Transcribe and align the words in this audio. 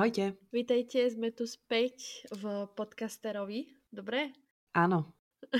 Ahojte. 0.00 0.32
Vítejte, 0.48 1.12
sme 1.12 1.28
tu 1.28 1.44
späť 1.44 2.24
v 2.32 2.64
podcasterovi. 2.72 3.68
Dobre? 3.92 4.32
Áno. 4.72 5.12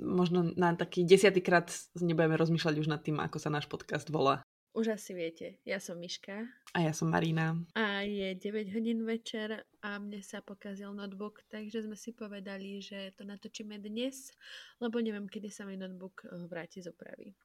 Možno 0.00 0.56
na 0.56 0.72
taký 0.72 1.04
desiatýkrát 1.04 1.68
nebudeme 2.00 2.40
rozmýšľať 2.40 2.74
už 2.80 2.88
nad 2.88 3.04
tým, 3.04 3.20
ako 3.20 3.36
sa 3.36 3.52
náš 3.52 3.68
podcast 3.68 4.08
volá. 4.08 4.40
Už 4.72 4.96
asi 4.96 5.12
viete, 5.12 5.60
ja 5.68 5.84
som 5.84 6.00
Miška. 6.00 6.48
A 6.72 6.80
ja 6.80 6.96
som 6.96 7.12
Marina. 7.12 7.60
A 7.76 8.08
je 8.08 8.40
9 8.40 8.72
hodín 8.72 9.04
večer 9.04 9.68
a 9.84 10.00
mne 10.00 10.24
sa 10.24 10.40
pokazil 10.40 10.88
notebook, 10.96 11.44
takže 11.52 11.84
sme 11.84 11.96
si 12.00 12.16
povedali, 12.16 12.80
že 12.80 13.12
to 13.20 13.28
natočíme 13.28 13.76
dnes, 13.84 14.32
lebo 14.80 14.96
neviem, 14.96 15.28
kedy 15.28 15.52
sa 15.52 15.68
mi 15.68 15.76
notebook 15.76 16.24
eh, 16.24 16.40
vráti 16.48 16.80
z 16.80 16.88
opravy. 16.88 17.36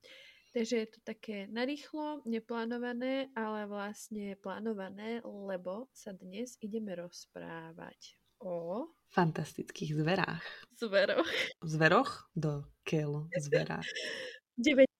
Takže 0.53 0.75
je 0.77 0.87
to 0.93 0.99
také 1.01 1.49
narýchlo, 1.49 2.21
neplánované, 2.29 3.33
ale 3.33 3.65
vlastne 3.65 4.37
plánované, 4.37 5.17
lebo 5.25 5.89
sa 5.89 6.13
dnes 6.13 6.61
ideme 6.61 6.93
rozprávať 6.93 8.21
o... 8.37 8.85
Fantastických 9.09 9.97
zverách. 9.97 10.45
Zveroch. 10.77 11.29
Zveroch? 11.65 12.29
Do 12.37 12.69
keľu 12.85 13.33
zverách. 13.33 13.89
9 14.61 14.92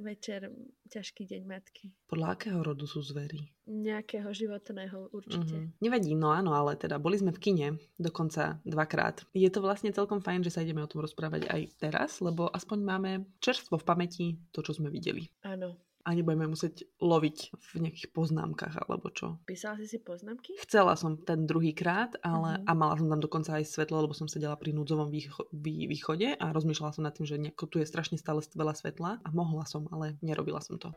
večer, 0.00 0.48
ťažký 0.88 1.28
deň 1.28 1.42
matky. 1.44 1.92
Podľa 2.08 2.36
akého 2.36 2.60
rodu 2.64 2.88
sú 2.88 3.04
zvery? 3.04 3.52
Nejakého 3.68 4.32
životného 4.32 5.12
určite. 5.12 5.56
Uh-huh. 5.56 5.76
Nevadí, 5.84 6.16
no 6.16 6.32
áno, 6.32 6.56
ale 6.56 6.74
teda 6.80 6.96
boli 6.96 7.20
sme 7.20 7.30
v 7.30 7.42
kine 7.42 7.66
dokonca 8.00 8.58
dvakrát. 8.64 9.22
Je 9.36 9.48
to 9.52 9.60
vlastne 9.60 9.92
celkom 9.92 10.24
fajn, 10.24 10.48
že 10.48 10.52
sa 10.56 10.64
ideme 10.64 10.80
o 10.80 10.90
tom 10.90 11.04
rozprávať 11.04 11.46
aj 11.52 11.60
teraz, 11.76 12.18
lebo 12.24 12.48
aspoň 12.48 12.78
máme 12.80 13.10
čerstvo 13.38 13.76
v 13.76 13.86
pamäti 13.86 14.26
to, 14.50 14.64
čo 14.64 14.74
sme 14.74 14.88
videli. 14.88 15.28
Áno, 15.44 15.76
a 16.04 16.16
nebudeme 16.16 16.48
musieť 16.48 16.88
loviť 16.98 17.36
v 17.52 17.68
nejakých 17.84 18.08
poznámkach 18.16 18.74
alebo 18.88 19.12
čo. 19.12 19.36
Písala 19.44 19.76
si 19.76 19.86
si 19.86 19.98
poznámky? 20.00 20.56
Chcela 20.64 20.96
som 20.96 21.20
ten 21.20 21.44
druhý 21.44 21.76
krát, 21.76 22.16
ale 22.24 22.60
uh-huh. 22.60 22.68
a 22.68 22.72
mala 22.72 22.96
som 22.96 23.08
tam 23.12 23.20
dokonca 23.20 23.60
aj 23.60 23.68
svetlo, 23.68 24.00
lebo 24.00 24.16
som 24.16 24.24
sedela 24.24 24.56
pri 24.56 24.72
núdzovom 24.72 25.12
výcho- 25.12 25.48
vý- 25.52 25.84
východe 25.84 26.36
a 26.36 26.46
rozmýšľala 26.56 26.94
som 26.96 27.04
nad 27.04 27.12
tým, 27.12 27.28
že 27.28 27.36
nejako 27.36 27.68
tu 27.68 27.76
je 27.80 27.86
strašne 27.88 28.16
stále 28.16 28.40
veľa 28.40 28.74
svetla 28.76 29.20
a 29.20 29.28
mohla 29.36 29.68
som, 29.68 29.84
ale 29.92 30.16
nerobila 30.24 30.64
som 30.64 30.80
to. 30.80 30.90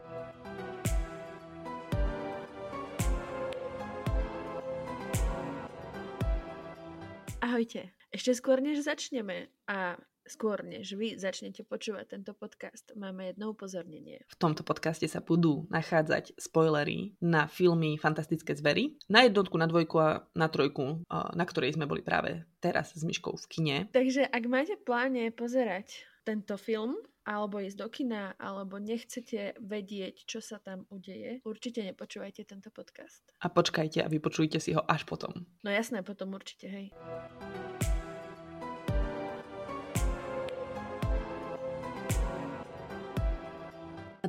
Ahojte. 7.44 7.92
Ešte 8.09 8.34
skôr, 8.34 8.64
než 8.64 8.81
začneme 8.81 9.52
a 9.68 10.00
skôr 10.27 10.63
než 10.63 10.95
vy 10.95 11.19
začnete 11.19 11.67
počúvať 11.67 12.17
tento 12.17 12.31
podcast, 12.35 12.95
máme 12.95 13.31
jedno 13.31 13.52
upozornenie. 13.52 14.23
V 14.27 14.39
tomto 14.39 14.63
podcaste 14.63 15.05
sa 15.07 15.19
budú 15.19 15.67
nachádzať 15.69 16.39
spoilery 16.39 17.16
na 17.19 17.47
filmy 17.47 17.99
Fantastické 17.99 18.55
zvery, 18.55 18.95
na 19.11 19.27
jednotku, 19.27 19.55
na 19.59 19.67
dvojku 19.67 19.95
a 19.99 20.23
na 20.35 20.47
trojku, 20.47 21.03
na 21.11 21.45
ktorej 21.45 21.75
sme 21.75 21.88
boli 21.88 22.03
práve 22.03 22.44
teraz 22.63 22.95
s 22.95 23.03
Myškou 23.03 23.35
v 23.35 23.45
kine. 23.51 23.77
Takže 23.91 24.27
ak 24.27 24.44
máte 24.47 24.75
pláne 24.79 25.29
pozerať 25.31 26.07
tento 26.23 26.55
film, 26.55 26.95
alebo 27.23 27.59
ísť 27.63 27.79
do 27.79 27.88
kina, 27.88 28.35
alebo 28.35 28.79
nechcete 28.83 29.55
vedieť, 29.59 30.27
čo 30.27 30.44
sa 30.44 30.59
tam 30.59 30.83
udeje, 30.91 31.39
určite 31.47 31.79
nepočúvajte 31.83 32.44
tento 32.44 32.67
podcast. 32.67 33.23
A 33.39 33.47
počkajte 33.47 34.03
a 34.03 34.11
vypočujte 34.11 34.59
si 34.59 34.75
ho 34.75 34.83
až 34.83 35.07
potom. 35.07 35.47
No 35.63 35.71
jasné, 35.71 36.03
potom 36.03 36.35
určite, 36.35 36.67
hej. 36.67 36.91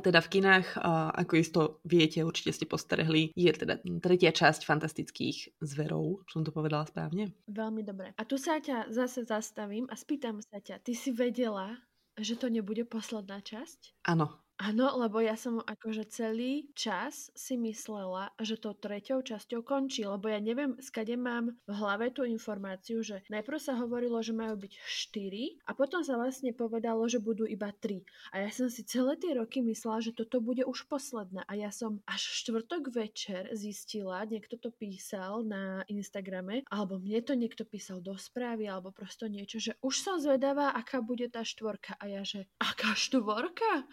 Teda 0.05 0.21
v 0.21 0.31
kinách, 0.37 0.77
ako 1.17 1.33
isto 1.33 1.61
viete, 1.81 2.21
určite 2.21 2.53
ste 2.53 2.69
postrehli, 2.69 3.33
je 3.33 3.49
teda 3.49 3.81
tretia 3.97 4.29
časť 4.29 4.61
fantastických 4.61 5.57
zverov. 5.65 6.21
Som 6.29 6.45
to 6.45 6.53
povedala 6.53 6.85
správne? 6.85 7.33
Veľmi 7.49 7.81
dobre. 7.81 8.13
A 8.13 8.21
tu 8.21 8.37
sa 8.37 8.61
ťa 8.61 8.93
zase 8.93 9.25
zastavím 9.25 9.89
a 9.89 9.97
spýtam 9.97 10.45
sa 10.45 10.61
ťa, 10.61 10.85
ty 10.85 10.93
si 10.93 11.09
vedela, 11.09 11.81
že 12.15 12.37
to 12.37 12.53
nebude 12.53 12.85
posledná 12.85 13.41
časť? 13.41 14.05
Áno, 14.05 14.44
Áno, 14.55 14.87
lebo 14.95 15.19
ja 15.19 15.35
som 15.35 15.59
akože 15.59 16.07
celý 16.07 16.71
čas 16.79 17.27
si 17.35 17.59
myslela, 17.59 18.31
že 18.39 18.55
to 18.55 18.71
treťou 18.71 19.19
časťou 19.19 19.59
končí, 19.67 20.07
lebo 20.07 20.31
ja 20.31 20.39
neviem, 20.39 20.79
skade 20.79 21.19
mám 21.19 21.59
v 21.67 21.71
hlave 21.75 22.07
tú 22.15 22.23
informáciu, 22.23 23.03
že 23.03 23.19
najprv 23.27 23.59
sa 23.59 23.75
hovorilo, 23.75 24.15
že 24.23 24.31
majú 24.31 24.55
byť 24.55 24.73
4 24.79 25.59
a 25.67 25.75
potom 25.75 26.07
sa 26.07 26.15
vlastne 26.15 26.55
povedalo, 26.55 27.03
že 27.11 27.19
budú 27.19 27.43
iba 27.43 27.67
3. 27.75 28.07
A 28.31 28.47
ja 28.47 28.49
som 28.49 28.71
si 28.71 28.87
celé 28.87 29.19
tie 29.19 29.35
roky 29.35 29.59
myslela, 29.59 29.99
že 29.99 30.15
toto 30.15 30.39
bude 30.39 30.63
už 30.63 30.87
posledné 30.87 31.43
a 31.43 31.53
ja 31.59 31.67
som 31.75 31.99
až 32.07 32.23
štvrtok 32.47 32.95
večer 32.95 33.51
zistila, 33.51 34.23
niekto 34.23 34.55
to 34.55 34.71
písal 34.71 35.43
na 35.43 35.83
Instagrame, 35.91 36.63
alebo 36.71 36.95
mne 36.95 37.19
to 37.27 37.35
niekto 37.35 37.67
písal 37.67 37.99
do 37.99 38.15
správy, 38.15 38.71
alebo 38.71 38.95
prosto 38.95 39.27
niečo, 39.27 39.59
že 39.59 39.75
už 39.83 39.99
som 39.99 40.15
zvedavá, 40.15 40.71
aká 40.71 41.03
bude 41.03 41.27
tá 41.27 41.43
štvorka 41.43 41.99
a 41.99 42.07
ja, 42.07 42.23
že 42.23 42.47
aká 42.63 42.95
štvorka? 42.95 43.83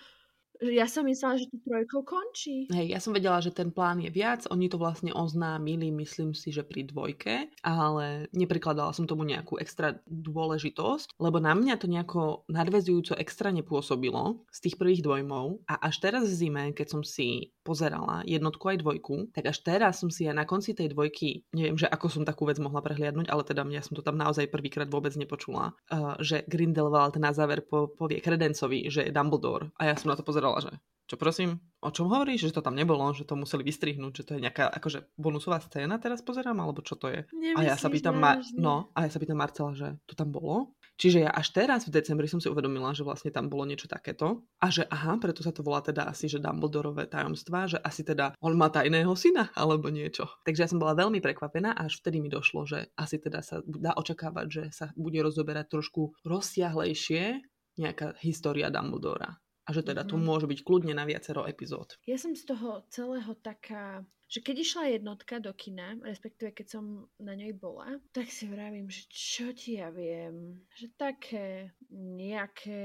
Ja 0.63 0.87
som 0.87 1.11
myslela, 1.11 1.43
že 1.43 1.51
to 1.51 1.59
trojkou 1.67 2.07
končí. 2.07 2.71
Hej, 2.71 2.95
ja 2.95 3.03
som 3.03 3.11
vedela, 3.11 3.43
že 3.43 3.51
ten 3.51 3.75
plán 3.75 3.99
je 3.99 4.15
viac. 4.15 4.47
Oni 4.47 4.71
to 4.71 4.79
vlastne 4.79 5.11
oznámili, 5.11 5.91
myslím 5.91 6.39
si, 6.39 6.55
že 6.55 6.63
pri 6.63 6.87
dvojke, 6.87 7.51
ale 7.67 8.31
neprikladala 8.31 8.95
som 8.95 9.11
tomu 9.11 9.27
nejakú 9.27 9.59
extra 9.59 9.99
dôležitosť, 10.07 11.19
lebo 11.19 11.43
na 11.43 11.59
mňa 11.59 11.75
to 11.83 11.91
nejako 11.91 12.47
nadvezujúco 12.47 13.19
extra 13.19 13.51
nepôsobilo 13.51 14.47
z 14.55 14.59
tých 14.71 14.79
prvých 14.79 15.03
dvojmov 15.03 15.67
a 15.67 15.83
až 15.83 15.99
teraz 15.99 16.31
v 16.31 16.39
zime, 16.39 16.65
keď 16.71 16.87
som 16.95 17.03
si 17.03 17.51
pozerala 17.63 18.27
jednotku 18.27 18.63
aj 18.69 18.83
dvojku, 18.83 19.31
tak 19.31 19.51
až 19.51 19.63
teraz 19.63 20.03
som 20.03 20.11
si 20.11 20.27
ja 20.27 20.35
na 20.35 20.45
konci 20.45 20.75
tej 20.75 20.93
dvojky, 20.93 21.47
neviem, 21.55 21.79
že 21.79 21.87
ako 21.87 22.07
som 22.11 22.23
takú 22.27 22.47
vec 22.47 22.59
mohla 22.59 22.83
prehliadnúť, 22.83 23.31
ale 23.31 23.43
teda 23.47 23.63
mňa 23.63 23.81
som 23.87 23.95
to 23.95 24.03
tam 24.03 24.19
naozaj 24.19 24.51
prvýkrát 24.51 24.91
vôbec 24.91 25.15
nepočula, 25.15 25.75
uh, 25.91 26.19
že 26.19 26.43
Grindelwald 26.51 27.17
na 27.17 27.31
záver 27.31 27.63
po, 27.63 27.89
povie 27.89 28.19
Kredencovi, 28.19 28.91
že 28.91 29.09
je 29.09 29.15
Dumbledore 29.15 29.71
a 29.79 29.91
ja 29.91 29.95
som 29.95 30.11
na 30.11 30.19
to 30.19 30.27
pozerala 30.27 30.59
že 30.59 30.75
čo 31.13 31.21
prosím, 31.21 31.61
o 31.85 31.93
čom 31.93 32.09
hovoríš, 32.09 32.49
že 32.49 32.57
to 32.57 32.65
tam 32.65 32.73
nebolo, 32.73 33.05
že 33.13 33.29
to 33.29 33.37
museli 33.37 33.67
vystrihnúť, 33.69 34.13
že 34.17 34.25
to 34.25 34.33
je 34.39 34.45
nejaká 34.49 34.65
akože 34.73 35.13
bonusová 35.21 35.61
scéna 35.61 36.01
teraz 36.01 36.25
pozerám, 36.25 36.57
alebo 36.57 36.81
čo 36.81 36.97
to 36.97 37.13
je? 37.13 37.29
Nemyslíš 37.29 37.59
a 37.59 37.69
ja 37.69 37.77
sa 37.77 37.93
pýtam, 37.93 38.17
Mar- 38.17 38.41
no, 38.57 38.89
a 38.97 39.05
ja 39.05 39.11
sa 39.13 39.21
pýtam 39.21 39.37
Marcela, 39.37 39.77
že 39.77 40.01
to 40.09 40.17
tam 40.17 40.33
bolo? 40.33 40.73
Čiže 41.01 41.25
ja 41.25 41.31
až 41.33 41.51
teraz 41.57 41.89
v 41.89 41.95
decembri 41.99 42.29
som 42.29 42.39
si 42.39 42.47
uvedomila, 42.53 42.93
že 42.93 43.03
vlastne 43.03 43.33
tam 43.33 43.49
bolo 43.49 43.65
niečo 43.65 43.89
takéto 43.89 44.45
a 44.61 44.67
že 44.69 44.85
aha, 44.87 45.17
preto 45.19 45.41
sa 45.41 45.51
to 45.51 45.65
volá 45.65 45.81
teda 45.81 46.07
asi, 46.07 46.29
že 46.29 46.39
Dumbledorové 46.39 47.09
tajomstvá, 47.09 47.67
že 47.67 47.79
asi 47.81 48.05
teda 48.05 48.37
on 48.39 48.55
má 48.55 48.69
tajného 48.69 49.11
syna 49.17 49.51
alebo 49.57 49.89
niečo. 49.89 50.29
Takže 50.45 50.63
ja 50.63 50.71
som 50.71 50.79
bola 50.79 50.95
veľmi 50.95 51.19
prekvapená 51.25 51.75
a 51.75 51.89
až 51.89 51.99
vtedy 52.05 52.21
mi 52.21 52.29
došlo, 52.29 52.69
že 52.69 52.93
asi 52.95 53.19
teda 53.19 53.41
sa 53.41 53.65
dá 53.65 53.97
očakávať, 53.97 54.47
že 54.47 54.63
sa 54.71 54.87
bude 54.95 55.19
rozoberať 55.25 55.73
trošku 55.73 56.15
rozsiahlejšie 56.23 57.41
nejaká 57.81 58.15
história 58.21 58.69
Dumbledora 58.69 59.43
a 59.73 59.77
že 59.81 59.81
teda 59.81 60.05
mm-hmm. 60.05 60.21
tu 60.21 60.29
môže 60.29 60.45
byť 60.45 60.61
kľudne 60.61 60.93
na 60.93 61.09
viacero 61.09 61.49
epizód. 61.49 61.97
Ja 62.05 62.21
som 62.21 62.37
z 62.37 62.45
toho 62.45 62.85
celého 62.93 63.33
taká, 63.41 64.05
že 64.29 64.45
keď 64.45 64.57
išla 64.61 64.85
jednotka 64.93 65.41
do 65.41 65.49
kina, 65.57 65.97
respektíve 66.05 66.53
keď 66.53 66.77
som 66.77 67.09
na 67.17 67.33
nej 67.33 67.57
bola, 67.57 67.97
tak 68.13 68.29
si 68.29 68.45
vravím, 68.45 68.93
že 68.93 69.09
čo 69.09 69.57
ti 69.57 69.81
ja 69.81 69.89
viem, 69.89 70.61
že 70.77 70.93
také 70.93 71.73
nejaké, 71.89 72.85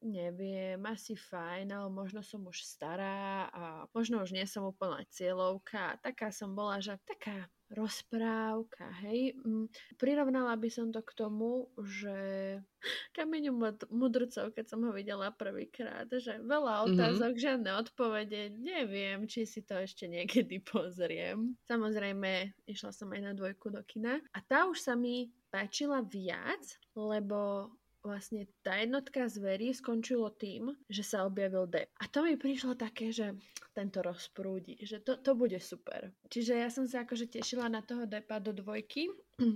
neviem, 0.00 0.80
asi 0.88 1.12
fajn, 1.12 1.68
ale 1.68 1.88
možno 1.92 2.24
som 2.24 2.48
už 2.48 2.64
stará 2.64 3.52
a 3.52 3.84
možno 3.92 4.24
už 4.24 4.32
nie 4.32 4.48
som 4.48 4.64
úplná 4.64 5.04
cieľovka. 5.12 6.00
Taká 6.00 6.32
som 6.32 6.56
bola, 6.56 6.80
že 6.80 6.96
taká 7.04 7.52
rozprávka, 7.72 8.84
hej. 9.04 9.32
Mm, 9.40 9.72
prirovnala 9.96 10.54
by 10.60 10.68
som 10.68 10.92
to 10.92 11.00
k 11.00 11.12
tomu, 11.16 11.72
že 11.80 12.16
kameňu 13.16 13.56
mudrcov, 13.88 14.52
keď 14.52 14.64
som 14.68 14.84
ho 14.84 14.92
videla 14.92 15.32
prvýkrát, 15.32 16.06
že 16.12 16.38
veľa 16.44 16.74
mhm. 16.76 16.84
otázok, 16.92 17.32
mm-hmm. 17.32 17.44
žiadne 17.48 17.70
odpovede, 17.80 18.40
neviem, 18.60 19.24
či 19.24 19.48
si 19.48 19.64
to 19.64 19.80
ešte 19.80 20.04
niekedy 20.06 20.60
pozriem. 20.60 21.56
Samozrejme, 21.64 22.52
išla 22.68 22.92
som 22.92 23.08
aj 23.10 23.20
na 23.20 23.32
dvojku 23.32 23.72
do 23.72 23.80
kina 23.88 24.20
a 24.32 24.38
tá 24.44 24.68
už 24.68 24.78
sa 24.84 24.92
mi 24.92 25.32
páčila 25.52 26.00
viac, 26.00 26.64
lebo 26.96 27.68
vlastne 28.02 28.50
tá 28.66 28.78
jednotka 28.82 29.30
zverí 29.30 29.70
skončilo 29.70 30.34
tým, 30.34 30.74
že 30.90 31.06
sa 31.06 31.24
objavil 31.26 31.70
Depp. 31.70 31.94
A 32.02 32.10
to 32.10 32.26
mi 32.26 32.34
prišlo 32.34 32.74
také, 32.74 33.14
že 33.14 33.34
tento 33.72 34.04
rozprúdi, 34.04 34.76
že 34.84 35.00
to, 35.00 35.16
to 35.16 35.32
bude 35.32 35.56
super. 35.62 36.12
Čiže 36.28 36.52
ja 36.60 36.68
som 36.68 36.84
sa 36.84 37.08
akože 37.08 37.32
tešila 37.32 37.72
na 37.72 37.80
toho 37.80 38.04
Deppa 38.04 38.36
do 38.36 38.52
dvojky 38.52 39.08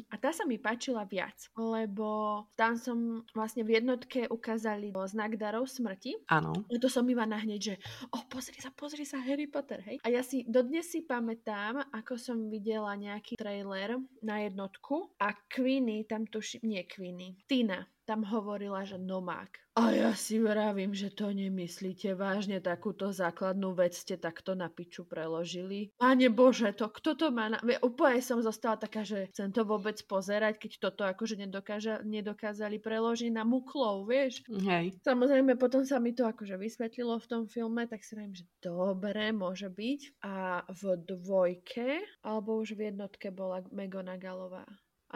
a 0.08 0.14
tá 0.16 0.32
sa 0.32 0.48
mi 0.48 0.56
páčila 0.56 1.04
viac, 1.04 1.36
lebo 1.54 2.42
tam 2.56 2.80
som 2.80 3.22
vlastne 3.36 3.62
v 3.62 3.76
jednotke 3.76 4.24
ukázali 4.32 4.90
znak 5.06 5.36
darov 5.36 5.68
smrti. 5.68 6.16
Áno. 6.32 6.56
A 6.72 6.80
to 6.80 6.88
som 6.88 7.04
iba 7.06 7.28
nahneď, 7.28 7.60
že 7.60 7.74
o, 8.08 8.18
oh, 8.18 8.24
pozri 8.26 8.56
sa, 8.58 8.72
pozri 8.72 9.04
sa, 9.04 9.20
Harry 9.20 9.46
Potter, 9.46 9.84
hej. 9.84 10.00
A 10.02 10.08
ja 10.08 10.24
si 10.24 10.48
dodnes 10.48 10.88
si 10.88 11.04
pamätám, 11.04 11.84
ako 11.92 12.16
som 12.16 12.48
videla 12.48 12.96
nejaký 12.96 13.36
trailer 13.36 14.00
na 14.24 14.42
jednotku 14.42 15.12
a 15.20 15.36
Queenie 15.52 16.08
tam 16.08 16.24
tuším, 16.24 16.64
nie 16.64 16.82
Queenie, 16.88 17.36
Tina 17.44 17.84
tam 18.06 18.22
hovorila, 18.22 18.86
že 18.86 18.96
nomák. 18.96 19.66
A 19.76 19.92
ja 19.92 20.16
si 20.16 20.40
vravím, 20.40 20.96
že 20.96 21.12
to 21.12 21.28
nemyslíte 21.28 22.16
vážne, 22.16 22.64
takúto 22.64 23.12
základnú 23.12 23.76
vec 23.76 23.92
ste 23.92 24.16
takto 24.16 24.56
na 24.56 24.72
piču 24.72 25.04
preložili. 25.04 25.92
Pane 26.00 26.32
Bože, 26.32 26.72
to 26.72 26.88
kto 26.88 27.12
to 27.12 27.28
má 27.28 27.52
na... 27.52 27.60
Úplne 27.60 28.24
som 28.24 28.40
zostala 28.40 28.80
taká, 28.80 29.04
že 29.04 29.28
chcem 29.34 29.52
to 29.52 29.68
vôbec 29.68 30.00
pozerať, 30.08 30.56
keď 30.56 30.72
toto 30.80 31.04
akože 31.04 31.36
nedokáža, 31.36 32.00
nedokázali 32.08 32.80
preložiť 32.80 33.28
na 33.36 33.44
muklov, 33.44 34.08
vieš? 34.08 34.48
Hej. 34.48 34.96
Samozrejme, 35.04 35.60
potom 35.60 35.84
sa 35.84 36.00
mi 36.00 36.16
to 36.16 36.24
akože 36.24 36.56
vysvetlilo 36.56 37.20
v 37.20 37.28
tom 37.28 37.42
filme, 37.44 37.84
tak 37.84 38.00
si 38.00 38.16
vravím, 38.16 38.32
že 38.32 38.48
dobre, 38.64 39.28
môže 39.36 39.68
byť. 39.68 40.00
A 40.24 40.64
v 40.72 40.82
dvojke, 41.04 42.00
alebo 42.24 42.56
už 42.64 42.80
v 42.80 42.88
jednotke 42.94 43.28
bola 43.28 43.60
Megonaгаlová. 43.68 44.64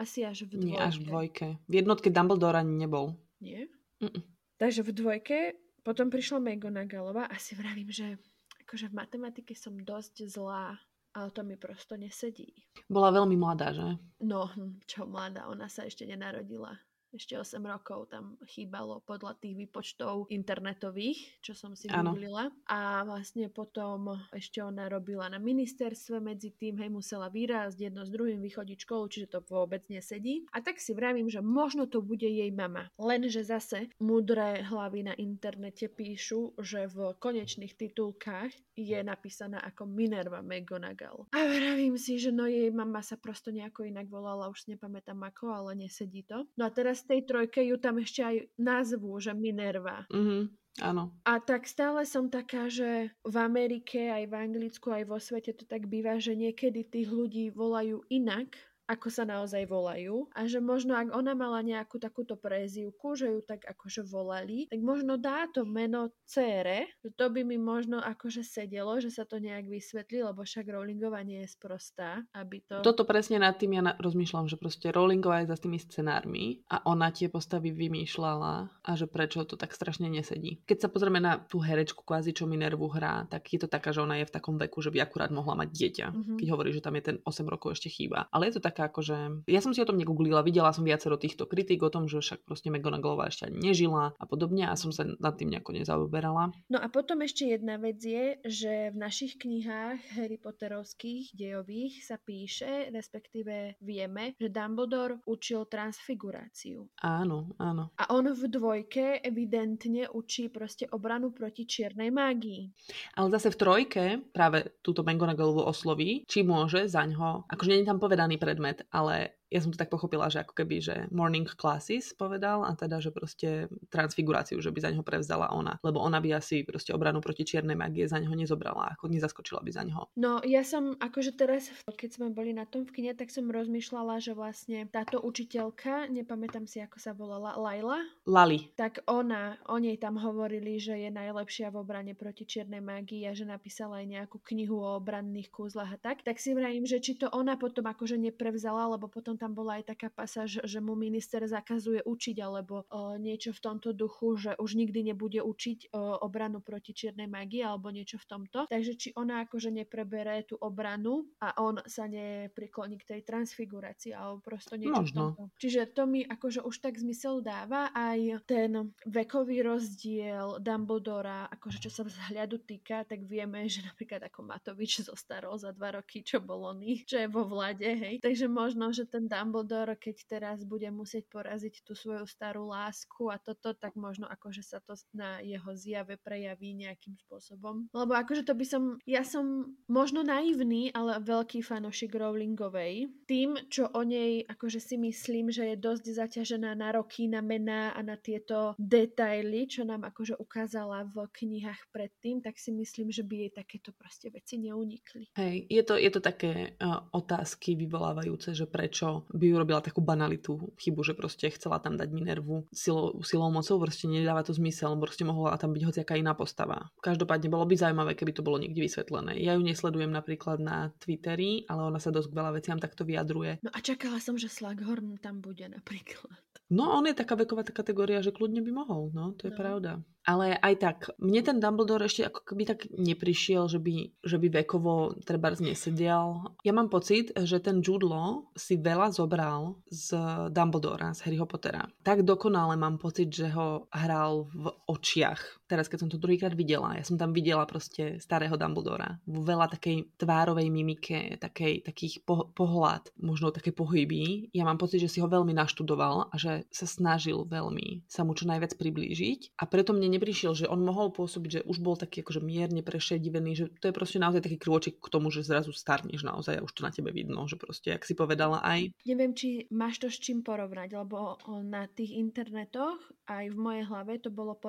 Asi 0.01 0.25
až 0.25 0.49
v 0.49 0.57
dvojke. 0.57 0.65
Nie, 0.65 0.81
až 0.81 0.97
v 0.97 1.05
dvojke. 1.05 1.47
V 1.69 1.73
jednotke 1.77 2.09
Dumbledore 2.09 2.57
ani 2.57 2.73
nebol. 2.73 3.13
Nie? 3.37 3.69
Mm-mm. 4.01 4.25
Takže 4.57 4.81
v 4.81 4.91
dvojke 4.97 5.37
potom 5.85 6.09
prišla 6.09 6.41
Megonagalova 6.41 7.29
a 7.29 7.35
si 7.37 7.53
vravím, 7.53 7.93
že 7.93 8.17
akože 8.65 8.89
v 8.89 8.97
matematike 8.97 9.53
som 9.53 9.77
dosť 9.77 10.25
zlá, 10.25 10.73
ale 11.13 11.29
to 11.29 11.45
mi 11.45 11.53
prosto 11.53 11.93
nesedí. 11.93 12.49
Bola 12.89 13.13
veľmi 13.13 13.37
mladá, 13.37 13.77
že? 13.77 13.93
No, 14.25 14.49
hm, 14.49 14.81
čo 14.89 15.05
mladá, 15.05 15.45
ona 15.45 15.69
sa 15.69 15.85
ešte 15.85 16.09
nenarodila 16.09 16.73
ešte 17.11 17.35
8 17.35 17.59
rokov 17.63 18.07
tam 18.07 18.39
chýbalo 18.47 19.03
podľa 19.03 19.35
tých 19.39 19.55
výpočtov 19.67 20.31
internetových, 20.31 21.43
čo 21.43 21.51
som 21.51 21.75
si 21.75 21.91
googlila. 21.91 22.47
A 22.71 23.03
vlastne 23.03 23.51
potom 23.51 24.15
ešte 24.31 24.63
ona 24.63 24.87
robila 24.87 25.27
na 25.27 25.37
ministerstve 25.37 26.23
medzi 26.23 26.55
tým, 26.55 26.79
hej, 26.79 26.89
musela 26.89 27.27
vyrásť 27.27 27.91
jedno 27.91 28.07
s 28.07 28.11
druhým, 28.11 28.39
vychodiť 28.39 28.77
školu, 28.87 29.03
čiže 29.11 29.27
to 29.37 29.39
vôbec 29.51 29.83
nesedí. 29.91 30.47
A 30.55 30.63
tak 30.63 30.79
si 30.79 30.95
vravím, 30.95 31.27
že 31.27 31.43
možno 31.43 31.85
to 31.85 31.99
bude 31.99 32.25
jej 32.25 32.49
mama. 32.49 32.87
Lenže 32.95 33.43
zase 33.43 33.91
mudré 33.99 34.63
hlavy 34.63 35.11
na 35.11 35.13
internete 35.19 35.91
píšu, 35.91 36.55
že 36.63 36.87
v 36.87 37.11
konečných 37.19 37.75
titulkách 37.75 38.55
je 38.79 38.99
napísaná 39.03 39.59
ako 39.61 39.83
Minerva 39.85 40.39
McGonagall. 40.39 41.27
A 41.35 41.39
vravím 41.43 41.99
si, 41.99 42.17
že 42.17 42.31
no 42.31 42.47
jej 42.47 42.71
mama 42.71 43.03
sa 43.03 43.19
prosto 43.19 43.51
nejako 43.51 43.83
inak 43.85 44.07
volala, 44.07 44.47
už 44.47 44.71
nepamätám 44.71 45.19
ako, 45.19 45.51
ale 45.51 45.75
nesedí 45.75 46.23
to. 46.23 46.47
No 46.55 46.65
a 46.65 46.71
teraz 46.71 47.00
z 47.01 47.03
tej 47.09 47.21
trojke 47.25 47.65
ju 47.65 47.81
tam 47.81 47.97
ešte 47.97 48.21
aj 48.21 48.35
nazvú, 48.61 49.17
že 49.17 49.33
Minerva. 49.33 50.05
Mhm. 50.13 50.61
Áno. 50.79 51.11
A 51.27 51.43
tak 51.43 51.67
stále 51.67 52.07
som 52.07 52.31
taká, 52.31 52.71
že 52.71 53.11
v 53.27 53.35
Amerike, 53.35 54.07
aj 54.07 54.23
v 54.31 54.33
Anglicku, 54.39 54.87
aj 54.87 55.03
vo 55.03 55.19
svete 55.19 55.51
to 55.51 55.67
tak 55.67 55.91
býva, 55.91 56.15
že 56.15 56.31
niekedy 56.31 56.87
tých 56.87 57.11
ľudí 57.11 57.51
volajú 57.51 58.07
inak, 58.07 58.55
ako 58.91 59.07
sa 59.07 59.23
naozaj 59.23 59.63
volajú 59.71 60.27
a 60.35 60.43
že 60.43 60.59
možno 60.59 60.99
ak 60.99 61.15
ona 61.15 61.31
mala 61.31 61.63
nejakú 61.63 61.95
takúto 61.95 62.35
prezivku, 62.35 63.15
že 63.15 63.31
ju 63.31 63.39
tak 63.39 63.63
akože 63.63 64.03
volali, 64.03 64.67
tak 64.67 64.83
možno 64.83 65.15
dá 65.15 65.47
to 65.47 65.63
meno 65.63 66.11
cére, 66.27 66.91
že 66.99 67.15
to 67.15 67.31
by 67.31 67.47
mi 67.47 67.55
možno 67.55 68.03
akože 68.03 68.43
sedelo, 68.43 68.99
že 68.99 69.07
sa 69.07 69.23
to 69.23 69.39
nejak 69.39 69.71
vysvetlí, 69.71 70.27
lebo 70.27 70.43
však 70.43 70.67
Rowlingová 70.67 71.23
nie 71.23 71.47
je 71.47 71.55
sprostá, 71.55 72.27
aby 72.35 72.59
to... 72.67 72.83
Toto 72.83 73.07
presne 73.07 73.39
nad 73.39 73.55
tým 73.55 73.79
ja 73.79 73.83
na- 73.83 73.95
rozmýšľam, 73.95 74.51
že 74.51 74.59
proste 74.59 74.91
Rowlingová 74.91 75.47
je 75.47 75.51
za 75.55 75.57
tými 75.57 75.79
scenármi 75.79 76.67
a 76.67 76.83
ona 76.83 77.13
tie 77.15 77.31
postavy 77.31 77.71
vymýšľala 77.71 78.53
a 78.83 78.91
že 78.97 79.07
prečo 79.07 79.47
to 79.47 79.55
tak 79.55 79.71
strašne 79.71 80.11
nesedí. 80.11 80.59
Keď 80.67 80.87
sa 80.87 80.91
pozrieme 80.91 81.23
na 81.23 81.39
tú 81.39 81.63
herečku 81.63 82.03
kvázi, 82.03 82.35
čo 82.35 82.49
Minervu 82.49 82.91
hrá, 82.91 83.23
tak 83.31 83.47
je 83.53 83.59
to 83.61 83.71
taká, 83.71 83.93
že 83.95 84.03
ona 84.03 84.19
je 84.19 84.27
v 84.27 84.35
takom 84.35 84.59
veku, 84.59 84.81
že 84.83 84.91
by 84.91 85.05
akurát 85.05 85.31
mohla 85.31 85.53
mať 85.55 85.69
dieťa, 85.71 86.07
mm-hmm. 86.11 86.37
keď 86.41 86.47
hovorí, 86.49 86.69
že 86.73 86.83
tam 86.83 86.97
je 86.97 87.03
ten 87.13 87.17
8 87.23 87.45
rokov 87.47 87.77
ešte 87.77 87.93
chýba. 87.93 88.27
Ale 88.33 88.49
je 88.49 88.57
to 88.57 88.61
taká 88.63 88.80
taká 88.81 88.89
akože... 88.89 89.45
Ja 89.45 89.61
som 89.61 89.77
si 89.77 89.79
o 89.79 89.85
tom 89.85 90.01
negooglila, 90.01 90.41
videla 90.41 90.73
som 90.73 90.81
viacero 90.81 91.21
týchto 91.21 91.45
kritík 91.45 91.85
o 91.85 91.93
tom, 91.93 92.09
že 92.09 92.17
však 92.17 92.49
proste 92.49 92.73
McGonagallová 92.73 93.29
ešte 93.29 93.45
ani 93.45 93.69
nežila 93.69 94.17
a 94.17 94.25
podobne 94.25 94.65
a 94.65 94.73
som 94.73 94.89
sa 94.89 95.05
nad 95.05 95.37
tým 95.37 95.53
nejako 95.53 95.77
nezaoberala. 95.77 96.49
No 96.73 96.81
a 96.81 96.87
potom 96.89 97.21
ešte 97.21 97.45
jedna 97.45 97.77
vec 97.77 98.01
je, 98.01 98.41
že 98.41 98.89
v 98.89 98.97
našich 98.97 99.37
knihách 99.37 100.17
Harry 100.17 100.41
Potterovských 100.41 101.37
dejových 101.37 102.01
sa 102.01 102.17
píše, 102.17 102.89
respektíve 102.89 103.77
vieme, 103.83 104.33
že 104.41 104.49
Dumbledore 104.49 105.21
učil 105.29 105.69
transfiguráciu. 105.69 106.89
Áno, 107.05 107.53
áno. 107.61 107.93
A 107.99 108.09
on 108.15 108.31
v 108.31 108.43
dvojke 108.47 109.21
evidentne 109.21 110.07
učí 110.09 110.47
proste 110.47 110.87
obranu 110.89 111.35
proti 111.35 111.67
čiernej 111.67 112.09
mágii. 112.09 112.71
Ale 113.19 113.27
zase 113.35 113.51
v 113.53 113.59
trojke 113.59 114.03
práve 114.31 114.71
túto 114.79 115.03
McGonagallovú 115.03 115.67
osloví, 115.67 116.23
či 116.25 116.47
môže 116.47 116.87
za 116.87 117.03
ňo, 117.03 117.47
akože 117.51 117.71
nie 117.71 117.83
je 117.83 117.89
tam 117.91 117.99
povedaný 117.99 118.39
predmet, 118.39 118.70
ale 118.91 119.29
ja 119.51 119.59
som 119.59 119.75
to 119.75 119.77
tak 119.77 119.91
pochopila, 119.91 120.31
že 120.31 120.47
ako 120.47 120.55
keby, 120.55 120.79
že 120.79 120.95
morning 121.11 121.43
classes 121.43 122.15
povedal 122.15 122.63
a 122.63 122.71
teda, 122.71 123.03
že 123.03 123.11
proste 123.11 123.67
transfiguráciu, 123.91 124.63
že 124.63 124.71
by 124.71 124.79
za 124.79 124.89
neho 124.95 125.03
prevzala 125.03 125.51
ona. 125.51 125.75
Lebo 125.83 125.99
ona 125.99 126.23
by 126.23 126.39
asi 126.39 126.63
proste 126.63 126.95
obranu 126.95 127.19
proti 127.19 127.43
čiernej 127.43 127.75
magie 127.75 128.07
za 128.07 128.15
neho 128.15 128.31
nezobrala, 128.31 128.95
ako 128.95 129.11
nezaskočila 129.11 129.59
by 129.59 129.71
za 129.75 129.83
neho. 129.83 130.07
No 130.15 130.39
ja 130.47 130.63
som 130.63 130.95
akože 130.95 131.35
teraz, 131.35 131.67
keď 131.83 132.09
sme 132.15 132.27
boli 132.31 132.55
na 132.55 132.63
tom 132.63 132.87
v 132.87 132.95
kine, 132.95 133.11
tak 133.11 133.27
som 133.27 133.51
rozmýšľala, 133.51 134.23
že 134.23 134.31
vlastne 134.31 134.87
táto 134.87 135.19
učiteľka, 135.19 136.07
nepamätám 136.07 136.63
si 136.63 136.79
ako 136.79 136.97
sa 137.03 137.11
volala, 137.11 137.59
Laila? 137.59 137.99
Lali. 138.23 138.71
Tak 138.79 139.03
ona, 139.11 139.59
o 139.67 139.75
nej 139.75 139.99
tam 139.99 140.15
hovorili, 140.15 140.79
že 140.79 140.95
je 140.95 141.11
najlepšia 141.11 141.75
v 141.75 141.83
obrane 141.83 142.13
proti 142.15 142.47
čiernej 142.47 142.79
magii 142.79 143.27
a 143.27 143.35
že 143.35 143.43
napísala 143.43 143.99
aj 143.99 144.07
nejakú 144.07 144.37
knihu 144.55 144.79
o 144.79 144.95
obranných 144.95 145.51
kúzlach 145.51 145.91
a 145.91 145.99
tak. 145.99 146.23
Tak 146.23 146.39
si 146.39 146.55
vrajím, 146.55 146.87
že 146.87 147.03
či 147.03 147.19
to 147.19 147.27
ona 147.33 147.59
potom 147.59 147.83
akože 147.83 148.15
neprevzala, 148.15 148.95
lebo 148.95 149.11
potom 149.11 149.40
tam 149.41 149.57
bola 149.57 149.81
aj 149.81 149.97
taká 149.97 150.13
pasáž, 150.13 150.61
že 150.61 150.77
mu 150.77 150.93
minister 150.93 151.41
zakazuje 151.49 152.05
učiť 152.05 152.37
alebo 152.37 152.85
o, 152.93 153.17
niečo 153.17 153.49
v 153.49 153.63
tomto 153.65 153.89
duchu, 153.89 154.37
že 154.37 154.51
už 154.61 154.77
nikdy 154.77 155.09
nebude 155.09 155.41
učiť 155.41 155.89
o, 155.97 156.21
obranu 156.21 156.61
proti 156.61 156.93
čiernej 156.93 157.25
magii 157.25 157.65
alebo 157.65 157.89
niečo 157.89 158.21
v 158.21 158.29
tomto. 158.29 158.69
Takže 158.69 158.93
či 158.93 159.09
ona 159.17 159.41
akože 159.49 159.73
neprebere 159.73 160.45
tú 160.45 160.61
obranu 160.61 161.25
a 161.41 161.57
on 161.57 161.81
sa 161.89 162.05
neprikloní 162.05 163.01
k 163.01 163.17
tej 163.17 163.21
transfigurácii 163.25 164.13
alebo 164.13 164.45
prosto 164.45 164.77
niečo 164.77 165.01
Možno. 165.01 165.09
v 165.09 165.17
tomto. 165.33 165.43
Čiže 165.57 165.81
to 165.97 166.03
mi 166.05 166.21
akože 166.21 166.61
už 166.61 166.75
tak 166.77 167.01
zmysel 167.01 167.41
dáva 167.41 167.89
aj 167.97 168.45
ten 168.45 168.93
vekový 169.09 169.65
rozdiel 169.65 170.61
Dumbledora, 170.61 171.49
akože 171.49 171.87
čo 171.87 171.89
sa 171.89 172.05
vzhľadu 172.05 172.61
týka, 172.61 173.07
tak 173.07 173.25
vieme, 173.25 173.65
že 173.65 173.81
napríklad 173.81 174.21
ako 174.27 174.45
Matovič 174.45 175.07
zostarol 175.07 175.55
za 175.57 175.71
dva 175.71 175.97
roky, 175.97 176.21
čo 176.21 176.43
bol 176.43 176.67
oný, 176.69 177.07
čo 177.07 177.17
je 177.17 177.27
vo 177.31 177.47
vlade, 177.47 177.87
hej. 177.87 178.19
Takže 178.19 178.51
možno, 178.51 178.91
že 178.91 179.07
ten 179.07 179.30
Dumbledore, 179.31 179.95
keď 179.95 180.27
teraz 180.27 180.57
bude 180.67 180.91
musieť 180.91 181.31
poraziť 181.31 181.87
tú 181.87 181.95
svoju 181.95 182.27
starú 182.27 182.67
lásku 182.67 183.31
a 183.31 183.39
toto, 183.39 183.71
tak 183.71 183.95
možno 183.95 184.27
akože 184.27 184.59
sa 184.59 184.83
to 184.83 184.99
na 185.15 185.39
jeho 185.39 185.71
zjave 185.71 186.19
prejaví 186.19 186.75
nejakým 186.75 187.15
spôsobom. 187.15 187.87
Lebo 187.95 188.11
akože 188.11 188.43
to 188.43 188.51
by 188.51 188.65
som, 188.67 188.83
ja 189.07 189.23
som 189.23 189.71
možno 189.87 190.27
naivný, 190.27 190.91
ale 190.91 191.23
veľký 191.23 191.63
fanošik 191.63 192.11
Rowlingovej. 192.11 193.07
Tým, 193.23 193.55
čo 193.71 193.87
o 193.87 194.03
nej 194.03 194.43
akože 194.43 194.83
si 194.83 194.99
myslím, 194.99 195.47
že 195.47 195.71
je 195.71 195.75
dosť 195.79 196.05
zaťažená 196.11 196.75
na 196.75 196.91
roky, 196.91 197.31
na 197.31 197.39
mená 197.39 197.95
a 197.95 198.03
na 198.03 198.19
tieto 198.19 198.75
detaily, 198.75 199.69
čo 199.69 199.87
nám 199.87 200.03
akože 200.03 200.35
ukázala 200.35 201.07
v 201.07 201.23
knihách 201.31 201.93
predtým, 201.93 202.43
tak 202.43 202.59
si 202.59 202.75
myslím, 202.75 203.13
že 203.13 203.23
by 203.23 203.47
jej 203.47 203.51
takéto 203.53 203.95
proste 203.95 204.27
veci 204.33 204.57
neunikli. 204.59 205.31
Hej, 205.37 205.69
je 205.69 205.83
to, 205.85 205.95
je 205.95 206.09
to 206.11 206.19
také 206.19 206.75
uh, 206.81 207.05
otázky 207.13 207.77
vyvolávajúce, 207.77 208.57
že 208.57 208.65
prečo 208.65 209.20
by 209.29 209.45
urobila 209.53 209.83
takú 209.83 210.01
banalitu 210.01 210.73
chybu, 210.81 211.01
že 211.05 211.13
proste 211.13 211.53
chcela 211.53 211.77
tam 211.77 211.95
dať 211.95 212.09
Minervu 212.09 212.65
silou, 212.73 213.21
silou 213.21 213.53
mocou, 213.53 213.77
proste 213.77 214.09
nedáva 214.09 214.41
to 214.41 214.55
zmysel, 214.55 214.97
proste 214.97 215.27
mohla 215.27 215.55
tam 215.61 215.75
byť 215.77 215.83
hociaká 215.85 216.17
iná 216.17 216.33
postava. 216.33 216.89
Každopádne 217.05 217.53
bolo 217.53 217.69
by 217.69 217.75
zaujímavé, 217.77 218.17
keby 218.17 218.31
to 218.33 218.45
bolo 218.45 218.57
niekde 218.57 218.81
vysvetlené. 218.81 219.37
Ja 219.41 219.53
ju 219.53 219.61
nesledujem 219.61 220.09
napríklad 220.09 220.57
na 220.57 220.89
Twitteri, 220.97 221.69
ale 221.69 221.87
ona 221.87 221.99
sa 222.01 222.09
dosť 222.09 222.33
veľa 222.33 222.51
veciam 222.57 222.77
takto 222.81 223.05
vyjadruje. 223.05 223.61
No 223.61 223.69
a 223.69 223.79
čakala 223.83 224.17
som, 224.17 224.39
že 224.39 224.49
Slughorn 224.49 225.21
tam 225.21 225.43
bude 225.43 225.65
napríklad. 225.69 226.39
No, 226.71 226.87
on 226.95 227.03
je 227.03 227.11
taká 227.11 227.35
veková 227.35 227.67
kategória, 227.67 228.23
že 228.23 228.31
kľudne 228.31 228.63
by 228.63 228.71
mohol, 228.71 229.11
no, 229.11 229.35
to 229.35 229.51
je 229.51 229.53
no. 229.53 229.59
pravda. 229.59 229.91
Ale 230.27 230.53
aj 230.61 230.75
tak, 230.77 230.97
mne 231.17 231.41
ten 231.41 231.57
Dumbledore 231.57 232.05
ešte 232.05 232.29
ako 232.29 232.45
keby 232.45 232.63
tak 232.69 232.79
neprišiel, 232.93 233.65
že 233.65 233.81
by, 233.81 234.21
že 234.21 234.37
by 234.37 234.47
vekovo 234.61 235.17
treba 235.25 235.49
nesedial. 235.57 236.53
Ja 236.61 236.73
mám 236.77 236.93
pocit, 236.93 237.33
že 237.33 237.57
ten 237.57 237.81
Jude 237.81 238.05
Law 238.05 238.45
si 238.53 238.77
veľa 238.77 239.09
zobral 239.15 239.81
z 239.89 240.13
Dumbledora, 240.53 241.17
z 241.17 241.25
Harryho 241.25 241.49
Pottera. 241.49 241.89
Tak 242.05 242.21
dokonale 242.21 242.77
mám 242.77 243.01
pocit, 243.01 243.33
že 243.33 243.49
ho 243.49 243.89
hral 243.89 244.45
v 244.53 244.69
očiach. 244.85 245.41
Teraz, 245.65 245.87
keď 245.87 246.05
som 246.05 246.11
to 246.11 246.21
druhýkrát 246.21 246.53
videla, 246.53 246.99
ja 246.99 247.03
som 247.07 247.15
tam 247.15 247.33
videla 247.33 247.65
proste 247.65 248.21
starého 248.21 248.53
Dumbledora. 248.59 249.17
V 249.25 249.41
veľa 249.41 249.71
takej 249.73 250.19
tvárovej 250.21 250.67
mimike, 250.69 251.39
takej, 251.41 251.81
takých 251.87 252.21
po, 252.27 252.51
pohľad, 252.53 253.09
možno 253.17 253.49
také 253.49 253.73
pohyby. 253.73 254.51
Ja 254.53 254.67
mám 254.67 254.77
pocit, 254.77 255.01
že 255.01 255.09
si 255.09 255.23
ho 255.23 255.31
veľmi 255.31 255.55
naštudoval 255.55 256.29
a 256.29 256.35
že 256.37 256.67
sa 256.69 256.85
snažil 256.85 257.47
veľmi 257.47 258.03
sa 258.11 258.27
mu 258.27 258.35
čo 258.35 258.43
najviac 258.43 258.75
priblížiť. 258.75 259.55
A 259.55 259.63
preto 259.63 259.95
mne 259.95 260.10
neprišiel, 260.11 260.51
že 260.53 260.67
on 260.67 260.83
mohol 260.83 261.09
pôsobiť, 261.15 261.49
že 261.49 261.61
už 261.63 261.79
bol 261.79 261.95
taký 261.95 262.21
akože 262.21 262.43
mierne 262.43 262.83
prešedivený, 262.83 263.51
že 263.55 263.65
to 263.79 263.89
je 263.89 263.95
proste 263.95 264.19
naozaj 264.19 264.43
taký 264.43 264.59
krôčik 264.59 264.99
k 264.99 265.07
tomu, 265.07 265.31
že 265.31 265.47
zrazu 265.47 265.71
starneš 265.71 266.27
naozaj 266.27 266.59
a 266.59 266.65
už 266.65 266.71
to 266.75 266.83
na 266.83 266.91
tebe 266.91 267.15
vidno, 267.15 267.47
že 267.47 267.55
proste, 267.55 267.95
jak 267.95 268.03
si 268.03 268.13
povedala 268.13 268.59
aj. 268.61 268.91
Neviem, 269.07 269.31
či 269.31 269.71
máš 269.71 270.03
to 270.03 270.07
s 270.11 270.19
čím 270.19 270.43
porovnať, 270.43 270.91
lebo 270.91 271.39
na 271.63 271.87
tých 271.87 272.19
internetoch 272.19 272.99
aj 273.31 273.45
v 273.47 273.57
mojej 273.57 273.83
hlave 273.87 274.19
to 274.19 274.27
bolo 274.27 274.59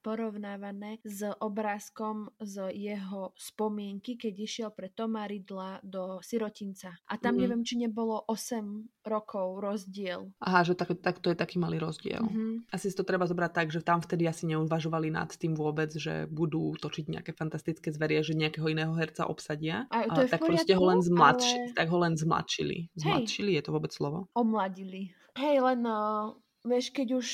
porovnávané 0.00 0.96
s 1.04 1.28
obrázkom 1.44 2.32
z 2.40 2.72
jeho 2.72 3.36
spomienky, 3.36 4.16
keď 4.16 4.34
išiel 4.40 4.70
pre 4.72 4.88
Toma 4.88 5.28
Ridla 5.28 5.84
do 5.84 6.22
Sirotinca. 6.24 6.96
A 7.04 7.20
tam 7.20 7.36
mm. 7.36 7.40
neviem, 7.44 7.62
či 7.66 7.76
nebolo 7.76 8.24
8 8.24 9.04
rokov 9.04 9.60
rozdiel. 9.60 10.32
Aha, 10.40 10.64
že 10.64 10.72
tak, 10.72 10.96
tak 11.04 11.20
to 11.20 11.34
je 11.34 11.36
taký 11.36 11.60
malý 11.60 11.82
rozdiel. 11.82 12.22
Mm-hmm. 12.22 12.72
Asi 12.72 12.88
si 12.88 12.96
to 12.96 13.04
treba 13.04 13.28
zobrať 13.28 13.50
tak, 13.52 13.68
že 13.68 13.84
tam 13.84 14.00
vtedy 14.00 14.24
asi 14.24 14.48
neuvažovali 14.62 15.10
nad 15.10 15.34
tým 15.34 15.58
vôbec, 15.58 15.90
že 15.90 16.30
budú 16.30 16.78
točiť 16.78 17.10
nejaké 17.18 17.34
fantastické 17.34 17.90
zverie, 17.90 18.22
že 18.22 18.38
nejakého 18.38 18.70
iného 18.70 18.94
herca 18.94 19.26
obsadia. 19.26 19.90
A 19.90 20.06
to 20.14 20.22
je 20.22 20.30
tak 20.30 20.46
poriadku, 20.46 20.54
proste 20.54 20.72
ho 20.78 20.84
len 20.86 21.00
zmladši, 21.02 21.56
ale... 21.58 21.74
tak 21.74 21.86
ho 21.90 21.98
len 21.98 22.14
zmladšili. 22.14 22.78
Zmladšili, 22.94 23.50
Hej. 23.50 23.56
je 23.58 23.62
to 23.66 23.70
vôbec 23.74 23.90
slovo? 23.90 24.30
Omladili. 24.38 25.10
Hej, 25.34 25.56
len 25.58 25.80
uh, 25.82 26.30
vieš, 26.62 26.94
keď 26.94 27.08
už 27.18 27.26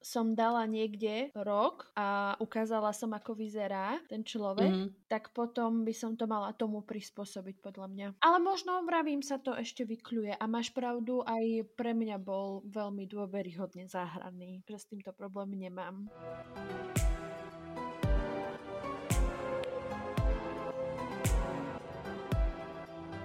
som 0.00 0.32
dala 0.32 0.64
niekde 0.64 1.28
rok 1.36 1.92
a 1.94 2.34
ukázala 2.40 2.90
som, 2.96 3.12
ako 3.12 3.36
vyzerá 3.36 4.00
ten 4.08 4.24
človek, 4.24 4.72
mm. 4.72 4.88
tak 5.06 5.30
potom 5.36 5.84
by 5.84 5.92
som 5.92 6.16
to 6.16 6.24
mala 6.24 6.56
tomu 6.56 6.80
prispôsobiť 6.80 7.60
podľa 7.60 7.86
mňa. 7.92 8.06
Ale 8.24 8.38
možno, 8.40 8.80
vravím, 8.88 9.20
sa 9.20 9.36
to 9.36 9.52
ešte 9.52 9.84
vykľuje 9.84 10.40
a 10.40 10.44
máš 10.48 10.72
pravdu, 10.72 11.20
aj 11.22 11.68
pre 11.76 11.92
mňa 11.92 12.16
bol 12.16 12.64
veľmi 12.64 13.04
dôveryhodne 13.04 13.86
záhradný, 13.86 14.64
že 14.64 14.80
s 14.80 14.88
týmto 14.88 15.12
problémy 15.12 15.68
nemám. 15.68 16.08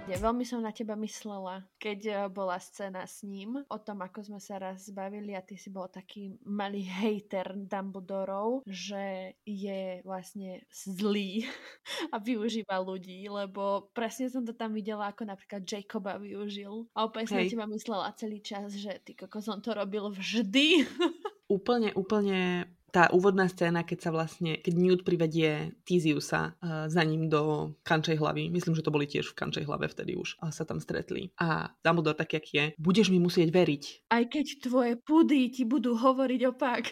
Veľmi 0.06 0.46
som 0.46 0.62
na 0.62 0.70
teba 0.70 0.94
myslela, 0.94 1.66
keď 1.82 2.00
eh, 2.06 2.16
bola 2.30 2.62
scéna 2.62 3.02
s 3.02 3.26
ním, 3.26 3.58
o 3.66 3.78
tom, 3.82 4.06
ako 4.06 4.22
sme 4.22 4.38
sa 4.38 4.62
raz 4.62 4.86
zbavili 4.86 5.34
a 5.34 5.42
ty 5.42 5.58
si 5.58 5.66
bol 5.66 5.90
taký 5.90 6.38
malý 6.46 6.86
hater 6.86 7.58
Dumbledorov, 7.58 8.62
že 8.70 9.34
je 9.42 10.06
vlastne 10.06 10.62
zlý 10.70 11.42
a 12.14 12.22
využíva 12.22 12.78
ľudí, 12.78 13.26
lebo 13.26 13.90
presne 13.90 14.30
som 14.30 14.46
to 14.46 14.54
tam 14.54 14.74
videla, 14.74 15.10
ako 15.10 15.26
napríklad 15.26 15.66
Jacoba 15.66 16.18
využil. 16.22 16.86
A 16.94 17.06
opäť 17.06 17.34
som 17.34 17.42
na 17.42 17.50
teba 17.50 17.66
myslela 17.66 18.14
celý 18.14 18.38
čas, 18.42 18.78
že 18.78 19.02
ty 19.02 19.18
kokos 19.18 19.50
on 19.50 19.58
to 19.58 19.74
robil 19.74 20.10
vždy. 20.14 20.86
úplne, 21.56 21.90
úplne 21.94 22.70
tá 22.96 23.12
úvodná 23.12 23.44
scéna, 23.44 23.84
keď 23.84 24.08
sa 24.08 24.10
vlastne, 24.10 24.56
keď 24.56 24.72
Newt 24.72 25.02
privedie 25.04 25.76
Tiziusa 25.84 26.56
uh, 26.56 26.88
za 26.88 27.04
ním 27.04 27.28
do 27.28 27.76
kančej 27.84 28.16
hlavy, 28.16 28.48
myslím, 28.48 28.72
že 28.72 28.80
to 28.80 28.88
boli 28.88 29.04
tiež 29.04 29.28
v 29.28 29.36
kančej 29.36 29.68
hlave 29.68 29.84
vtedy 29.92 30.16
už, 30.16 30.40
a 30.40 30.48
sa 30.48 30.64
tam 30.64 30.80
stretli. 30.80 31.28
A 31.36 31.76
Dumbledore 31.84 32.16
tak, 32.16 32.40
jak 32.40 32.46
je, 32.48 32.64
budeš 32.80 33.12
mi 33.12 33.20
musieť 33.20 33.52
veriť. 33.52 34.08
Aj 34.08 34.24
keď 34.24 34.46
tvoje 34.64 34.96
pudy 34.96 35.52
ti 35.52 35.68
budú 35.68 35.92
hovoriť 35.92 36.40
opak. 36.56 36.88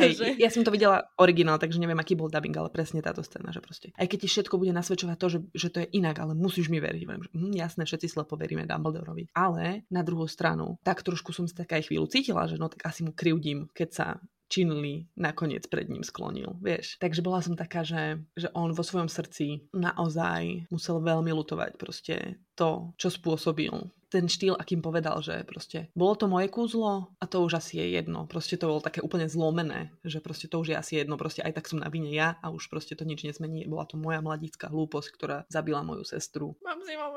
Hej, 0.00 0.12
že... 0.24 0.26
ja 0.40 0.48
som 0.48 0.64
to 0.64 0.72
videla 0.72 1.04
originál, 1.20 1.60
takže 1.60 1.76
neviem, 1.76 2.00
aký 2.00 2.16
bol 2.16 2.32
dubbing, 2.32 2.56
ale 2.56 2.72
presne 2.72 3.04
táto 3.04 3.20
scéna, 3.20 3.52
že 3.52 3.60
proste. 3.60 3.92
Aj 4.00 4.08
keď 4.08 4.24
ti 4.24 4.28
všetko 4.32 4.56
bude 4.56 4.72
nasvedčovať 4.72 5.16
to, 5.20 5.28
že, 5.28 5.38
že 5.52 5.68
to 5.68 5.78
je 5.84 5.92
inak, 5.92 6.16
ale 6.24 6.32
musíš 6.32 6.72
mi 6.72 6.80
veriť. 6.80 7.02
Viem, 7.04 7.20
že, 7.20 7.30
hm, 7.36 7.52
jasné, 7.52 7.84
všetci 7.84 8.08
slepo 8.16 8.40
veríme 8.40 8.64
Dumbledorovi. 8.64 9.28
Ale 9.36 9.84
na 9.92 10.00
druhú 10.00 10.24
stranu, 10.24 10.80
tak 10.80 11.04
trošku 11.04 11.36
som 11.36 11.44
si 11.44 11.52
taká 11.52 11.76
aj 11.76 11.92
chvíľu 11.92 12.08
cítila, 12.08 12.48
že 12.48 12.56
no 12.56 12.72
tak 12.72 12.88
asi 12.88 13.04
mu 13.04 13.12
krivdím, 13.12 13.68
keď 13.76 13.90
sa 13.92 14.06
Činli 14.48 15.04
nakoniec 15.12 15.68
pred 15.68 15.92
ním 15.92 16.00
sklonil, 16.00 16.56
vieš. 16.64 16.96
Takže 16.96 17.20
bola 17.20 17.44
som 17.44 17.52
taká, 17.52 17.84
že, 17.84 18.24
že 18.32 18.48
on 18.56 18.72
vo 18.72 18.80
svojom 18.80 19.12
srdci 19.12 19.68
naozaj 19.76 20.72
musel 20.72 21.04
veľmi 21.04 21.28
lutovať 21.36 21.76
proste 21.76 22.40
to, 22.56 22.96
čo 22.96 23.12
spôsobil. 23.12 23.70
Ten 24.08 24.24
štýl, 24.24 24.56
akým 24.56 24.80
povedal, 24.80 25.20
že 25.20 25.44
proste 25.44 25.92
bolo 25.92 26.16
to 26.16 26.32
moje 26.32 26.48
kúzlo 26.48 27.12
a 27.20 27.24
to 27.28 27.44
už 27.44 27.60
asi 27.60 27.76
je 27.76 28.00
jedno. 28.00 28.24
Proste 28.24 28.56
to 28.56 28.72
bolo 28.72 28.80
také 28.80 29.04
úplne 29.04 29.28
zlomené, 29.28 29.92
že 30.00 30.24
proste 30.24 30.48
to 30.48 30.64
už 30.64 30.72
je 30.72 30.76
asi 30.80 30.92
jedno. 31.04 31.20
Proste 31.20 31.44
aj 31.44 31.60
tak 31.60 31.68
som 31.68 31.76
na 31.76 31.92
vine 31.92 32.08
ja 32.08 32.40
a 32.40 32.48
už 32.48 32.72
proste 32.72 32.96
to 32.96 33.04
nič 33.04 33.28
nesmení. 33.28 33.68
Bola 33.68 33.84
to 33.84 34.00
moja 34.00 34.24
mladická 34.24 34.72
hlúposť, 34.72 35.08
ktorá 35.12 35.38
zabila 35.52 35.84
moju 35.84 36.08
sestru. 36.08 36.56
Mám 36.64 36.80
zimom 36.88 37.12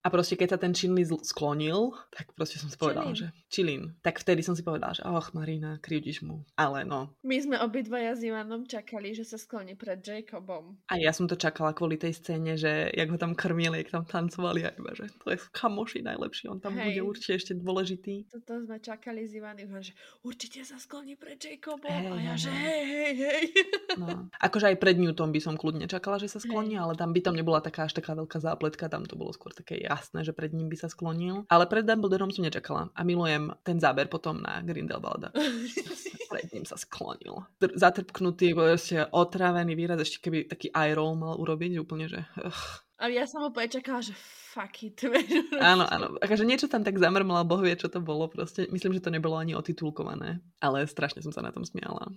A 0.00 0.08
proste 0.08 0.32
keď 0.32 0.56
sa 0.56 0.58
ten 0.58 0.72
Činli 0.72 1.04
sklonil, 1.04 1.92
tak 2.08 2.32
proste 2.32 2.56
som 2.56 2.72
si 2.72 2.80
povedala, 2.80 3.12
že 3.12 3.28
Čilin. 3.52 3.92
Tak 4.00 4.24
vtedy 4.24 4.40
som 4.40 4.56
si 4.56 4.64
povedala, 4.64 4.96
že 4.96 5.04
och 5.04 5.36
Marina, 5.36 5.76
krivdiš 5.76 6.24
mu. 6.24 6.40
Ale 6.56 6.88
no. 6.88 7.12
My 7.20 7.36
sme 7.36 7.60
obidvaja 7.60 8.16
s 8.16 8.24
Ivanom 8.24 8.64
čakali, 8.64 9.12
že 9.12 9.28
sa 9.28 9.36
skloní 9.36 9.76
pred 9.76 10.00
Jacobom. 10.00 10.80
A 10.88 10.96
ja 10.96 11.12
som 11.12 11.28
to 11.28 11.36
čakala 11.36 11.76
kvôli 11.76 12.00
tej 12.00 12.16
scéne, 12.16 12.56
že 12.56 12.88
jak 12.96 13.12
ho 13.12 13.20
tam 13.20 13.36
krmili, 13.36 13.84
jak 13.84 13.92
tam 13.92 14.08
tancovali 14.08 14.64
a 14.64 14.72
iba, 14.72 14.96
že 14.96 15.12
to 15.20 15.36
je 15.36 15.38
kamoši 15.52 16.00
najlepší, 16.00 16.48
on 16.48 16.64
tam 16.64 16.80
Hej. 16.80 16.96
bude 16.96 17.00
určite 17.04 17.32
ešte 17.36 17.52
dôležitý. 17.60 18.32
Toto 18.32 18.56
sme 18.64 18.80
čakali 18.80 19.28
s 19.28 19.36
Ivanom, 19.36 19.84
že 19.84 19.92
určite 20.24 20.64
sa 20.64 20.80
skloní 20.80 21.20
pred 21.20 21.36
Jacobom. 21.36 21.92
Hej, 21.92 22.08
a 22.08 22.16
ja, 22.16 22.34
že 22.40 22.48
hej, 22.48 22.82
hej, 22.88 23.14
hej. 23.20 23.44
No. 24.00 24.32
Akože 24.40 24.72
aj 24.72 24.80
pred 24.80 24.96
Newtom 24.96 25.28
by 25.28 25.40
som 25.44 25.60
kľudne 25.60 25.84
čakala, 25.84 26.16
že 26.16 26.32
sa 26.32 26.40
skloní, 26.40 26.78
hej. 26.78 26.82
ale 26.88 26.96
tam 26.96 27.12
by 27.12 27.20
tam 27.20 27.36
nebola 27.36 27.60
taká 27.60 27.84
až 27.84 28.00
taká 28.00 28.16
veľká 28.16 28.40
zápletka, 28.40 28.88
tam 28.88 29.04
to 29.04 29.18
bolo 29.18 29.34
skôr 29.34 29.52
také 29.52 29.89
jasné, 29.90 30.22
že 30.22 30.30
pred 30.30 30.54
ním 30.54 30.70
by 30.70 30.76
sa 30.78 30.86
sklonil. 30.86 31.50
Ale 31.50 31.66
pred 31.66 31.82
Dumbledorom 31.82 32.30
som 32.30 32.46
nečakala 32.46 32.94
a 32.94 33.00
milujem 33.02 33.50
ten 33.66 33.82
záber 33.82 34.06
potom 34.06 34.38
na 34.38 34.62
Grindelwalda. 34.62 35.34
pred 36.32 36.46
ním 36.54 36.62
sa 36.62 36.78
sklonil. 36.78 37.42
Tr- 37.58 37.74
zatrpknutý, 37.74 38.54
ešte 38.54 39.10
otrávený 39.10 39.74
výraz, 39.74 39.98
ešte 39.98 40.22
keby 40.22 40.46
taký 40.46 40.70
eye 40.70 40.94
roll 40.94 41.18
mal 41.18 41.34
urobiť, 41.34 41.82
úplne, 41.82 42.06
že... 42.06 42.22
Ugh. 42.38 42.86
A 43.00 43.08
ja 43.08 43.24
som 43.24 43.40
opäť 43.48 43.80
čakala, 43.80 44.04
že 44.04 44.12
fuck 44.52 44.76
it. 44.84 45.00
áno, 45.72 45.88
áno. 45.88 46.20
Akože 46.20 46.44
niečo 46.44 46.68
tam 46.68 46.84
tak 46.84 47.00
zamrmala, 47.00 47.48
boh 47.48 47.64
vie, 47.64 47.72
čo 47.72 47.88
to 47.88 47.96
bolo. 47.96 48.28
Proste 48.28 48.68
myslím, 48.68 48.92
že 48.92 49.00
to 49.00 49.08
nebolo 49.08 49.40
ani 49.40 49.56
otitulkované. 49.56 50.44
Ale 50.60 50.84
strašne 50.84 51.24
som 51.24 51.32
sa 51.32 51.40
na 51.40 51.48
tom 51.48 51.64
smiala. 51.64 52.12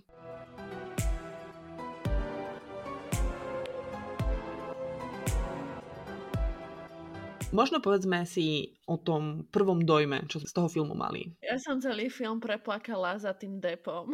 Možno 7.54 7.78
povedzme 7.78 8.26
si 8.26 8.74
o 8.90 8.98
tom 8.98 9.46
prvom 9.54 9.86
dojme, 9.86 10.26
čo 10.26 10.42
z 10.42 10.50
toho 10.50 10.66
filmu 10.66 10.98
mali. 10.98 11.30
Ja 11.38 11.54
som 11.54 11.78
celý 11.78 12.10
film 12.10 12.42
preplakala 12.42 13.14
za 13.14 13.30
tým 13.30 13.62
depom. 13.62 14.10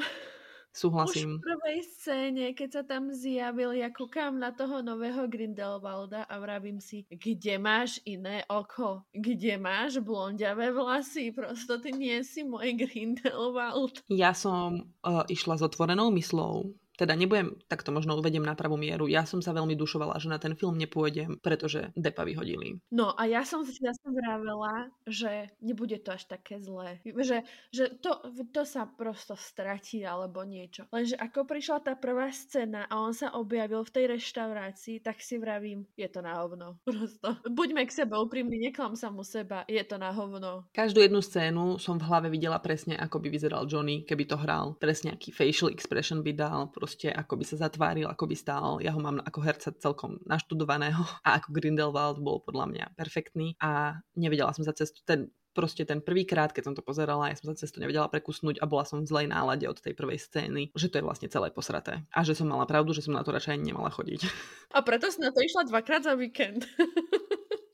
Súhlasím. 0.71 1.35
Už 1.35 1.43
v 1.43 1.47
prvej 1.51 1.79
scéne, 1.83 2.45
keď 2.55 2.69
sa 2.71 2.83
tam 2.87 3.11
zjavil, 3.11 3.75
ja 3.75 3.91
kúkam 3.91 4.39
na 4.39 4.55
toho 4.55 4.79
nového 4.87 5.27
Grindelwalda 5.27 6.31
a 6.31 6.35
vravím 6.39 6.79
si, 6.79 7.03
kde 7.11 7.59
máš 7.59 7.99
iné 8.07 8.47
oko? 8.47 9.03
Kde 9.11 9.59
máš 9.59 9.99
blondiavé 9.99 10.71
vlasy? 10.71 11.35
Prosto 11.35 11.83
ty 11.83 11.91
nie 11.91 12.23
si 12.23 12.47
môj 12.47 12.79
Grindelwald. 12.87 14.07
Ja 14.07 14.31
som 14.31 14.95
uh, 15.03 15.27
išla 15.27 15.59
s 15.59 15.67
otvorenou 15.67 16.15
myslou 16.15 16.71
teda 17.01 17.17
nebudem, 17.17 17.57
tak 17.65 17.81
to 17.81 17.97
možno 17.97 18.21
uvedem 18.21 18.45
na 18.45 18.53
pravú 18.53 18.77
mieru. 18.77 19.09
Ja 19.09 19.25
som 19.25 19.41
sa 19.41 19.57
veľmi 19.57 19.73
dušovala, 19.73 20.21
že 20.21 20.29
na 20.29 20.37
ten 20.37 20.53
film 20.53 20.77
nepôjdem, 20.77 21.41
pretože 21.41 21.89
Depa 21.97 22.29
vyhodili. 22.29 22.77
No 22.93 23.17
a 23.17 23.25
ja 23.25 23.41
som 23.49 23.65
si 23.65 23.81
jasne 23.81 24.13
vravela, 24.13 24.93
že 25.09 25.49
nebude 25.65 25.97
to 26.05 26.13
až 26.13 26.29
také 26.29 26.61
zlé. 26.61 27.01
Že, 27.09 27.49
že 27.73 27.85
to, 28.05 28.21
to 28.53 28.69
sa 28.69 28.85
prosto 28.85 29.33
stratí 29.41 30.05
alebo 30.05 30.45
niečo. 30.45 30.85
Lenže 30.93 31.17
ako 31.17 31.49
prišla 31.49 31.81
tá 31.81 31.97
prvá 31.97 32.29
scéna 32.29 32.85
a 32.91 33.01
on 33.01 33.17
sa 33.17 33.33
objavil 33.33 33.81
v 33.81 33.95
tej 33.97 34.05
reštaurácii, 34.19 35.01
tak 35.01 35.25
si 35.25 35.41
vravím, 35.41 35.89
je 35.97 36.09
to 36.11 36.21
na 36.21 36.37
hovno. 36.37 36.77
Prosto. 36.89 37.41
Buďme 37.47 37.87
k 37.87 37.97
sebe 38.05 38.19
úprimní, 38.19 38.61
neklam 38.61 38.93
sa 38.93 39.09
mu 39.09 39.25
seba, 39.25 39.65
je 39.65 39.81
to 39.87 39.97
na 39.97 40.13
hovno. 40.13 40.69
Každú 40.77 41.01
jednu 41.01 41.23
scénu 41.23 41.79
som 41.79 41.97
v 41.97 42.07
hlave 42.11 42.29
videla 42.29 42.59
presne, 42.59 42.99
ako 42.99 43.23
by 43.23 43.29
vyzeral 43.31 43.65
Johnny, 43.65 44.03
keby 44.03 44.27
to 44.27 44.37
hral. 44.37 44.75
Presne 44.77 45.15
aký 45.15 45.31
facial 45.31 45.71
expression 45.71 46.27
by 46.27 46.33
dal, 46.35 46.61
proste 46.75 46.90
ako 46.99 47.39
by 47.39 47.45
sa 47.47 47.57
zatváril, 47.69 48.11
ako 48.11 48.25
by 48.27 48.37
stál. 48.37 48.83
Ja 48.83 48.91
ho 48.91 48.99
mám 48.99 49.23
ako 49.23 49.39
herca 49.45 49.71
celkom 49.71 50.19
naštudovaného 50.27 51.07
a 51.27 51.39
ako 51.39 51.55
Grindelwald 51.55 52.19
bol 52.19 52.43
podľa 52.43 52.67
mňa 52.67 52.85
perfektný 52.99 53.55
a 53.63 54.03
nevedela 54.19 54.51
som 54.51 54.67
za 54.67 54.75
cestu 54.75 55.05
ten 55.07 55.31
proste 55.51 55.83
ten 55.83 55.99
prvýkrát, 55.99 56.55
keď 56.55 56.63
som 56.71 56.75
to 56.79 56.83
pozerala, 56.83 57.29
ja 57.31 57.37
som 57.37 57.51
sa 57.51 57.59
cestu 57.59 57.83
nevedela 57.83 58.07
prekusnúť 58.07 58.63
a 58.63 58.71
bola 58.71 58.87
som 58.87 59.03
v 59.03 59.11
zlej 59.11 59.27
nálade 59.27 59.67
od 59.67 59.83
tej 59.83 59.99
prvej 59.99 60.23
scény, 60.23 60.71
že 60.79 60.87
to 60.87 61.03
je 61.03 61.07
vlastne 61.07 61.27
celé 61.27 61.51
posraté. 61.51 62.07
A 62.15 62.23
že 62.23 62.39
som 62.39 62.47
mala 62.47 62.71
pravdu, 62.71 62.95
že 62.95 63.03
som 63.03 63.15
na 63.19 63.27
to 63.27 63.35
radšej 63.35 63.59
nemala 63.59 63.91
chodiť. 63.91 64.31
A 64.71 64.87
preto 64.87 65.11
si 65.11 65.19
na 65.19 65.35
to 65.35 65.43
išla 65.43 65.67
dvakrát 65.67 66.07
za 66.07 66.15
víkend. 66.15 66.71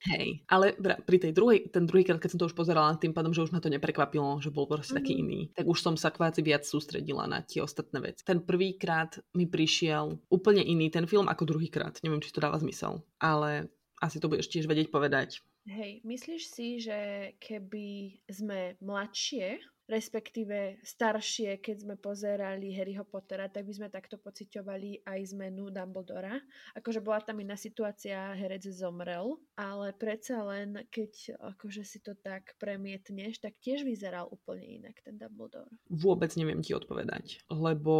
Hej, 0.06 0.46
ale 0.46 0.78
pri 1.02 1.18
tej 1.18 1.32
druhej, 1.34 1.66
ten 1.74 1.82
druhý 1.82 2.06
krát, 2.06 2.22
keď 2.22 2.30
som 2.36 2.40
to 2.40 2.46
už 2.46 2.54
pozerala, 2.54 2.94
tým 2.94 3.10
pádom, 3.10 3.34
že 3.34 3.42
už 3.42 3.50
ma 3.50 3.58
to 3.58 3.66
neprekvapilo, 3.66 4.38
že 4.38 4.54
bol 4.54 4.70
proste 4.70 4.94
mm-hmm. 4.94 4.98
taký 5.02 5.12
iný, 5.18 5.40
tak 5.50 5.66
už 5.66 5.78
som 5.82 5.98
sa 5.98 6.14
kváci 6.14 6.46
viac 6.46 6.62
sústredila 6.62 7.26
na 7.26 7.42
tie 7.42 7.58
ostatné 7.58 7.98
veci. 7.98 8.22
Ten 8.22 8.46
prvý 8.46 8.78
krát 8.78 9.18
mi 9.34 9.50
prišiel 9.50 10.22
úplne 10.30 10.62
iný 10.62 10.88
ten 10.94 11.10
film 11.10 11.26
ako 11.26 11.42
druhý 11.50 11.66
krát. 11.66 11.98
Neviem, 12.06 12.22
či 12.22 12.30
to 12.30 12.38
dáva 12.38 12.62
zmysel, 12.62 13.02
ale 13.18 13.66
asi 13.98 14.22
to 14.22 14.30
budeš 14.30 14.46
tiež 14.52 14.70
vedieť 14.70 14.94
povedať. 14.94 15.42
Hej, 15.66 16.06
myslíš 16.06 16.42
si, 16.46 16.78
že 16.78 17.32
keby 17.42 18.22
sme 18.30 18.78
mladšie 18.78 19.58
respektíve 19.86 20.82
staršie, 20.82 21.62
keď 21.62 21.76
sme 21.86 21.94
pozerali 21.94 22.74
Harryho 22.74 23.06
Pottera, 23.06 23.46
tak 23.46 23.66
by 23.66 23.72
sme 23.72 23.88
takto 23.88 24.18
pociťovali 24.18 25.06
aj 25.06 25.20
zmenu 25.34 25.70
Dumbledora. 25.70 26.34
Akože 26.74 26.98
bola 26.98 27.22
tam 27.22 27.38
iná 27.38 27.54
situácia, 27.54 28.34
herec 28.34 28.66
zomrel, 28.66 29.38
ale 29.54 29.94
predsa 29.94 30.42
len, 30.42 30.82
keď 30.90 31.38
akože 31.54 31.86
si 31.86 32.02
to 32.02 32.18
tak 32.18 32.58
premietneš, 32.58 33.38
tak 33.38 33.54
tiež 33.62 33.86
vyzeral 33.86 34.26
úplne 34.26 34.66
inak 34.82 34.98
ten 35.06 35.14
Dumbledore. 35.14 35.70
Vôbec 35.86 36.34
neviem 36.34 36.58
ti 36.60 36.74
odpovedať, 36.74 37.46
lebo 37.46 37.94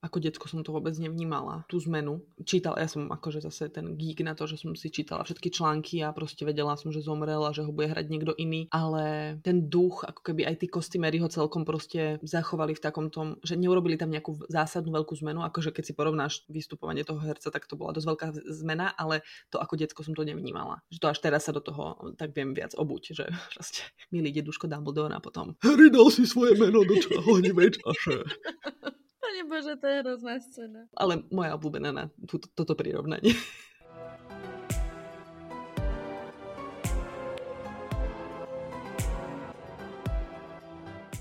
ako 0.00 0.22
detsko 0.22 0.46
som 0.46 0.62
to 0.62 0.70
vôbec 0.70 0.94
nevnímala, 0.94 1.66
tú 1.66 1.82
zmenu. 1.82 2.22
Čítala, 2.46 2.78
ja 2.78 2.86
som 2.86 3.10
akože 3.10 3.42
zase 3.42 3.74
ten 3.74 3.98
geek 3.98 4.22
na 4.22 4.38
to, 4.38 4.46
že 4.46 4.62
som 4.62 4.70
si 4.78 4.92
čítala 4.92 5.26
všetky 5.26 5.50
články 5.50 5.98
a 6.06 6.14
proste 6.14 6.46
vedela 6.46 6.78
som, 6.78 6.94
že 6.94 7.02
zomrel 7.02 7.42
a 7.42 7.50
že 7.50 7.66
ho 7.66 7.74
bude 7.74 7.90
hrať 7.90 8.06
niekto 8.06 8.32
iný, 8.38 8.70
ale 8.70 9.36
ten 9.42 9.66
duch, 9.66 10.06
ako 10.06 10.20
keby 10.22 10.46
aj 10.46 10.62
tí 10.62 10.66
kostýmery 10.70 11.23
ho 11.24 11.28
celkom 11.32 11.64
proste 11.64 12.20
zachovali 12.20 12.76
v 12.76 12.84
takom 12.84 13.08
tom, 13.08 13.40
že 13.40 13.56
neurobili 13.56 13.96
tam 13.96 14.12
nejakú 14.12 14.44
zásadnú 14.52 14.92
veľkú 14.92 15.16
zmenu, 15.24 15.40
akože 15.40 15.72
keď 15.72 15.84
si 15.88 15.96
porovnáš 15.96 16.44
vystupovanie 16.52 17.02
toho 17.02 17.18
herca, 17.24 17.48
tak 17.48 17.64
to 17.64 17.80
bola 17.80 17.96
dosť 17.96 18.06
veľká 18.12 18.26
zmena, 18.52 18.92
ale 18.92 19.24
to 19.48 19.56
ako 19.56 19.80
detsko 19.80 20.04
som 20.04 20.12
to 20.12 20.22
nevnímala. 20.22 20.84
Že 20.92 20.98
to 21.00 21.06
až 21.08 21.18
teraz 21.24 21.48
sa 21.48 21.52
do 21.56 21.64
toho 21.64 22.14
tak 22.20 22.36
viem 22.36 22.52
viac 22.52 22.76
obuť, 22.76 23.02
že 23.16 23.24
proste 23.56 23.82
milý 24.12 24.30
deduško 24.30 24.68
Dumbledore 24.68 25.16
a 25.16 25.20
potom 25.24 25.56
Harry 25.64 25.88
dal 25.88 26.12
si 26.12 26.28
svoje 26.28 26.60
meno 26.60 26.84
do 26.84 26.94
čahovnivej 26.98 27.80
čaše. 27.80 28.16
Pane 29.24 29.42
Bože, 29.48 29.80
to 29.80 29.86
je 29.88 29.96
hrozná 30.04 30.36
scéna. 30.36 30.84
Ale 30.92 31.24
moja 31.32 31.56
obľúbená 31.56 31.90
na 31.96 32.04
túto, 32.28 32.46
toto 32.52 32.76
prirovnanie. 32.76 33.32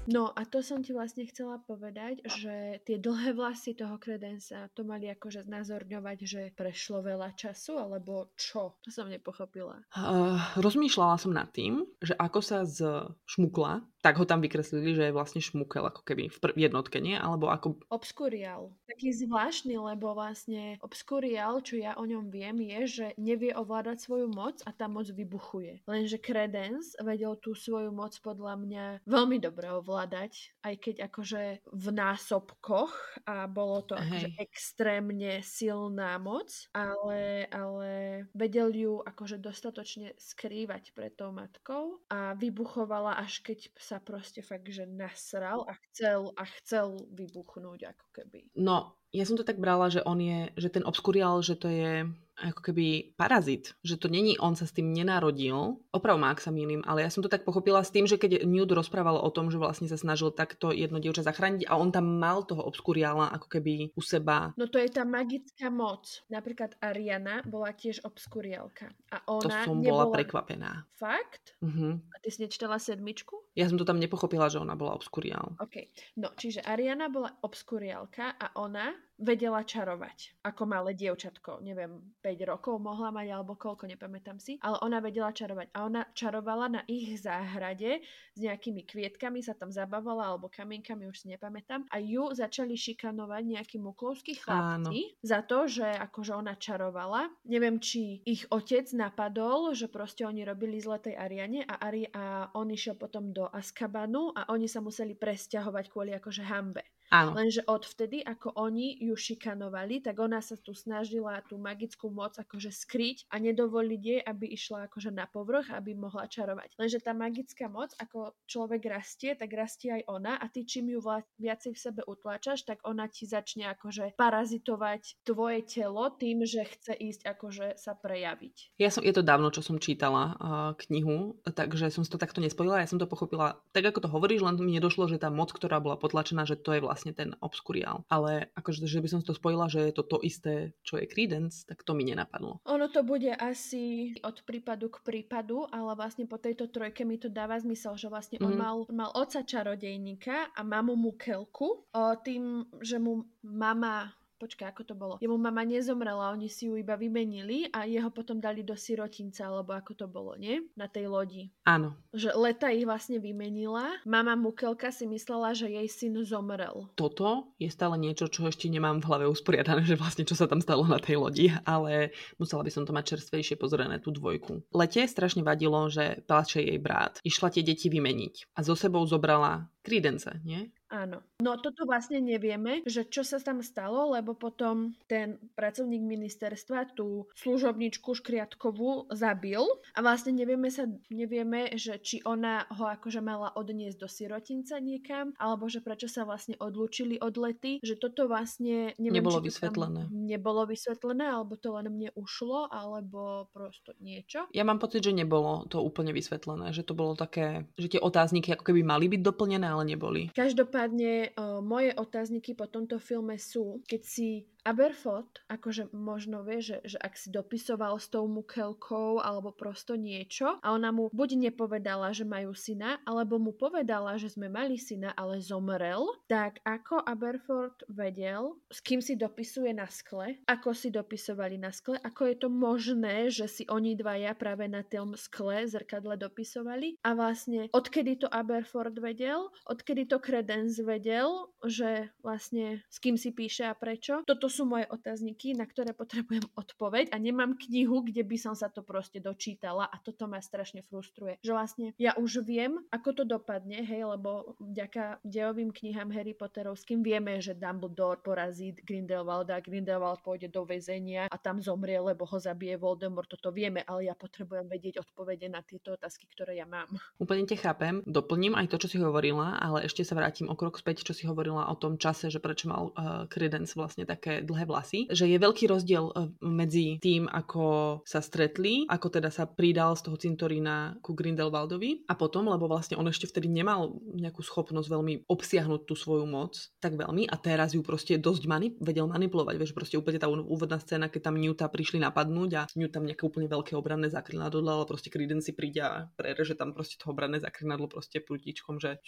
No 0.04 0.36
a 0.36 0.44
to 0.44 0.60
som 0.60 0.84
ti 0.84 0.92
vlastne 0.92 1.24
chcela 1.32 1.64
povedať, 1.64 2.20
že 2.28 2.84
tie 2.84 3.00
dlhé 3.00 3.32
vlasy 3.32 3.72
toho 3.72 3.96
kredensa 3.96 4.68
to 4.76 4.84
mali 4.84 5.08
akože 5.08 5.48
znázorňovať, 5.48 6.18
že 6.28 6.42
prešlo 6.60 7.00
veľa 7.00 7.32
času, 7.40 7.80
alebo 7.80 8.36
čo? 8.36 8.76
To 8.84 8.90
som 8.92 9.08
nepochopila. 9.08 9.80
Uh, 9.96 10.36
rozmýšľala 10.60 11.16
som 11.16 11.32
nad 11.32 11.48
tým, 11.56 11.88
že 12.04 12.12
ako 12.20 12.40
sa 12.44 12.68
z 12.68 13.08
šmukla 13.24 13.80
tak 14.04 14.20
ho 14.20 14.28
tam 14.28 14.44
vykreslili, 14.44 15.00
že 15.00 15.08
je 15.08 15.16
vlastne 15.16 15.40
šmukel 15.40 15.88
ako 15.88 16.04
keby 16.04 16.28
v 16.28 16.38
pr- 16.44 16.58
jednotke, 16.60 17.00
nie? 17.00 17.16
Alebo 17.16 17.48
ako... 17.48 17.80
Obskurial. 17.88 18.76
Taký 18.84 19.16
zvláštny, 19.16 19.80
lebo 19.80 20.12
vlastne 20.12 20.76
obskurial, 20.84 21.64
čo 21.64 21.80
ja 21.80 21.96
o 21.96 22.04
ňom 22.04 22.28
viem, 22.28 22.60
je, 22.68 22.80
že 23.00 23.08
nevie 23.16 23.56
ovládať 23.56 24.04
svoju 24.04 24.28
moc 24.28 24.60
a 24.68 24.76
tá 24.76 24.92
moc 24.92 25.08
vybuchuje. 25.08 25.88
Lenže 25.88 26.20
Credence 26.20 27.00
vedel 27.00 27.40
tú 27.40 27.56
svoju 27.56 27.96
moc 27.96 28.12
podľa 28.20 28.60
mňa 28.60 28.86
veľmi 29.08 29.40
dobre 29.40 29.72
ovládať, 29.72 29.93
aj 29.98 30.76
keď 30.80 30.96
akože 31.12 31.44
v 31.70 31.88
násobkoch 31.94 32.94
a 33.28 33.46
bolo 33.46 33.84
to 33.86 33.94
akože 33.98 34.34
extrémne 34.40 35.42
silná 35.44 36.18
moc, 36.18 36.50
ale, 36.72 37.46
ale 37.52 37.92
vedel 38.34 38.70
ju 38.74 38.94
akože 39.04 39.38
dostatočne 39.38 40.16
skrývať 40.18 40.96
pred 40.96 41.14
tou 41.14 41.30
matkou 41.36 42.02
a 42.10 42.34
vybuchovala 42.34 43.20
až 43.20 43.44
keď 43.44 43.70
sa 43.76 43.98
proste 44.00 44.42
fakt, 44.42 44.68
že 44.70 44.88
nasral 44.88 45.68
a 45.68 45.76
chcel, 45.90 46.32
a 46.40 46.44
chcel 46.62 46.98
vybuchnúť 47.12 47.94
ako 47.94 48.08
keby. 48.16 48.54
No, 48.58 49.03
ja 49.14 49.24
som 49.30 49.38
to 49.38 49.46
tak 49.46 49.62
brala, 49.62 49.94
že 49.94 50.02
on 50.02 50.18
je, 50.18 50.50
že 50.58 50.74
ten 50.74 50.82
obskurial, 50.82 51.46
že 51.46 51.54
to 51.54 51.70
je 51.70 52.10
ako 52.34 52.62
keby 52.66 53.14
parazit, 53.14 53.78
že 53.86 54.02
to 54.02 54.10
není, 54.10 54.42
on 54.42 54.58
sa 54.58 54.66
s 54.66 54.74
tým 54.74 54.90
nenarodil, 54.90 55.78
oprav 55.94 56.18
ma, 56.18 56.34
ak 56.34 56.42
sa 56.42 56.50
mýlim, 56.50 56.82
ale 56.82 57.06
ja 57.06 57.10
som 57.14 57.22
to 57.22 57.30
tak 57.30 57.46
pochopila 57.46 57.86
s 57.86 57.94
tým, 57.94 58.10
že 58.10 58.18
keď 58.18 58.42
Newt 58.50 58.74
rozprával 58.74 59.22
o 59.22 59.30
tom, 59.30 59.54
že 59.54 59.62
vlastne 59.62 59.86
sa 59.86 60.02
snažil 60.02 60.34
takto 60.34 60.74
jedno 60.74 60.98
dievča 60.98 61.22
zachrániť 61.22 61.70
a 61.70 61.78
on 61.78 61.94
tam 61.94 62.18
mal 62.18 62.42
toho 62.42 62.66
obskuriála 62.66 63.30
ako 63.38 63.48
keby 63.54 63.94
u 63.94 64.02
seba. 64.02 64.50
No 64.58 64.66
to 64.66 64.82
je 64.82 64.90
tá 64.90 65.06
magická 65.06 65.70
moc. 65.70 66.26
Napríklad 66.34 66.74
Ariana 66.82 67.46
bola 67.46 67.70
tiež 67.70 68.02
obskuriálka. 68.02 68.90
A 69.14 69.22
ona 69.30 69.62
to 69.62 69.70
som 69.70 69.78
nebola... 69.78 70.10
bola 70.10 70.18
prekvapená. 70.18 70.72
Fakt? 70.98 71.54
Uh-huh. 71.62 72.02
A 72.02 72.16
ty 72.18 72.34
si 72.34 72.42
nečítala 72.42 72.82
sedmičku? 72.82 73.54
Ja 73.54 73.70
som 73.70 73.78
to 73.78 73.86
tam 73.86 74.02
nepochopila, 74.02 74.50
že 74.50 74.58
ona 74.58 74.74
bola 74.74 74.98
obskuriál. 74.98 75.54
OK. 75.62 75.86
No, 76.18 76.34
čiže 76.34 76.66
Ariana 76.66 77.14
bola 77.14 77.30
obskuriálka 77.46 78.42
a 78.42 78.58
ona 78.58 78.90
vedela 79.24 79.64
čarovať. 79.64 80.44
Ako 80.44 80.68
malé 80.68 80.98
dievčatko. 80.98 81.64
Neviem, 81.64 82.02
5 82.20 82.50
rokov 82.50 82.76
mohla 82.82 83.14
mať, 83.14 83.28
alebo 83.32 83.56
koľko, 83.56 83.88
nepamätám 83.88 84.42
si. 84.42 84.60
Ale 84.60 84.82
ona 84.84 85.00
vedela 85.00 85.32
čarovať. 85.32 85.72
A 85.72 85.88
ona 85.88 86.02
čarovala 86.12 86.68
na 86.68 86.82
ich 86.90 87.22
záhrade 87.22 88.04
s 88.34 88.40
nejakými 88.42 88.84
kvietkami, 88.84 89.40
sa 89.40 89.56
tam 89.56 89.72
zabávala, 89.72 90.28
alebo 90.34 90.52
kamienkami, 90.52 91.08
už 91.08 91.24
si 91.24 91.28
nepamätám. 91.32 91.88
A 91.94 92.02
ju 92.04 92.34
začali 92.36 92.76
šikanovať 92.76 93.44
nejakí 93.48 93.78
muklovskí 93.80 94.42
chlapci 94.42 95.00
Áno. 95.14 95.22
za 95.24 95.40
to, 95.46 95.70
že 95.70 95.88
akože 95.88 96.34
ona 96.36 96.58
čarovala. 96.60 97.32
Neviem, 97.48 97.80
či 97.80 98.26
ich 98.28 98.44
otec 98.52 98.90
napadol, 98.98 99.72
že 99.78 99.88
proste 99.88 100.28
oni 100.28 100.44
robili 100.44 100.82
zle 100.82 101.00
tej 101.00 101.16
Ariane 101.16 101.64
a, 101.64 101.80
Ari, 101.80 102.10
a 102.12 102.52
on 102.58 102.74
išiel 102.74 103.00
potom 103.00 103.32
do 103.32 103.48
Askabanu 103.48 104.36
a 104.36 104.50
oni 104.52 104.68
sa 104.68 104.84
museli 104.84 105.16
presťahovať 105.16 105.86
kvôli 105.88 106.12
akože 106.18 106.44
hambe. 106.44 106.84
Áno. 107.14 107.38
Lenže 107.38 107.62
odvtedy, 107.70 108.26
ako 108.26 108.58
oni 108.58 108.98
ju 108.98 109.14
šikanovali, 109.14 110.02
tak 110.02 110.18
ona 110.18 110.42
sa 110.42 110.58
tu 110.58 110.74
snažila 110.74 111.46
tú 111.46 111.62
magickú 111.62 112.10
moc 112.10 112.34
akože 112.42 112.74
skryť 112.74 113.30
a 113.30 113.38
nedovoliť 113.38 114.02
jej, 114.02 114.22
aby 114.26 114.50
išla 114.50 114.90
akože 114.90 115.14
na 115.14 115.30
povrch, 115.30 115.70
aby 115.70 115.94
mohla 115.94 116.26
čarovať. 116.26 116.74
Lenže 116.82 117.06
tá 117.06 117.14
magická 117.14 117.70
moc, 117.70 117.94
ako 118.02 118.34
človek 118.50 118.90
rastie, 118.90 119.38
tak 119.38 119.54
rastie 119.54 119.94
aj 119.94 120.10
ona 120.10 120.42
a 120.42 120.50
ty 120.50 120.66
čím 120.66 120.90
ju 120.98 121.06
viacej 121.38 121.78
v 121.78 121.80
sebe 121.80 122.02
utláčaš, 122.08 122.66
tak 122.66 122.82
ona 122.82 123.06
ti 123.06 123.30
začne 123.30 123.70
akože 123.78 124.18
parazitovať 124.18 125.22
tvoje 125.22 125.60
telo 125.70 126.10
tým, 126.16 126.48
že 126.48 126.66
chce 126.66 126.98
ísť 126.98 127.22
akože 127.30 127.68
sa 127.78 127.94
prejaviť. 127.94 128.80
Ja 128.80 128.90
som, 128.90 129.06
je 129.06 129.14
to 129.14 129.22
dávno, 129.22 129.54
čo 129.54 129.62
som 129.62 129.78
čítala 129.78 130.34
uh, 130.34 130.72
knihu, 130.88 131.38
takže 131.44 131.92
som 131.92 132.02
si 132.02 132.10
to 132.10 132.18
takto 132.18 132.40
nespojila. 132.40 132.80
Ja 132.82 132.90
som 132.90 132.98
to 132.98 133.06
pochopila 133.06 133.60
tak, 133.76 133.86
ako 133.86 134.08
to 134.08 134.10
hovoríš, 134.10 134.42
len 134.42 134.56
mi 134.58 134.80
nedošlo, 134.80 135.12
že 135.12 135.20
tá 135.20 135.28
moc, 135.28 135.52
ktorá 135.52 135.84
bola 135.84 136.00
potlačená, 136.00 136.48
že 136.48 136.56
to 136.56 136.72
je 136.74 136.82
vlastne 136.82 137.03
vlastne 137.04 137.20
ten 137.20 137.36
obskuriál. 137.44 138.08
Ale 138.08 138.48
akože, 138.56 138.88
že 138.88 139.04
by 139.04 139.10
som 139.12 139.20
to 139.20 139.36
spojila, 139.36 139.68
že 139.68 139.92
je 139.92 139.94
to 140.00 140.08
to 140.08 140.24
isté, 140.24 140.72
čo 140.88 140.96
je 140.96 141.04
Credence, 141.04 141.68
tak 141.68 141.84
to 141.84 141.92
mi 141.92 142.08
nenapadlo. 142.08 142.64
Ono 142.64 142.88
to 142.88 143.04
bude 143.04 143.36
asi 143.36 144.16
od 144.24 144.40
prípadu 144.48 144.88
k 144.88 145.04
prípadu, 145.04 145.68
ale 145.68 145.92
vlastne 146.00 146.24
po 146.24 146.40
tejto 146.40 146.72
trojke 146.72 147.04
mi 147.04 147.20
to 147.20 147.28
dáva 147.28 147.60
zmysel, 147.60 148.00
že 148.00 148.08
vlastne 148.08 148.40
mm. 148.40 148.46
on 148.48 148.54
mhm. 148.56 148.62
mal, 148.64 148.78
mal 148.88 149.12
oca 149.12 149.44
čarodejníka 149.44 150.56
a 150.56 150.62
mamu 150.64 150.96
Mukelku. 150.96 151.92
O, 151.92 152.04
tým, 152.24 152.72
že 152.80 152.96
mu 153.04 153.28
mama 153.44 154.16
počkaj, 154.44 154.76
ako 154.76 154.84
to 154.84 154.94
bolo. 155.00 155.14
Jemu 155.24 155.40
mama 155.40 155.64
nezomrela, 155.64 156.36
oni 156.36 156.52
si 156.52 156.68
ju 156.68 156.76
iba 156.76 157.00
vymenili 157.00 157.72
a 157.72 157.88
jeho 157.88 158.12
potom 158.12 158.44
dali 158.44 158.60
do 158.68 158.76
sirotinca, 158.76 159.48
alebo 159.48 159.72
ako 159.72 159.96
to 159.96 160.06
bolo, 160.12 160.36
nie? 160.36 160.60
Na 160.76 160.92
tej 160.92 161.08
lodi. 161.08 161.48
Áno. 161.64 161.96
Že 162.12 162.36
Leta 162.36 162.68
ich 162.68 162.84
vlastne 162.84 163.24
vymenila. 163.24 164.04
Mama 164.04 164.36
Mukelka 164.36 164.92
si 164.92 165.08
myslela, 165.08 165.56
že 165.56 165.72
jej 165.72 165.88
syn 165.88 166.20
zomrel. 166.28 166.92
Toto 167.00 167.56
je 167.56 167.72
stále 167.72 167.96
niečo, 167.96 168.28
čo 168.28 168.52
ešte 168.52 168.68
nemám 168.68 169.00
v 169.00 169.08
hlave 169.08 169.26
usporiadané, 169.32 169.88
že 169.88 169.96
vlastne 169.96 170.28
čo 170.28 170.36
sa 170.36 170.52
tam 170.52 170.60
stalo 170.60 170.84
na 170.84 171.00
tej 171.00 171.24
lodi, 171.24 171.48
ale 171.64 172.12
musela 172.36 172.68
by 172.68 172.72
som 172.74 172.84
to 172.84 172.92
mať 172.92 173.16
čerstvejšie 173.16 173.56
pozrieť 173.56 174.04
tú 174.04 174.12
dvojku. 174.12 174.70
Lete 174.76 175.08
strašne 175.08 175.42
vadilo, 175.42 175.88
že 175.88 176.22
plače 176.28 176.62
jej 176.62 176.80
brat. 176.80 177.24
Išla 177.26 177.52
tie 177.52 177.64
deti 177.66 177.88
vymeniť 177.88 178.56
a 178.56 178.60
so 178.62 178.76
sebou 178.78 179.04
zobrala 179.08 179.68
Credence, 179.84 180.32
nie? 180.48 180.72
Áno. 180.94 181.26
No 181.42 181.58
toto 181.58 181.90
vlastne 181.90 182.22
nevieme, 182.22 182.86
že 182.86 183.04
čo 183.10 183.26
sa 183.26 183.42
tam 183.42 183.66
stalo, 183.66 184.14
lebo 184.14 184.38
potom 184.38 184.94
ten 185.10 185.42
pracovník 185.58 186.06
ministerstva 186.06 186.94
tú 186.94 187.26
služobničku 187.34 188.14
Škriatkovú 188.14 189.10
zabil 189.10 189.66
a 189.98 190.00
vlastne 190.06 190.38
nevieme 190.38 190.70
sa, 190.70 190.86
nevieme, 191.10 191.74
že 191.82 191.98
či 191.98 192.22
ona 192.22 192.70
ho 192.70 192.86
akože 192.86 193.26
mala 193.26 193.50
odniesť 193.58 193.98
do 193.98 194.06
sirotinca 194.06 194.78
niekam, 194.78 195.34
alebo 195.42 195.66
že 195.66 195.82
prečo 195.82 196.06
sa 196.06 196.30
vlastne 196.30 196.54
odlúčili 196.62 197.18
od 197.18 197.42
lety, 197.42 197.82
že 197.82 197.98
toto 197.98 198.30
vlastne 198.30 198.94
neviem, 199.02 199.26
nebolo 199.26 199.42
vysvetlené. 199.42 200.14
Nebolo 200.14 200.70
vysvetlené, 200.70 201.26
alebo 201.26 201.58
to 201.58 201.74
len 201.74 201.90
mne 201.90 202.14
ušlo, 202.14 202.70
alebo 202.70 203.50
prosto 203.50 203.98
niečo. 203.98 204.46
Ja 204.54 204.62
mám 204.62 204.78
pocit, 204.78 205.02
že 205.02 205.18
nebolo 205.18 205.66
to 205.74 205.82
úplne 205.82 206.14
vysvetlené, 206.14 206.70
že 206.70 206.86
to 206.86 206.94
bolo 206.94 207.18
také, 207.18 207.66
že 207.82 207.98
tie 207.98 208.02
otázniky 208.04 208.54
ako 208.54 208.70
keby 208.70 208.86
mali 208.86 209.10
byť 209.10 209.22
doplnené, 209.26 209.66
ale 209.66 209.84
neboli. 209.90 210.30
Každopádne 210.38 210.83
uh, 210.92 211.62
moje 211.64 211.96
otázniky 211.96 212.58
po 212.58 212.68
tomto 212.68 213.00
filme 213.00 213.40
sú, 213.40 213.80
keď 213.88 214.02
si 214.04 214.50
Aberford, 214.64 215.44
akože 215.52 215.92
možno 215.92 216.48
vie, 216.48 216.64
že, 216.64 216.80
že 216.88 216.96
ak 216.96 217.20
si 217.20 217.28
dopisoval 217.28 218.00
s 218.00 218.08
tou 218.08 218.24
mukelkou 218.32 219.20
alebo 219.20 219.52
prosto 219.52 220.00
niečo 220.00 220.56
a 220.64 220.72
ona 220.72 220.96
mu 220.96 221.12
buď 221.12 221.52
nepovedala, 221.52 222.16
že 222.16 222.24
majú 222.24 222.56
syna, 222.56 223.04
alebo 223.04 223.36
mu 223.44 223.52
povedala, 223.52 224.16
že 224.16 224.32
sme 224.32 224.48
mali 224.48 224.80
syna, 224.80 225.12
ale 225.20 225.44
zomrel, 225.44 226.08
tak 226.32 226.64
ako 226.64 227.04
Aberford 227.04 227.84
vedel, 227.92 228.56
s 228.72 228.80
kým 228.80 229.04
si 229.04 229.20
dopisuje 229.20 229.76
na 229.76 229.86
skle, 229.92 230.40
ako 230.48 230.72
si 230.72 230.88
dopisovali 230.96 231.60
na 231.60 231.76
skle, 231.76 232.00
ako 232.00 232.32
je 232.32 232.36
to 232.40 232.48
možné, 232.48 233.28
že 233.28 233.52
si 233.52 233.64
oni 233.68 234.00
dvaja 234.00 234.32
práve 234.32 234.72
na 234.72 234.82
tom 234.88 235.20
skle 235.20 235.68
zrkadle 235.68 236.16
dopisovali 236.16 237.04
a 237.04 237.12
vlastne 237.12 237.68
odkedy 237.76 238.24
to 238.24 238.32
Aberford 238.32 238.96
vedel, 238.96 239.52
odkedy 239.68 240.08
to 240.08 240.24
Credence 240.24 240.73
vedel, 240.82 241.52
že 241.62 242.10
vlastne 242.26 242.82
s 242.90 242.98
kým 242.98 243.20
si 243.20 243.30
píše 243.30 243.68
a 243.70 243.78
prečo. 243.78 244.26
Toto 244.26 244.50
sú 244.50 244.66
moje 244.66 244.90
otázniky, 244.90 245.54
na 245.54 245.70
ktoré 245.70 245.94
potrebujem 245.94 246.48
odpoveď 246.58 247.14
a 247.14 247.18
nemám 247.22 247.60
knihu, 247.70 248.02
kde 248.02 248.26
by 248.26 248.38
som 248.40 248.54
sa 248.58 248.72
to 248.72 248.82
proste 248.82 249.22
dočítala 249.22 249.86
a 249.86 249.96
toto 250.02 250.26
ma 250.26 250.42
strašne 250.42 250.82
frustruje. 250.88 251.38
Že 251.44 251.52
vlastne 251.52 251.88
ja 252.00 252.16
už 252.16 252.42
viem, 252.48 252.80
ako 252.90 253.10
to 253.12 253.24
dopadne, 253.28 253.84
hej, 253.84 254.08
lebo 254.08 254.56
vďaka 254.64 255.22
dejovým 255.28 255.76
knihám 255.76 256.10
Harry 256.16 256.34
Potterovským 256.34 257.04
vieme, 257.04 257.38
že 257.44 257.58
Dumbledore 257.58 258.24
porazí 258.24 258.72
Grindelwalda, 258.74 259.60
Grindelwald 259.60 260.24
pôjde 260.24 260.48
do 260.48 260.64
väzenia 260.64 261.28
a 261.28 261.38
tam 261.38 261.60
zomrie, 261.60 262.00
lebo 262.00 262.24
ho 262.24 262.38
zabije 262.40 262.80
Voldemort, 262.80 263.28
toto 263.28 263.52
vieme, 263.52 263.84
ale 263.84 264.08
ja 264.08 264.16
potrebujem 264.16 264.70
vedieť 264.72 265.04
odpovede 265.04 265.52
na 265.52 265.66
tieto 265.66 265.96
otázky, 265.98 266.30
ktoré 266.32 266.60
ja 266.60 266.70
mám. 266.70 266.88
Úplne 267.20 267.50
te 267.50 267.58
chápem, 267.58 268.06
doplním 268.06 268.56
aj 268.56 268.70
to, 268.70 268.78
čo 268.86 268.88
si 268.88 268.98
hovorila, 269.02 269.58
ale 269.58 269.86
ešte 269.90 270.06
sa 270.06 270.14
vrátim 270.14 270.48
o 270.54 270.60
krok 270.60 270.78
späť, 270.78 271.02
čo 271.02 271.18
si 271.18 271.26
hovorila 271.26 271.66
o 271.68 271.76
tom 271.76 271.98
čase, 271.98 272.30
že 272.30 272.38
prečo 272.38 272.70
mal 272.70 272.94
uh, 272.94 273.26
Credence 273.28 273.74
vlastne 273.74 274.06
také 274.06 274.46
dlhé 274.46 274.70
vlasy, 274.70 275.10
že 275.10 275.26
je 275.26 275.38
veľký 275.42 275.66
rozdiel 275.66 276.14
uh, 276.14 276.30
medzi 276.46 277.02
tým, 277.02 277.26
ako 277.26 278.00
sa 278.06 278.22
stretli, 278.22 278.86
ako 278.86 279.08
teda 279.10 279.34
sa 279.34 279.50
pridal 279.50 279.98
z 279.98 280.06
toho 280.06 280.18
cintorína 280.22 281.02
ku 281.02 281.18
Grindelwaldovi 281.18 282.06
a 282.06 282.14
potom, 282.14 282.48
lebo 282.48 282.70
vlastne 282.70 282.96
on 282.96 283.10
ešte 283.10 283.26
vtedy 283.26 283.50
nemal 283.50 283.98
nejakú 284.14 284.46
schopnosť 284.46 284.88
veľmi 284.88 285.14
obsiahnuť 285.26 285.82
tú 285.90 285.98
svoju 285.98 286.30
moc 286.30 286.56
tak 286.78 287.00
veľmi 287.00 287.26
a 287.28 287.36
teraz 287.40 287.74
ju 287.74 287.82
proste 287.82 288.20
dosť 288.20 288.44
mani- 288.46 288.76
vedel 288.78 289.10
manipulovať, 289.10 289.56
vieš, 289.58 289.74
proste 289.74 289.98
úplne 289.98 290.20
tá 290.20 290.28
úvodná 290.30 290.78
scéna, 290.78 291.08
keď 291.08 291.32
tam 291.32 291.40
Newta 291.40 291.66
prišli 291.72 291.98
napadnúť 292.04 292.50
a 292.60 292.62
Newt 292.78 292.94
tam 292.94 293.08
nejaké 293.08 293.24
úplne 293.26 293.48
veľké 293.50 293.74
obranné 293.74 294.12
zakrinadlo, 294.12 294.62
ale 294.68 294.86
proste 294.86 295.10
Credence 295.10 295.50
si 295.50 295.54
príde 295.56 295.82
a 295.82 296.12
prereže 296.14 296.54
tam 296.60 296.76
proste 296.76 297.00
to 297.00 297.10
obranné 297.10 297.40
zakrinadlo 297.40 297.88
proste 297.88 298.20
prútičkom, 298.22 298.78
že 298.78 299.00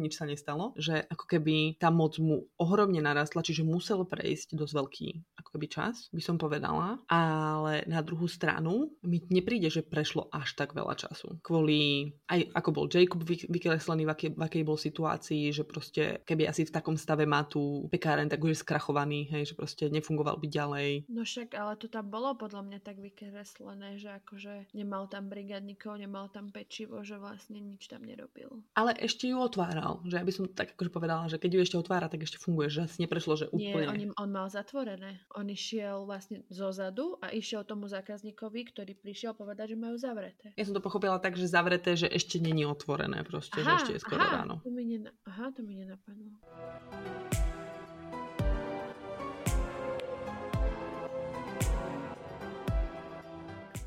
nič 0.00 0.18
sa 0.18 0.26
nestalo, 0.26 0.74
že 0.74 0.89
ako 0.90 1.24
keby 1.26 1.78
tá 1.78 1.88
moc 1.88 2.18
mu 2.18 2.50
ohromne 2.58 2.98
narastla, 2.98 3.46
čiže 3.46 3.62
musel 3.62 4.02
prejsť 4.04 4.58
dosť 4.58 4.74
veľký 4.74 5.08
keby 5.50 5.66
čas, 5.66 6.06
by 6.14 6.22
som 6.22 6.38
povedala, 6.38 6.98
ale 7.10 7.82
na 7.90 8.00
druhú 8.00 8.30
stranu 8.30 8.94
mi 9.02 9.22
nepríde, 9.28 9.68
že 9.70 9.82
prešlo 9.82 10.30
až 10.30 10.54
tak 10.54 10.72
veľa 10.72 10.94
času. 10.94 11.42
Kvôli 11.42 12.14
aj 12.30 12.54
ako 12.54 12.70
bol 12.70 12.86
Jacob 12.86 13.22
vykreslený, 13.26 14.06
v 14.06 14.10
akej, 14.14 14.30
v 14.38 14.42
akej 14.42 14.62
bol 14.62 14.78
situácii, 14.78 15.50
že 15.50 15.66
proste 15.66 16.22
keby 16.22 16.46
asi 16.46 16.66
v 16.66 16.74
takom 16.74 16.94
stave 16.94 17.26
má 17.26 17.42
tú 17.42 17.90
pekáren, 17.90 18.30
tak 18.30 18.42
už 18.42 18.54
je 18.54 18.62
skrachovaný, 18.62 19.26
hej, 19.34 19.52
že 19.52 19.54
proste 19.58 19.84
nefungoval 19.90 20.38
by 20.38 20.46
ďalej. 20.46 21.10
No 21.10 21.26
však, 21.26 21.58
ale 21.58 21.74
to 21.76 21.90
tam 21.90 22.06
bolo 22.08 22.38
podľa 22.38 22.62
mňa 22.66 22.78
tak 22.80 23.02
vykreslené, 23.02 23.98
že 23.98 24.14
akože 24.22 24.70
nemal 24.72 25.10
tam 25.10 25.26
brigadníkov, 25.26 25.98
nemal 25.98 26.30
tam 26.30 26.54
pečivo, 26.54 27.02
že 27.02 27.18
vlastne 27.18 27.58
nič 27.58 27.90
tam 27.90 28.06
nerobil. 28.06 28.62
Ale 28.78 28.94
ešte 28.96 29.26
ju 29.26 29.36
otváral, 29.42 29.98
že 30.06 30.16
ja 30.16 30.24
by 30.24 30.32
som 30.32 30.44
tak 30.46 30.78
akože 30.78 30.90
povedala, 30.94 31.26
že 31.26 31.42
keď 31.42 31.50
ju 31.50 31.60
ešte 31.66 31.76
otvára, 31.80 32.06
tak 32.06 32.22
ešte 32.22 32.38
funguje, 32.38 32.70
že 32.70 32.86
asi 32.86 33.02
neprešlo, 33.02 33.34
že 33.34 33.46
úplne... 33.50 33.86
Nie, 33.90 34.10
on, 34.14 34.14
on 34.14 34.30
mal 34.30 34.46
zatvorené. 34.46 35.22
On 35.40 35.48
išiel 35.48 36.04
vlastne 36.04 36.44
zo 36.52 36.68
zadu 36.68 37.16
a 37.24 37.32
išiel 37.32 37.64
tomu 37.64 37.88
zákazníkovi, 37.88 38.60
ktorý 38.76 38.92
prišiel 38.92 39.32
povedať, 39.32 39.72
že 39.72 39.76
majú 39.80 39.96
zavreté. 39.96 40.52
Ja 40.52 40.68
som 40.68 40.76
to 40.76 40.84
pochopila 40.84 41.16
tak, 41.16 41.40
že 41.40 41.48
zavreté, 41.48 41.96
že 41.96 42.12
ešte 42.12 42.36
není 42.36 42.68
otvorené 42.68 43.24
proste, 43.24 43.64
aha, 43.64 43.80
že 43.80 43.88
ešte 43.88 43.92
je 43.96 44.00
skoro 44.04 44.20
aha, 44.20 44.44
ráno. 44.44 44.60
To 44.60 44.68
mi 44.68 44.84
nena- 44.84 45.16
aha, 45.24 45.48
to 45.56 45.64
mi 45.64 45.80
nenapadlo. 45.80 46.28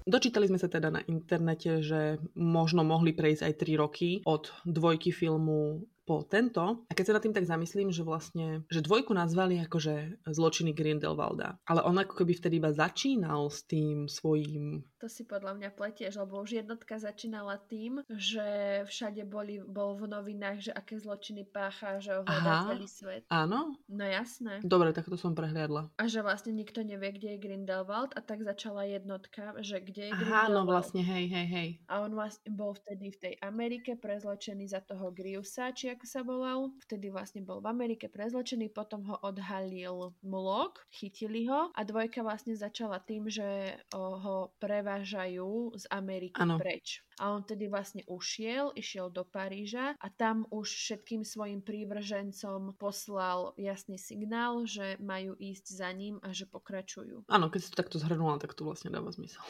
Dočítali 0.10 0.50
sme 0.50 0.58
sa 0.58 0.68
teda 0.68 0.90
na 0.90 1.06
internete, 1.06 1.86
že 1.86 2.18
možno 2.36 2.82
mohli 2.82 3.14
prejsť 3.14 3.46
aj 3.46 3.54
3 3.62 3.78
roky 3.78 4.10
od 4.26 4.52
dvojky 4.66 5.14
filmu 5.14 5.86
po 6.04 6.24
tento, 6.28 6.84
a 6.88 6.92
keď 6.92 7.06
sa 7.08 7.16
nad 7.16 7.24
tým 7.24 7.36
tak 7.36 7.48
zamyslím, 7.48 7.90
že 7.90 8.04
vlastne, 8.04 8.68
že 8.68 8.84
dvojku 8.84 9.16
nazvali 9.16 9.60
akože 9.64 10.28
zločiny 10.28 10.76
Grindelwalda, 10.76 11.60
ale 11.64 11.82
on 11.88 11.96
ako 11.96 12.24
keby 12.24 12.36
vtedy 12.36 12.60
iba 12.60 12.76
začínal 12.76 13.48
s 13.48 13.64
tým 13.64 14.12
svojím 14.12 14.84
to 15.04 15.12
si 15.12 15.28
podľa 15.28 15.60
mňa 15.60 15.70
pletieš, 15.76 16.16
lebo 16.16 16.40
už 16.40 16.64
jednotka 16.64 16.96
začínala 16.96 17.60
tým, 17.60 18.00
že 18.08 18.48
všade 18.88 19.28
boli, 19.28 19.60
bol 19.60 20.00
v 20.00 20.08
novinách, 20.08 20.58
že 20.64 20.72
aké 20.72 20.96
zločiny 20.96 21.44
pácha, 21.44 22.00
že 22.00 22.24
ohľadá 22.24 22.72
celý 22.72 22.88
svet. 22.88 23.28
Áno? 23.28 23.76
No 23.92 24.04
jasné. 24.08 24.64
Dobre, 24.64 24.96
tak 24.96 25.12
to 25.12 25.20
som 25.20 25.36
prehliadla. 25.36 25.92
A 26.00 26.08
že 26.08 26.24
vlastne 26.24 26.56
nikto 26.56 26.88
nevie, 26.88 27.20
kde 27.20 27.36
je 27.36 27.44
Grindelwald 27.44 28.16
a 28.16 28.24
tak 28.24 28.48
začala 28.48 28.88
jednotka, 28.88 29.60
že 29.60 29.84
kde 29.84 30.08
je 30.08 30.12
Aha, 30.16 30.24
no 30.24 30.24
Grindelwald. 30.24 30.56
no 30.56 30.62
vlastne, 30.72 31.02
hej, 31.04 31.26
hej, 31.28 31.48
hej. 31.52 31.70
A 31.92 32.00
on 32.00 32.16
vlastne 32.16 32.48
bol 32.56 32.72
vtedy 32.72 33.12
v 33.12 33.18
tej 33.20 33.34
Amerike 33.44 34.00
prezločený 34.00 34.72
za 34.72 34.80
toho 34.88 35.12
Griusa, 35.12 35.76
či 35.76 35.92
ako 35.92 36.06
sa 36.08 36.24
volal. 36.24 36.72
Vtedy 36.88 37.12
vlastne 37.12 37.44
bol 37.44 37.60
v 37.60 37.68
Amerike 37.68 38.08
prezločený, 38.08 38.72
potom 38.72 39.04
ho 39.12 39.20
odhalil 39.20 40.16
Mulok, 40.24 40.88
chytili 40.96 41.44
ho 41.52 41.76
a 41.76 41.82
dvojka 41.84 42.24
vlastne 42.24 42.56
začala 42.56 43.04
tým, 43.04 43.28
že 43.28 43.76
ho 43.92 44.56
preva 44.64 44.93
vyvážajú 44.94 45.74
z 45.74 45.86
Ameriky 45.90 46.38
ano. 46.38 46.62
preč. 46.62 47.02
A 47.18 47.34
on 47.34 47.42
tedy 47.42 47.66
vlastne 47.66 48.06
ušiel, 48.06 48.74
išiel 48.78 49.10
do 49.10 49.26
Paríža 49.26 49.98
a 49.98 50.08
tam 50.14 50.46
už 50.54 50.70
všetkým 50.70 51.26
svojim 51.26 51.66
prívržencom 51.66 52.78
poslal 52.78 53.58
jasný 53.58 53.98
signál, 53.98 54.66
že 54.70 54.98
majú 55.02 55.34
ísť 55.42 55.66
za 55.66 55.90
ním 55.94 56.22
a 56.22 56.30
že 56.30 56.46
pokračujú. 56.46 57.26
Áno, 57.26 57.50
keď 57.50 57.60
si 57.62 57.70
to 57.74 57.80
takto 57.82 57.98
zhrnula, 57.98 58.38
tak 58.38 58.54
to 58.54 58.66
vlastne 58.66 58.94
dáva 58.94 59.10
zmysel. 59.10 59.42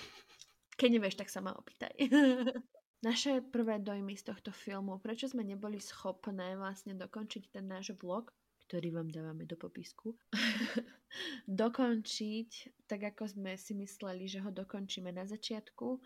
Keď 0.80 0.90
nevieš, 0.96 1.20
tak 1.20 1.28
sa 1.28 1.44
ma 1.44 1.52
opýtaj. 1.52 1.92
Naše 3.08 3.44
prvé 3.52 3.84
dojmy 3.84 4.16
z 4.16 4.32
tohto 4.32 4.56
filmu, 4.56 4.96
prečo 5.04 5.28
sme 5.28 5.44
neboli 5.44 5.76
schopné 5.76 6.56
vlastne 6.56 6.96
dokončiť 6.96 7.52
ten 7.52 7.68
náš 7.68 7.92
vlog, 8.00 8.32
ktorý 8.74 8.90
vám 8.90 9.14
dávame 9.14 9.46
do 9.46 9.54
popisku, 9.54 10.18
dokončiť 11.62 12.50
tak, 12.90 13.14
ako 13.14 13.30
sme 13.30 13.54
si 13.54 13.78
mysleli, 13.78 14.26
že 14.26 14.42
ho 14.42 14.50
dokončíme 14.50 15.14
na 15.14 15.30
začiatku, 15.30 16.02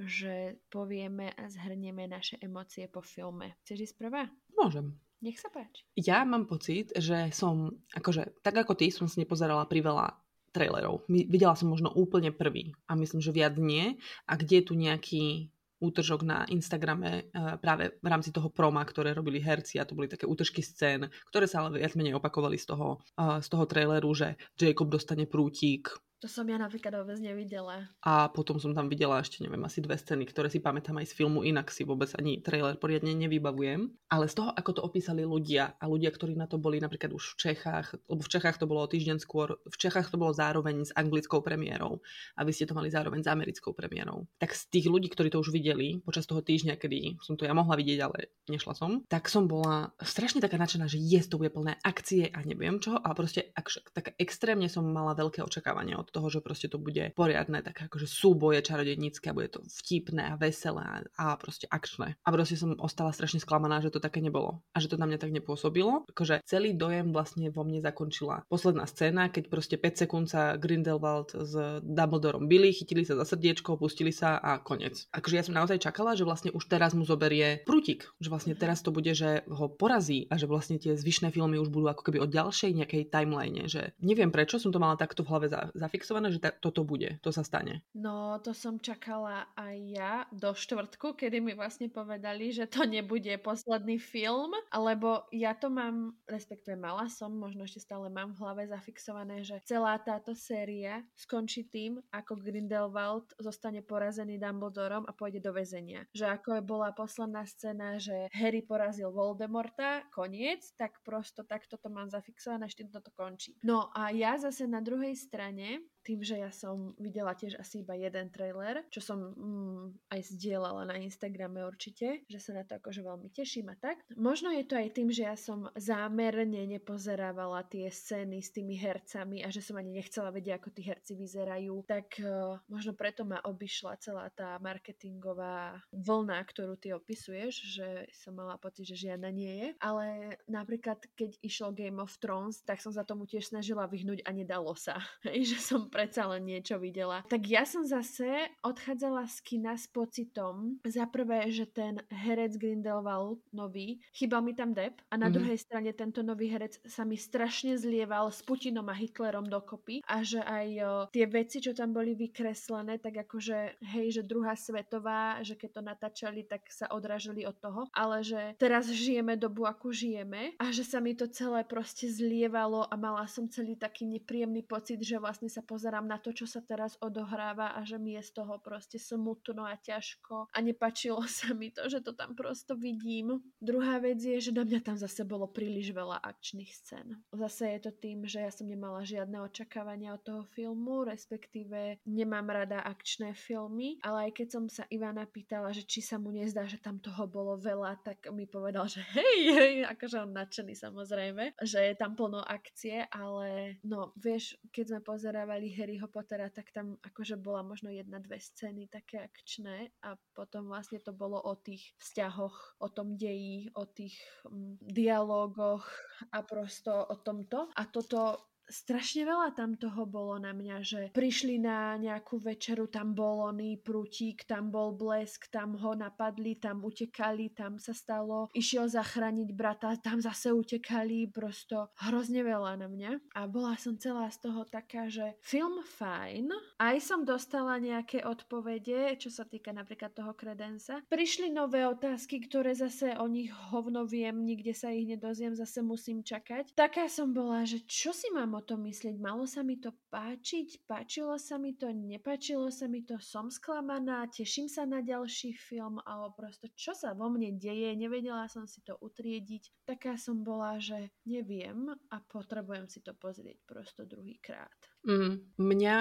že 0.00 0.56
povieme 0.72 1.36
a 1.36 1.52
zhrnieme 1.52 2.08
naše 2.08 2.40
emócie 2.40 2.88
po 2.88 3.04
filme. 3.04 3.60
Chceš 3.60 3.92
ísť 3.92 3.96
prvá? 4.00 4.24
Môžem. 4.56 4.96
Nech 5.20 5.36
sa 5.36 5.52
páči. 5.52 5.84
Ja 6.00 6.24
mám 6.24 6.48
pocit, 6.48 6.96
že 6.96 7.28
som, 7.36 7.76
akože, 7.92 8.40
tak 8.40 8.56
ako 8.56 8.72
ty, 8.72 8.88
som 8.88 9.04
si 9.04 9.20
nepozerala 9.20 9.68
pri 9.68 9.84
veľa 9.84 10.08
trailerov. 10.56 11.04
Videla 11.12 11.60
som 11.60 11.68
možno 11.68 11.92
úplne 11.92 12.32
prvý 12.32 12.72
a 12.88 12.96
myslím, 12.96 13.20
že 13.20 13.36
viac 13.36 13.60
nie. 13.60 14.00
A 14.24 14.40
kde 14.40 14.64
je 14.64 14.64
tu 14.64 14.80
nejaký 14.80 15.52
útržok 15.78 16.26
na 16.26 16.44
Instagrame 16.50 17.10
eh, 17.10 17.56
práve 17.62 17.98
v 18.02 18.06
rámci 18.06 18.34
toho 18.34 18.50
proma, 18.50 18.82
ktoré 18.82 19.14
robili 19.14 19.38
herci 19.38 19.78
a 19.78 19.86
to 19.86 19.94
boli 19.94 20.10
také 20.10 20.26
útržky 20.26 20.62
scén, 20.62 21.06
ktoré 21.30 21.46
sa 21.46 21.62
ale 21.64 21.78
viac 21.78 21.94
menej 21.94 22.18
opakovali 22.18 22.58
z 22.58 22.74
toho, 22.74 22.98
eh, 23.18 23.38
z 23.38 23.48
toho 23.48 23.64
traileru, 23.64 24.10
že 24.14 24.34
Jacob 24.58 24.90
dostane 24.90 25.24
prútik, 25.30 25.90
to 26.18 26.26
som 26.26 26.42
ja 26.50 26.58
napríklad 26.58 26.90
vôbec 26.98 27.18
nevidela. 27.22 27.86
A 28.02 28.26
potom 28.26 28.58
som 28.58 28.74
tam 28.74 28.90
videla 28.90 29.22
ešte, 29.22 29.38
neviem, 29.46 29.62
asi 29.62 29.78
dve 29.78 29.94
scény, 29.94 30.26
ktoré 30.26 30.50
si 30.50 30.58
pamätám 30.58 30.98
aj 30.98 31.14
z 31.14 31.16
filmu, 31.16 31.46
inak 31.46 31.70
si 31.70 31.86
vôbec 31.86 32.10
ani 32.18 32.42
trailer 32.42 32.74
poriadne 32.74 33.14
nevybavujem. 33.14 33.86
Ale 34.10 34.26
z 34.26 34.34
toho, 34.34 34.50
ako 34.50 34.70
to 34.74 34.80
opísali 34.82 35.22
ľudia 35.22 35.78
a 35.78 35.84
ľudia, 35.86 36.10
ktorí 36.10 36.34
na 36.34 36.50
to 36.50 36.58
boli 36.58 36.82
napríklad 36.82 37.14
už 37.14 37.38
v 37.38 37.50
Čechách, 37.50 37.94
lebo 38.10 38.18
v 38.18 38.30
Čechách 38.34 38.58
to 38.58 38.66
bolo 38.66 38.90
týždeň 38.90 39.22
skôr, 39.22 39.62
v 39.62 39.76
Čechách 39.78 40.10
to 40.10 40.18
bolo 40.18 40.34
zároveň 40.34 40.90
s 40.90 40.92
anglickou 40.98 41.38
premiérou 41.38 42.02
a 42.34 42.42
vy 42.42 42.50
ste 42.50 42.66
to 42.66 42.74
mali 42.74 42.90
zároveň 42.90 43.22
s 43.22 43.30
americkou 43.30 43.70
premiérou. 43.70 44.26
Tak 44.42 44.58
z 44.58 44.66
tých 44.74 44.90
ľudí, 44.90 45.06
ktorí 45.14 45.30
to 45.30 45.38
už 45.38 45.54
videli 45.54 46.02
počas 46.02 46.26
toho 46.26 46.42
týždňa, 46.42 46.74
kedy 46.82 47.22
som 47.22 47.38
to 47.38 47.46
ja 47.46 47.54
mohla 47.54 47.78
vidieť, 47.78 47.98
ale 48.02 48.34
nešla 48.50 48.74
som, 48.74 49.06
tak 49.06 49.30
som 49.30 49.46
bola 49.46 49.94
strašne 50.02 50.42
taká 50.42 50.58
nadšená, 50.58 50.90
že 50.90 50.98
je 50.98 51.20
to 51.22 51.38
bude 51.38 51.54
plné 51.54 51.78
akcie 51.86 52.26
a 52.32 52.42
neviem 52.42 52.82
čo 52.82 52.98
a 52.98 53.12
proste 53.14 53.54
ak, 53.54 53.94
tak 53.94 54.18
extrémne 54.18 54.66
som 54.66 54.82
mala 54.82 55.14
veľké 55.14 55.44
očakávania 55.44 56.00
od 56.00 56.07
od 56.08 56.14
toho, 56.16 56.28
že 56.32 56.40
proste 56.40 56.72
to 56.72 56.80
bude 56.80 57.12
poriadne, 57.12 57.60
tak 57.60 57.76
akože 57.92 58.08
súboje 58.08 58.64
čarodejnícke 58.64 59.28
a 59.28 59.36
bude 59.36 59.52
to 59.52 59.60
vtipné 59.68 60.32
a 60.32 60.40
veselé 60.40 61.04
a 61.20 61.36
proste 61.36 61.68
akčné. 61.68 62.16
A 62.24 62.28
proste 62.32 62.56
som 62.56 62.72
ostala 62.80 63.12
strašne 63.12 63.44
sklamaná, 63.44 63.84
že 63.84 63.92
to 63.92 64.00
také 64.00 64.24
nebolo 64.24 64.64
a 64.72 64.80
že 64.80 64.88
to 64.88 64.96
na 64.96 65.04
mňa 65.04 65.20
tak 65.20 65.36
nepôsobilo. 65.36 66.08
Akože 66.08 66.40
celý 66.48 66.72
dojem 66.72 67.12
vlastne 67.12 67.52
vo 67.52 67.68
mne 67.68 67.84
zakončila 67.84 68.48
posledná 68.48 68.88
scéna, 68.88 69.28
keď 69.28 69.52
proste 69.52 69.76
5 69.76 70.08
sekúnd 70.08 70.26
sa 70.32 70.56
Grindelwald 70.56 71.36
s 71.36 71.52
Dumbledorom 71.84 72.48
byli, 72.48 72.72
chytili 72.72 73.04
sa 73.04 73.20
za 73.20 73.28
srdiečko, 73.28 73.76
pustili 73.76 74.10
sa 74.10 74.40
a 74.40 74.56
konec. 74.56 75.04
Akože 75.12 75.36
ja 75.36 75.44
som 75.44 75.52
naozaj 75.52 75.84
čakala, 75.84 76.16
že 76.16 76.24
vlastne 76.24 76.48
už 76.56 76.64
teraz 76.70 76.96
mu 76.96 77.04
zoberie 77.04 77.60
prútik, 77.68 78.08
že 78.22 78.32
vlastne 78.32 78.56
teraz 78.56 78.80
to 78.80 78.88
bude, 78.88 79.12
že 79.12 79.44
ho 79.50 79.68
porazí 79.68 80.24
a 80.32 80.40
že 80.40 80.48
vlastne 80.48 80.80
tie 80.80 80.96
zvyšné 80.96 81.34
filmy 81.34 81.60
už 81.60 81.68
budú 81.68 81.92
ako 81.92 82.08
keby 82.08 82.24
od 82.24 82.32
ďalšej 82.32 82.70
nejakej 82.72 83.02
timeline, 83.12 83.68
že 83.68 83.92
neviem 84.00 84.32
prečo 84.32 84.62
som 84.62 84.70
to 84.70 84.78
mala 84.78 84.94
takto 84.94 85.26
v 85.26 85.30
hlave 85.34 85.46
za, 85.50 85.68
zafixované, 85.98 86.30
že 86.30 86.38
ta, 86.38 86.54
toto 86.54 86.86
bude, 86.86 87.18
to 87.18 87.34
sa 87.34 87.42
stane. 87.42 87.82
No, 87.90 88.38
to 88.38 88.54
som 88.54 88.78
čakala 88.78 89.50
aj 89.58 89.76
ja 89.90 90.14
do 90.30 90.54
štvrtku, 90.54 91.18
kedy 91.18 91.42
mi 91.42 91.58
vlastne 91.58 91.90
povedali, 91.90 92.54
že 92.54 92.70
to 92.70 92.86
nebude 92.86 93.34
posledný 93.42 93.98
film, 93.98 94.54
alebo 94.70 95.26
ja 95.34 95.58
to 95.58 95.66
mám, 95.66 96.14
respektíve 96.30 96.78
mala 96.78 97.10
som, 97.10 97.34
možno 97.34 97.66
ešte 97.66 97.82
stále 97.82 98.06
mám 98.06 98.30
v 98.30 98.46
hlave 98.46 98.62
zafixované, 98.70 99.42
že 99.42 99.58
celá 99.66 99.98
táto 99.98 100.38
séria 100.38 101.02
skončí 101.18 101.66
tým, 101.66 101.98
ako 102.14 102.38
Grindelwald 102.38 103.34
zostane 103.42 103.82
porazený 103.82 104.38
Dumbledorom 104.38 105.02
a 105.10 105.12
pôjde 105.12 105.42
do 105.42 105.50
väzenia. 105.50 106.06
Že 106.14 106.26
ako 106.38 106.50
bola 106.62 106.94
posledná 106.94 107.42
scéna, 107.42 107.98
že 107.98 108.30
Harry 108.30 108.62
porazil 108.62 109.10
Voldemorta, 109.10 110.06
koniec, 110.14 110.62
tak 110.78 111.02
prosto 111.02 111.42
takto 111.42 111.74
to 111.74 111.90
mám 111.90 112.06
zafixované, 112.06 112.70
až 112.70 112.78
týmto 112.78 113.02
to 113.02 113.10
končí. 113.10 113.58
No 113.66 113.90
a 113.90 114.14
ja 114.14 114.38
zase 114.38 114.70
na 114.70 114.78
druhej 114.78 115.18
strane 115.18 115.87
tým, 116.08 116.24
že 116.24 116.40
ja 116.40 116.48
som 116.48 116.96
videla 116.96 117.36
tiež 117.36 117.60
asi 117.60 117.84
iba 117.84 117.92
jeden 117.92 118.32
trailer, 118.32 118.80
čo 118.88 119.04
som 119.04 119.36
mm, 119.36 120.08
aj 120.08 120.20
zdieľala 120.32 120.88
na 120.88 120.96
Instagrame 121.04 121.60
určite, 121.68 122.24
že 122.24 122.40
sa 122.40 122.56
na 122.56 122.64
to 122.64 122.80
akože 122.80 123.04
veľmi 123.04 123.28
teším 123.28 123.68
a 123.68 123.76
tak. 123.76 124.00
Možno 124.16 124.48
je 124.48 124.64
to 124.64 124.80
aj 124.80 124.88
tým, 124.96 125.12
že 125.12 125.28
ja 125.28 125.36
som 125.36 125.68
zámerne 125.76 126.64
nepozerávala 126.64 127.60
tie 127.68 127.92
scény 127.92 128.40
s 128.40 128.56
tými 128.56 128.72
hercami 128.80 129.44
a 129.44 129.52
že 129.52 129.60
som 129.60 129.76
ani 129.76 129.92
nechcela 130.00 130.32
vedieť, 130.32 130.56
ako 130.56 130.68
tí 130.72 130.82
herci 130.88 131.12
vyzerajú, 131.12 131.84
tak 131.84 132.16
uh, 132.24 132.56
možno 132.72 132.96
preto 132.96 133.28
ma 133.28 133.44
obišla 133.44 134.00
celá 134.00 134.32
tá 134.32 134.56
marketingová 134.64 135.84
vlna, 135.92 136.38
ktorú 136.48 136.80
ty 136.80 136.96
opisuješ, 136.96 137.52
že 137.76 137.88
som 138.14 138.32
mala 138.32 138.56
pocit, 138.56 138.88
že 138.88 139.10
žiadna 139.10 139.28
nie 139.28 139.52
je. 139.60 139.68
Ale 139.82 140.38
napríklad, 140.48 141.04
keď 141.18 141.36
išlo 141.44 141.74
Game 141.74 142.00
of 142.00 142.16
Thrones, 142.22 142.64
tak 142.64 142.80
som 142.80 142.94
sa 142.94 143.04
tomu 143.04 143.28
tiež 143.28 143.50
snažila 143.50 143.84
vyhnúť 143.90 144.24
a 144.24 144.30
nedalo 144.30 144.72
sa. 144.78 145.02
Hej, 145.26 145.56
že 145.56 145.58
som 145.58 145.90
predsa 145.98 146.30
len 146.30 146.46
niečo 146.46 146.78
videla. 146.78 147.26
Tak 147.26 147.42
ja 147.50 147.66
som 147.66 147.82
zase 147.82 148.54
odchádzala 148.62 149.26
z 149.26 149.36
kina 149.42 149.74
s 149.74 149.90
pocitom, 149.90 150.78
za 150.86 151.10
prvé, 151.10 151.50
že 151.50 151.66
ten 151.66 151.98
herec 152.06 152.54
Grindelwald 152.54 153.42
nový, 153.50 153.98
chýbal 154.14 154.46
mi 154.46 154.54
tam 154.54 154.70
Depp 154.70 155.02
a 155.10 155.18
na 155.18 155.26
mm-hmm. 155.26 155.34
druhej 155.34 155.58
strane 155.58 155.90
tento 155.90 156.22
nový 156.22 156.54
herec 156.54 156.78
sa 156.86 157.02
mi 157.02 157.18
strašne 157.18 157.74
zlieval 157.74 158.30
s 158.30 158.46
Putinom 158.46 158.86
a 158.86 158.94
Hitlerom 158.94 159.50
dokopy 159.50 160.06
a 160.06 160.22
že 160.22 160.38
aj 160.38 160.68
o, 160.78 160.90
tie 161.10 161.26
veci, 161.26 161.58
čo 161.58 161.74
tam 161.74 161.90
boli 161.90 162.14
vykreslené, 162.14 163.02
tak 163.02 163.26
akože 163.26 163.82
hej, 163.82 164.22
že 164.22 164.22
druhá 164.22 164.54
svetová, 164.54 165.42
že 165.42 165.58
keď 165.58 165.70
to 165.74 165.82
natáčali, 165.82 166.46
tak 166.46 166.62
sa 166.70 166.86
odražili 166.94 167.42
od 167.42 167.58
toho, 167.58 167.90
ale 167.90 168.22
že 168.22 168.54
teraz 168.62 168.86
žijeme 168.86 169.34
dobu, 169.34 169.66
ako 169.66 169.90
žijeme 169.90 170.54
a 170.62 170.70
že 170.70 170.86
sa 170.86 171.02
mi 171.02 171.18
to 171.18 171.26
celé 171.26 171.66
proste 171.66 172.06
zlievalo 172.06 172.86
a 172.86 172.94
mala 172.94 173.26
som 173.26 173.50
celý 173.50 173.74
taký 173.74 174.06
nepríjemný 174.06 174.62
pocit, 174.62 175.02
že 175.02 175.18
vlastne 175.18 175.50
sa 175.50 175.64
pozerám 175.64 175.87
pozerám 175.88 176.04
na 176.04 176.20
to, 176.20 176.36
čo 176.36 176.44
sa 176.44 176.60
teraz 176.60 177.00
odohráva 177.00 177.72
a 177.72 177.80
že 177.80 177.96
mi 177.96 178.12
je 178.12 178.20
z 178.20 178.44
toho 178.44 178.60
proste 178.60 179.00
smutno 179.00 179.64
a 179.64 179.72
ťažko 179.72 180.52
a 180.52 180.58
nepačilo 180.60 181.24
sa 181.40 181.56
mi 181.56 181.72
to, 181.72 181.88
že 181.88 182.04
to 182.04 182.12
tam 182.12 182.36
prosto 182.36 182.76
vidím. 182.76 183.40
Druhá 183.56 183.96
vec 183.96 184.20
je, 184.20 184.36
že 184.36 184.52
na 184.52 184.68
mňa 184.68 184.84
tam 184.84 185.00
zase 185.00 185.24
bolo 185.24 185.48
príliš 185.48 185.96
veľa 185.96 186.20
akčných 186.20 186.68
scén. 186.68 187.16
Zase 187.32 187.72
je 187.72 187.88
to 187.88 187.92
tým, 187.96 188.28
že 188.28 188.44
ja 188.44 188.52
som 188.52 188.68
nemala 188.68 189.00
žiadne 189.00 189.40
očakávania 189.40 190.12
od 190.12 190.20
toho 190.20 190.42
filmu, 190.52 191.08
respektíve 191.08 192.04
nemám 192.04 192.52
rada 192.52 192.84
akčné 192.84 193.32
filmy, 193.32 193.96
ale 194.04 194.28
aj 194.28 194.44
keď 194.44 194.48
som 194.52 194.64
sa 194.68 194.84
Ivana 194.92 195.24
pýtala, 195.24 195.72
že 195.72 195.88
či 195.88 196.04
sa 196.04 196.20
mu 196.20 196.28
nezdá, 196.36 196.68
že 196.68 196.76
tam 196.76 197.00
toho 197.00 197.24
bolo 197.24 197.56
veľa, 197.56 197.96
tak 198.04 198.28
mi 198.28 198.44
povedal, 198.44 198.84
že 198.92 199.00
hej, 199.16 199.56
hej, 199.56 199.74
akože 199.88 200.20
on 200.20 200.36
nadšený 200.36 200.76
samozrejme, 200.76 201.56
že 201.64 201.80
je 201.80 201.94
tam 201.96 202.12
plno 202.12 202.44
akcie, 202.44 203.08
ale 203.08 203.80
no, 203.88 204.12
vieš, 204.20 204.52
keď 204.68 204.84
sme 204.84 205.00
pozerávali 205.00 205.67
Harryho 205.74 206.08
Pottera, 206.08 206.48
tak 206.52 206.70
tam 206.72 206.96
akože 207.00 207.36
bola 207.40 207.64
možno 207.64 207.90
jedna, 207.90 208.18
dve 208.18 208.40
scény 208.40 208.88
také 208.88 209.24
akčné 209.24 209.92
a 210.04 210.16
potom 210.36 210.68
vlastne 210.68 211.00
to 211.00 211.12
bolo 211.12 211.40
o 211.40 211.54
tých 211.58 211.94
vzťahoch, 212.00 212.80
o 212.80 212.88
tom 212.88 213.16
deji, 213.16 213.68
o 213.76 213.84
tých 213.88 214.16
um, 214.48 214.76
dialógoch 214.80 215.84
a 216.32 216.42
prosto 216.44 216.92
o 216.92 217.16
tomto. 217.20 217.68
A 217.76 217.82
toto 217.88 218.48
strašne 218.68 219.24
veľa 219.24 219.56
tam 219.56 219.74
toho 219.74 220.04
bolo 220.04 220.36
na 220.36 220.52
mňa, 220.52 220.76
že 220.84 221.00
prišli 221.16 221.56
na 221.60 221.96
nejakú 221.96 222.36
večeru, 222.38 222.86
tam 222.86 223.16
bol 223.16 223.48
oný 223.48 223.80
prútik, 223.80 224.44
tam 224.44 224.68
bol 224.68 224.92
blesk, 224.92 225.48
tam 225.48 225.74
ho 225.80 225.96
napadli, 225.96 226.60
tam 226.60 226.84
utekali, 226.84 227.50
tam 227.56 227.80
sa 227.80 227.96
stalo, 227.96 228.52
išiel 228.52 228.86
zachrániť 228.86 229.48
brata, 229.56 229.96
tam 229.98 230.20
zase 230.20 230.52
utekali, 230.52 231.26
prosto 231.32 231.88
hrozne 232.04 232.44
veľa 232.44 232.84
na 232.84 232.88
mňa. 232.88 233.12
A 233.34 233.48
bola 233.48 233.74
som 233.80 233.96
celá 233.96 234.28
z 234.28 234.44
toho 234.44 234.68
taká, 234.68 235.08
že 235.08 235.34
film 235.40 235.80
fajn, 235.82 236.52
aj 236.78 236.96
som 237.00 237.24
dostala 237.24 237.80
nejaké 237.80 238.22
odpovede, 238.22 239.16
čo 239.16 239.32
sa 239.32 239.48
týka 239.48 239.72
napríklad 239.72 240.12
toho 240.12 240.36
kredensa. 240.36 241.00
Prišli 241.08 241.48
nové 241.48 241.88
otázky, 241.88 242.44
ktoré 242.44 242.76
zase 242.76 243.16
o 243.16 243.26
nich 243.26 243.50
hovno 243.72 244.04
viem, 244.04 244.44
nikde 244.44 244.76
sa 244.76 244.92
ich 244.92 245.08
nedozviem, 245.08 245.56
zase 245.56 245.80
musím 245.80 246.20
čakať. 246.20 246.76
Taká 246.76 247.08
som 247.08 247.32
bola, 247.32 247.64
že 247.64 247.80
čo 247.88 248.12
si 248.12 248.28
mám 248.30 248.57
o 248.58 248.66
tom 248.66 248.82
myslieť? 248.90 249.14
Malo 249.22 249.46
sa 249.46 249.62
mi 249.62 249.78
to 249.78 249.94
páčiť? 250.10 250.82
Páčilo 250.90 251.38
sa 251.38 251.54
mi 251.62 251.78
to? 251.78 251.86
Nepáčilo 251.94 252.66
sa 252.74 252.90
mi 252.90 253.06
to? 253.06 253.22
Som 253.22 253.54
sklamaná? 253.54 254.26
Teším 254.26 254.66
sa 254.66 254.82
na 254.82 254.98
ďalší 254.98 255.54
film? 255.54 256.02
Alebo 256.02 256.34
prosto 256.34 256.66
čo 256.74 256.90
sa 256.98 257.14
vo 257.14 257.30
mne 257.30 257.54
deje? 257.54 257.94
Nevedela 257.94 258.50
som 258.50 258.66
si 258.66 258.82
to 258.82 258.98
utriediť. 258.98 259.86
Taká 259.86 260.18
som 260.18 260.42
bola, 260.42 260.82
že 260.82 261.14
neviem 261.22 261.94
a 262.10 262.16
potrebujem 262.26 262.90
si 262.90 262.98
to 262.98 263.14
pozrieť 263.14 263.62
prosto 263.62 264.02
druhýkrát. 264.02 264.97
Mm, 265.06 265.40
mňa 265.56 265.98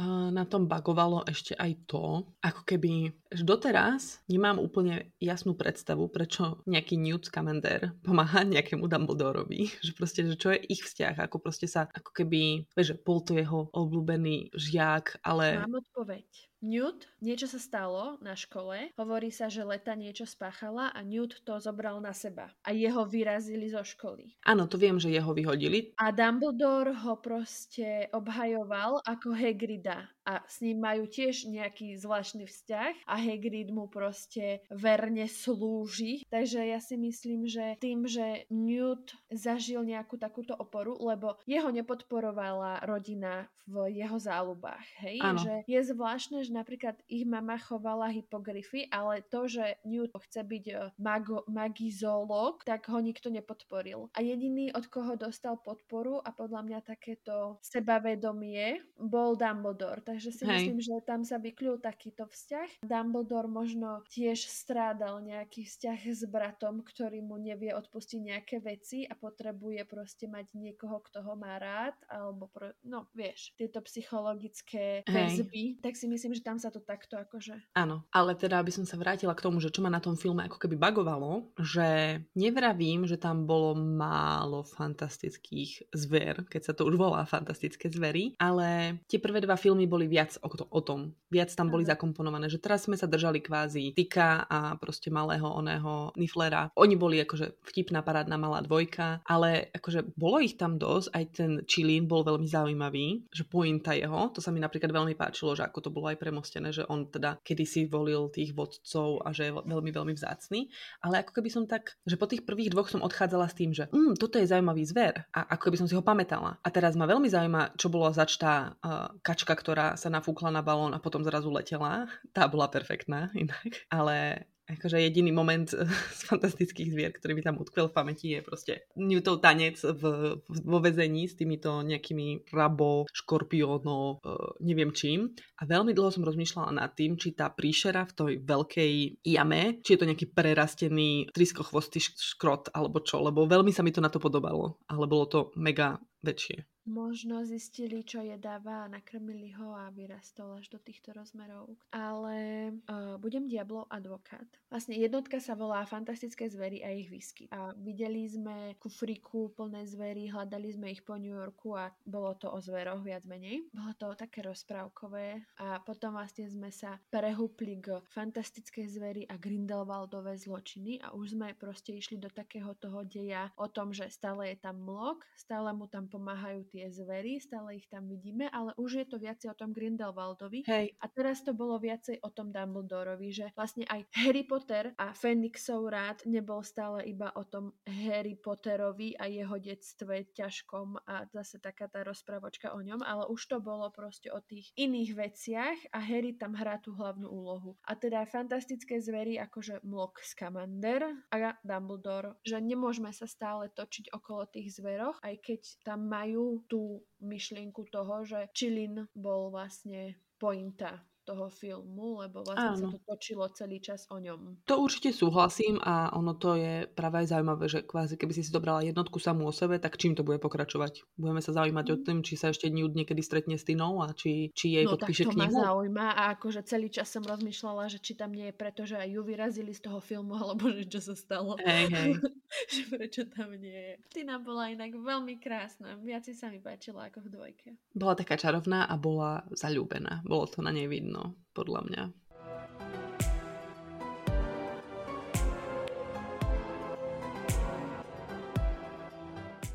uh, 0.00 0.28
na 0.32 0.44
tom 0.48 0.64
bagovalo 0.64 1.20
ešte 1.28 1.52
aj 1.52 1.84
to, 1.84 2.24
ako 2.40 2.62
keby 2.64 3.12
že 3.28 3.44
doteraz 3.44 4.24
nemám 4.24 4.56
úplne 4.56 5.12
jasnú 5.20 5.52
predstavu, 5.52 6.08
prečo 6.08 6.64
nejaký 6.64 6.96
Newt 6.96 7.28
Scamander 7.28 7.92
pomáha 8.00 8.40
nejakému 8.48 8.88
Dumbledorovi. 8.88 9.68
Že 9.86 9.92
proste, 9.94 10.20
že 10.24 10.36
čo 10.40 10.48
je 10.56 10.64
ich 10.64 10.80
vzťah, 10.80 11.28
ako 11.28 11.36
proste 11.44 11.68
sa, 11.68 11.86
ako 11.92 12.10
keby, 12.10 12.64
vieš, 12.72 12.96
bol 13.04 13.20
to 13.20 13.36
jeho 13.36 13.68
obľúbený 13.72 14.56
žiak, 14.56 15.20
ale... 15.20 15.60
Mám 15.60 15.84
odpoveď. 15.84 16.47
Newt, 16.58 17.06
niečo 17.22 17.46
sa 17.46 17.58
stalo 17.62 18.18
na 18.18 18.34
škole, 18.34 18.90
hovorí 18.98 19.30
sa, 19.30 19.46
že 19.46 19.62
Leta 19.62 19.94
niečo 19.94 20.26
spáchala 20.26 20.90
a 20.90 21.00
Newt 21.06 21.46
to 21.46 21.54
zobral 21.62 22.02
na 22.02 22.10
seba 22.10 22.50
a 22.66 22.74
jeho 22.74 23.06
vyrazili 23.06 23.70
zo 23.70 23.86
školy. 23.86 24.34
Áno, 24.42 24.66
to 24.66 24.74
viem, 24.82 24.98
že 24.98 25.14
jeho 25.14 25.30
vyhodili. 25.30 25.94
A 25.98 26.10
Dumbledore 26.14 26.94
ho 27.06 27.18
proste 27.22 28.06
obhajoval 28.14 29.02
ako 29.02 29.34
Hagrida 29.34 30.10
a 30.28 30.44
s 30.44 30.60
ním 30.60 30.84
majú 30.84 31.08
tiež 31.08 31.48
nejaký 31.48 31.96
zvláštny 31.96 32.44
vzťah 32.44 33.08
a 33.08 33.14
Hagrid 33.16 33.72
mu 33.72 33.88
proste 33.88 34.60
verne 34.68 35.24
slúži. 35.24 36.28
Takže 36.28 36.60
ja 36.68 36.84
si 36.84 37.00
myslím, 37.00 37.48
že 37.48 37.80
tým, 37.80 38.04
že 38.04 38.44
Newt 38.52 39.16
zažil 39.32 39.80
nejakú 39.88 40.20
takúto 40.20 40.52
oporu, 40.52 41.00
lebo 41.00 41.40
jeho 41.48 41.72
nepodporovala 41.72 42.84
rodina 42.84 43.48
v 43.68 44.00
jeho 44.00 44.16
záľubách, 44.16 44.86
hej? 45.04 45.20
Ano. 45.20 45.44
Že 45.44 45.54
je 45.68 45.80
zvláštne, 45.92 46.38
že 46.40 46.56
napríklad 46.56 46.96
ich 47.04 47.28
mama 47.28 47.60
chovala 47.60 48.08
hypogryfy, 48.08 48.88
ale 48.88 49.20
to, 49.28 49.44
že 49.44 49.76
Newt 49.84 50.08
chce 50.16 50.40
byť 50.40 50.64
e, 50.72 50.74
mago, 50.96 51.44
magizolog, 51.44 52.64
tak 52.64 52.88
ho 52.88 52.96
nikto 52.96 53.28
nepodporil. 53.28 54.08
A 54.16 54.24
jediný, 54.24 54.72
od 54.72 54.88
koho 54.88 55.20
dostal 55.20 55.60
podporu 55.60 56.16
a 56.24 56.32
podľa 56.32 56.64
mňa 56.64 56.78
takéto 56.80 57.60
sebavedomie, 57.60 58.80
bol 58.96 59.36
Dumbledore 59.36 60.00
Takže 60.08 60.17
si 60.18 60.42
Hej. 60.42 60.74
myslím, 60.74 60.78
že 60.82 60.94
tam 61.06 61.22
sa 61.22 61.38
vykľul 61.38 61.78
takýto 61.78 62.26
vzťah. 62.26 62.82
Dumbledore 62.82 63.46
možno 63.46 64.02
tiež 64.10 64.50
strádal 64.50 65.22
nejaký 65.22 65.62
vzťah 65.68 66.00
s 66.08 66.22
bratom, 66.26 66.82
ktorý 66.82 67.22
mu 67.22 67.38
nevie 67.38 67.70
odpustiť 67.70 68.20
nejaké 68.20 68.56
veci 68.58 69.06
a 69.06 69.14
potrebuje 69.14 69.86
proste 69.86 70.26
mať 70.26 70.56
niekoho, 70.58 70.98
kto 71.04 71.22
ho 71.22 71.34
má 71.38 71.60
rád, 71.60 71.94
alebo 72.10 72.50
pro, 72.50 72.74
no 72.82 73.06
vieš, 73.14 73.54
tieto 73.54 73.78
psychologické 73.84 75.06
väzby, 75.06 75.78
tak 75.78 75.94
si 75.94 76.10
myslím, 76.10 76.34
že 76.34 76.42
tam 76.42 76.58
sa 76.58 76.72
to 76.72 76.82
takto 76.82 77.20
akože... 77.20 77.76
Áno, 77.78 78.02
ale 78.10 78.34
teda 78.34 78.58
by 78.64 78.72
som 78.74 78.84
sa 78.88 78.98
vrátila 78.98 79.36
k 79.36 79.44
tomu, 79.44 79.62
že 79.62 79.70
čo 79.70 79.84
ma 79.84 79.92
na 79.92 80.02
tom 80.02 80.16
filme 80.16 80.42
ako 80.42 80.58
keby 80.58 80.80
bagovalo, 80.80 81.52
že 81.60 82.20
nevravím, 82.32 83.04
že 83.04 83.20
tam 83.20 83.44
bolo 83.44 83.76
málo 83.76 84.64
fantastických 84.64 85.92
zver, 85.92 86.48
keď 86.48 86.62
sa 86.70 86.72
to 86.72 86.88
už 86.88 86.96
volá 86.96 87.22
fantastické 87.28 87.92
zvery, 87.92 88.34
ale 88.40 88.98
tie 89.06 89.20
prvé 89.20 89.44
dva 89.44 89.54
filmy 89.60 89.84
boli 89.84 90.07
viac 90.08 90.40
o, 90.40 90.48
to, 90.48 90.64
o 90.68 90.80
tom. 90.80 91.12
Viac 91.28 91.52
tam 91.52 91.68
boli 91.68 91.84
zakomponované, 91.84 92.48
že 92.48 92.58
teraz 92.58 92.88
sme 92.88 92.96
sa 92.96 93.04
držali 93.04 93.44
kvázi 93.44 93.92
Tika 93.92 94.48
a 94.48 94.74
proste 94.80 95.12
malého 95.12 95.44
oného 95.44 96.10
Niflera. 96.16 96.72
Oni 96.74 96.96
boli 96.96 97.20
akože 97.22 97.60
vtipná 97.68 98.00
parádna 98.00 98.40
malá 98.40 98.64
dvojka, 98.64 99.20
ale 99.28 99.68
akože 99.76 100.16
bolo 100.16 100.40
ich 100.40 100.56
tam 100.56 100.80
dosť, 100.80 101.06
aj 101.12 101.24
ten 101.32 101.50
Chilin 101.68 102.08
bol 102.08 102.24
veľmi 102.24 102.48
zaujímavý, 102.48 103.28
že 103.28 103.44
pointa 103.44 103.92
jeho, 103.92 104.32
to 104.32 104.40
sa 104.40 104.50
mi 104.50 104.58
napríklad 104.58 104.90
veľmi 104.90 105.14
páčilo, 105.14 105.54
že 105.54 105.64
ako 105.64 105.88
to 105.88 105.90
bolo 105.94 106.08
aj 106.08 106.18
premostené, 106.18 106.72
že 106.72 106.88
on 106.88 107.06
teda 107.06 107.38
kedysi 107.44 107.86
volil 107.86 108.32
tých 108.32 108.56
vodcov 108.56 109.22
a 109.22 109.32
že 109.34 109.50
je 109.50 109.52
veľmi, 109.54 109.90
veľmi 109.92 110.12
vzácný, 110.16 110.68
ale 111.04 111.22
ako 111.22 111.38
keby 111.38 111.48
som 111.52 111.64
tak, 111.68 111.98
že 112.04 112.16
po 112.16 112.26
tých 112.26 112.44
prvých 112.48 112.72
dvoch 112.72 112.88
som 112.88 113.04
odchádzala 113.04 113.46
s 113.48 113.54
tým, 113.56 113.70
že 113.76 113.88
mm, 113.88 114.16
toto 114.16 114.40
je 114.40 114.48
zaujímavý 114.48 114.82
zver 114.84 115.28
a 115.32 115.54
ako 115.56 115.70
keby 115.70 115.76
som 115.80 115.88
si 115.88 115.94
ho 115.96 116.04
pamätala. 116.04 116.60
A 116.60 116.68
teraz 116.72 116.96
ma 116.96 117.08
veľmi 117.08 117.28
zaujíma, 117.28 117.78
čo 117.80 117.88
bolo 117.88 118.12
začtá 118.12 118.76
uh, 118.80 119.12
kačka, 119.24 119.54
ktorá 119.56 119.87
sa 119.94 120.10
nafúkla 120.10 120.50
na 120.52 120.60
balón 120.60 120.92
a 120.92 121.00
potom 121.00 121.24
zrazu 121.24 121.48
letela. 121.48 122.10
Tá 122.34 122.50
bola 122.50 122.68
perfektná 122.68 123.30
inak, 123.38 123.86
ale 123.88 124.48
akože 124.68 125.00
jediný 125.00 125.32
moment 125.32 125.72
z 126.18 126.20
fantastických 126.28 126.92
zvier, 126.92 127.10
ktorý 127.16 127.32
mi 127.32 127.42
tam 127.42 127.56
utkvel 127.56 127.88
v 127.88 127.96
pamäti 127.96 128.36
je 128.36 128.40
proste 128.44 128.84
Newtov 129.00 129.40
tanec 129.40 129.80
v, 129.80 130.02
vo 130.44 130.78
vezení 130.84 131.24
s 131.24 131.40
týmito 131.40 131.80
nejakými 131.80 132.52
rabo, 132.52 133.08
škorpiónov, 133.08 134.20
uh, 134.20 134.52
neviem 134.60 134.92
čím. 134.92 135.32
A 135.58 135.64
veľmi 135.64 135.96
dlho 135.96 136.12
som 136.12 136.26
rozmýšľala 136.26 136.84
nad 136.84 136.92
tým, 136.92 137.16
či 137.16 137.32
tá 137.32 137.48
príšera 137.48 138.04
v 138.04 138.12
tej 138.12 138.34
veľkej 138.44 138.92
jame, 139.24 139.80
či 139.80 139.96
je 139.96 140.00
to 140.04 140.08
nejaký 140.08 140.26
prerastený 140.36 141.32
triskochvostý 141.32 142.04
škrot 142.04 142.76
alebo 142.76 143.00
čo, 143.00 143.24
lebo 143.24 143.48
veľmi 143.48 143.72
sa 143.72 143.80
mi 143.80 143.90
to 143.90 144.04
na 144.04 144.12
to 144.12 144.20
podobalo. 144.20 144.76
Ale 144.92 145.08
bolo 145.08 145.24
to 145.24 145.40
mega 145.56 145.96
väčšie. 146.20 146.77
Možno 146.88 147.44
zistili, 147.44 148.00
čo 148.00 148.24
jedáva 148.24 148.88
a 148.88 148.90
nakrmili 148.90 149.52
ho 149.60 149.76
a 149.76 149.92
vyrastol 149.92 150.56
až 150.56 150.72
do 150.72 150.80
týchto 150.80 151.12
rozmerov. 151.12 151.76
Ale 151.92 152.72
uh, 152.88 153.20
budem 153.20 153.44
Diablo 153.44 153.84
advokát. 153.92 154.48
Vlastne 154.72 154.96
jednotka 154.96 155.36
sa 155.36 155.52
volá 155.52 155.84
Fantastické 155.84 156.48
zvery 156.48 156.80
a 156.80 156.88
ich 156.88 157.12
whisky. 157.12 157.44
A 157.52 157.76
videli 157.76 158.24
sme 158.24 158.72
kufriku 158.80 159.52
plné 159.52 159.84
zvery, 159.84 160.32
hľadali 160.32 160.72
sme 160.72 160.88
ich 160.88 161.04
po 161.04 161.20
New 161.20 161.36
Yorku 161.36 161.76
a 161.76 161.92
bolo 162.08 162.32
to 162.40 162.48
o 162.48 162.56
zveroch 162.56 163.04
viac 163.04 163.28
menej. 163.28 163.68
Bolo 163.68 163.92
to 163.92 164.16
také 164.16 164.40
rozprávkové 164.40 165.44
a 165.60 165.84
potom 165.84 166.16
vlastne 166.16 166.48
sme 166.48 166.72
sa 166.72 166.96
prehúpli 167.12 167.84
k 167.84 168.00
Fantastické 168.08 168.88
zvery 168.88 169.28
a 169.28 169.36
Grindelwaldové 169.36 170.40
zločiny 170.40 171.04
a 171.04 171.12
už 171.12 171.36
sme 171.36 171.52
proste 171.52 171.92
išli 171.92 172.16
do 172.16 172.32
takého 172.32 172.72
toho 172.80 173.04
deja 173.04 173.52
o 173.60 173.68
tom, 173.68 173.92
že 173.92 174.08
stále 174.08 174.52
je 174.52 174.56
tam 174.56 174.80
mlok, 174.80 175.28
stále 175.36 175.68
mu 175.76 175.84
tam 175.84 176.08
pomáhajú 176.08 176.64
tie 176.70 176.77
tie 176.78 176.94
zvery, 176.94 177.42
stále 177.42 177.74
ich 177.74 177.90
tam 177.90 178.06
vidíme, 178.06 178.46
ale 178.54 178.70
už 178.78 179.02
je 179.02 179.06
to 179.10 179.18
viacej 179.18 179.50
o 179.50 179.58
tom 179.58 179.74
Grindelwaldovi. 179.74 180.62
Hej. 180.62 180.94
A 181.02 181.10
teraz 181.10 181.42
to 181.42 181.50
bolo 181.50 181.74
viacej 181.82 182.22
o 182.22 182.30
tom 182.30 182.54
Dumbledorovi, 182.54 183.34
že 183.34 183.50
vlastne 183.58 183.82
aj 183.90 184.06
Harry 184.14 184.46
Potter 184.46 184.94
a 184.94 185.10
Fenixov 185.10 185.90
rád 185.90 186.22
nebol 186.30 186.62
stále 186.62 187.02
iba 187.10 187.34
o 187.34 187.42
tom 187.42 187.74
Harry 187.82 188.38
Potterovi 188.38 189.18
a 189.18 189.26
jeho 189.26 189.58
detstve 189.58 190.30
ťažkom 190.38 191.02
a 191.02 191.26
zase 191.34 191.58
taká 191.58 191.90
tá 191.90 192.06
rozprávočka 192.06 192.70
o 192.70 192.78
ňom, 192.78 193.02
ale 193.02 193.26
už 193.26 193.50
to 193.50 193.58
bolo 193.58 193.90
proste 193.90 194.30
o 194.30 194.38
tých 194.38 194.70
iných 194.78 195.10
veciach 195.18 195.78
a 195.90 195.98
Harry 195.98 196.38
tam 196.38 196.54
hrá 196.54 196.78
tú 196.78 196.94
hlavnú 196.94 197.26
úlohu. 197.26 197.74
A 197.82 197.98
teda 197.98 198.22
fantastické 198.30 199.02
zvery 199.02 199.34
akože 199.42 199.82
Mlok 199.82 200.22
Scamander 200.22 201.10
a 201.34 201.58
Dumbledore, 201.66 202.38
že 202.46 202.62
nemôžeme 202.62 203.10
sa 203.10 203.26
stále 203.26 203.66
točiť 203.74 204.14
okolo 204.14 204.46
tých 204.46 204.78
zveroch, 204.78 205.18
aj 205.26 205.34
keď 205.42 205.60
tam 205.82 206.06
majú 206.06 206.62
tú 206.68 207.02
myšlienku 207.24 207.88
toho, 207.88 208.22
že 208.28 208.52
Čilin 208.52 209.08
bol 209.16 209.50
vlastne 209.50 210.20
pointa 210.38 211.02
toho 211.28 211.52
filmu, 211.52 212.24
lebo 212.24 212.40
vlastne 212.40 212.72
Áno. 212.72 212.80
sa 212.80 212.86
to 212.88 212.98
točilo 213.04 213.44
celý 213.52 213.84
čas 213.84 214.08
o 214.08 214.16
ňom. 214.16 214.64
To 214.64 214.80
určite 214.80 215.12
súhlasím 215.12 215.76
a 215.84 216.08
ono 216.16 216.32
to 216.32 216.56
je 216.56 216.88
práve 216.88 217.20
aj 217.20 217.36
zaujímavé, 217.36 217.68
že 217.68 217.84
kvázi 217.84 218.16
keby 218.16 218.32
si 218.32 218.48
si 218.48 218.48
dobrala 218.48 218.80
jednotku 218.80 219.20
samú 219.20 219.44
o 219.44 219.52
sebe, 219.52 219.76
tak 219.76 220.00
čím 220.00 220.16
to 220.16 220.24
bude 220.24 220.40
pokračovať? 220.40 221.04
Budeme 221.20 221.44
sa 221.44 221.52
zaujímať 221.52 221.84
mm. 221.84 221.92
o 221.92 221.96
tým, 222.00 222.18
či 222.24 222.40
sa 222.40 222.48
ešte 222.48 222.72
Newt 222.72 222.96
niekedy 222.96 223.20
stretne 223.20 223.60
s 223.60 223.68
Tinou 223.68 224.00
a 224.00 224.16
či, 224.16 224.48
či 224.56 224.80
jej 224.80 224.88
no, 224.88 224.96
podpíše 224.96 225.28
tak 225.28 225.36
to 225.36 225.36
knihu? 225.36 225.52
ma 225.52 225.64
zaujíma 225.68 226.06
a 226.16 226.22
akože 226.40 226.64
celý 226.64 226.88
čas 226.88 227.12
som 227.12 227.20
rozmýšľala, 227.20 227.92
že 227.92 228.00
či 228.00 228.16
tam 228.16 228.32
nie 228.32 228.48
je 228.48 228.54
preto, 228.56 228.88
že 228.88 228.96
aj 228.96 229.08
ju 229.12 229.20
vyrazili 229.20 229.76
z 229.76 229.84
toho 229.84 230.00
filmu, 230.00 230.32
alebo 230.40 230.72
že 230.72 230.88
čo 230.88 231.04
sa 231.04 231.12
stalo. 231.12 231.60
Hej, 231.60 231.92
hej. 231.92 232.10
že 232.72 232.82
prečo 232.88 233.28
tam 233.28 233.52
nie 233.52 233.76
je. 233.76 233.94
Tina 234.08 234.40
bola 234.40 234.72
inak 234.72 234.96
veľmi 234.96 235.36
krásna. 235.36 236.00
Viac 236.00 236.24
sa 236.32 236.48
mi 236.48 236.62
páčila 236.62 237.12
ako 237.12 237.26
v 237.26 237.28
dvojke. 237.28 237.68
Bola 237.92 238.16
taká 238.16 238.40
čarovná 238.40 238.88
a 238.88 238.94
bola 238.96 239.44
zalúbená. 239.52 240.24
Bolo 240.24 240.46
to 240.48 240.64
na 240.64 240.72
nej 240.72 240.86
vidno 240.86 241.17
no, 241.18 241.34
podľa 241.50 241.82
mňa. 241.90 242.04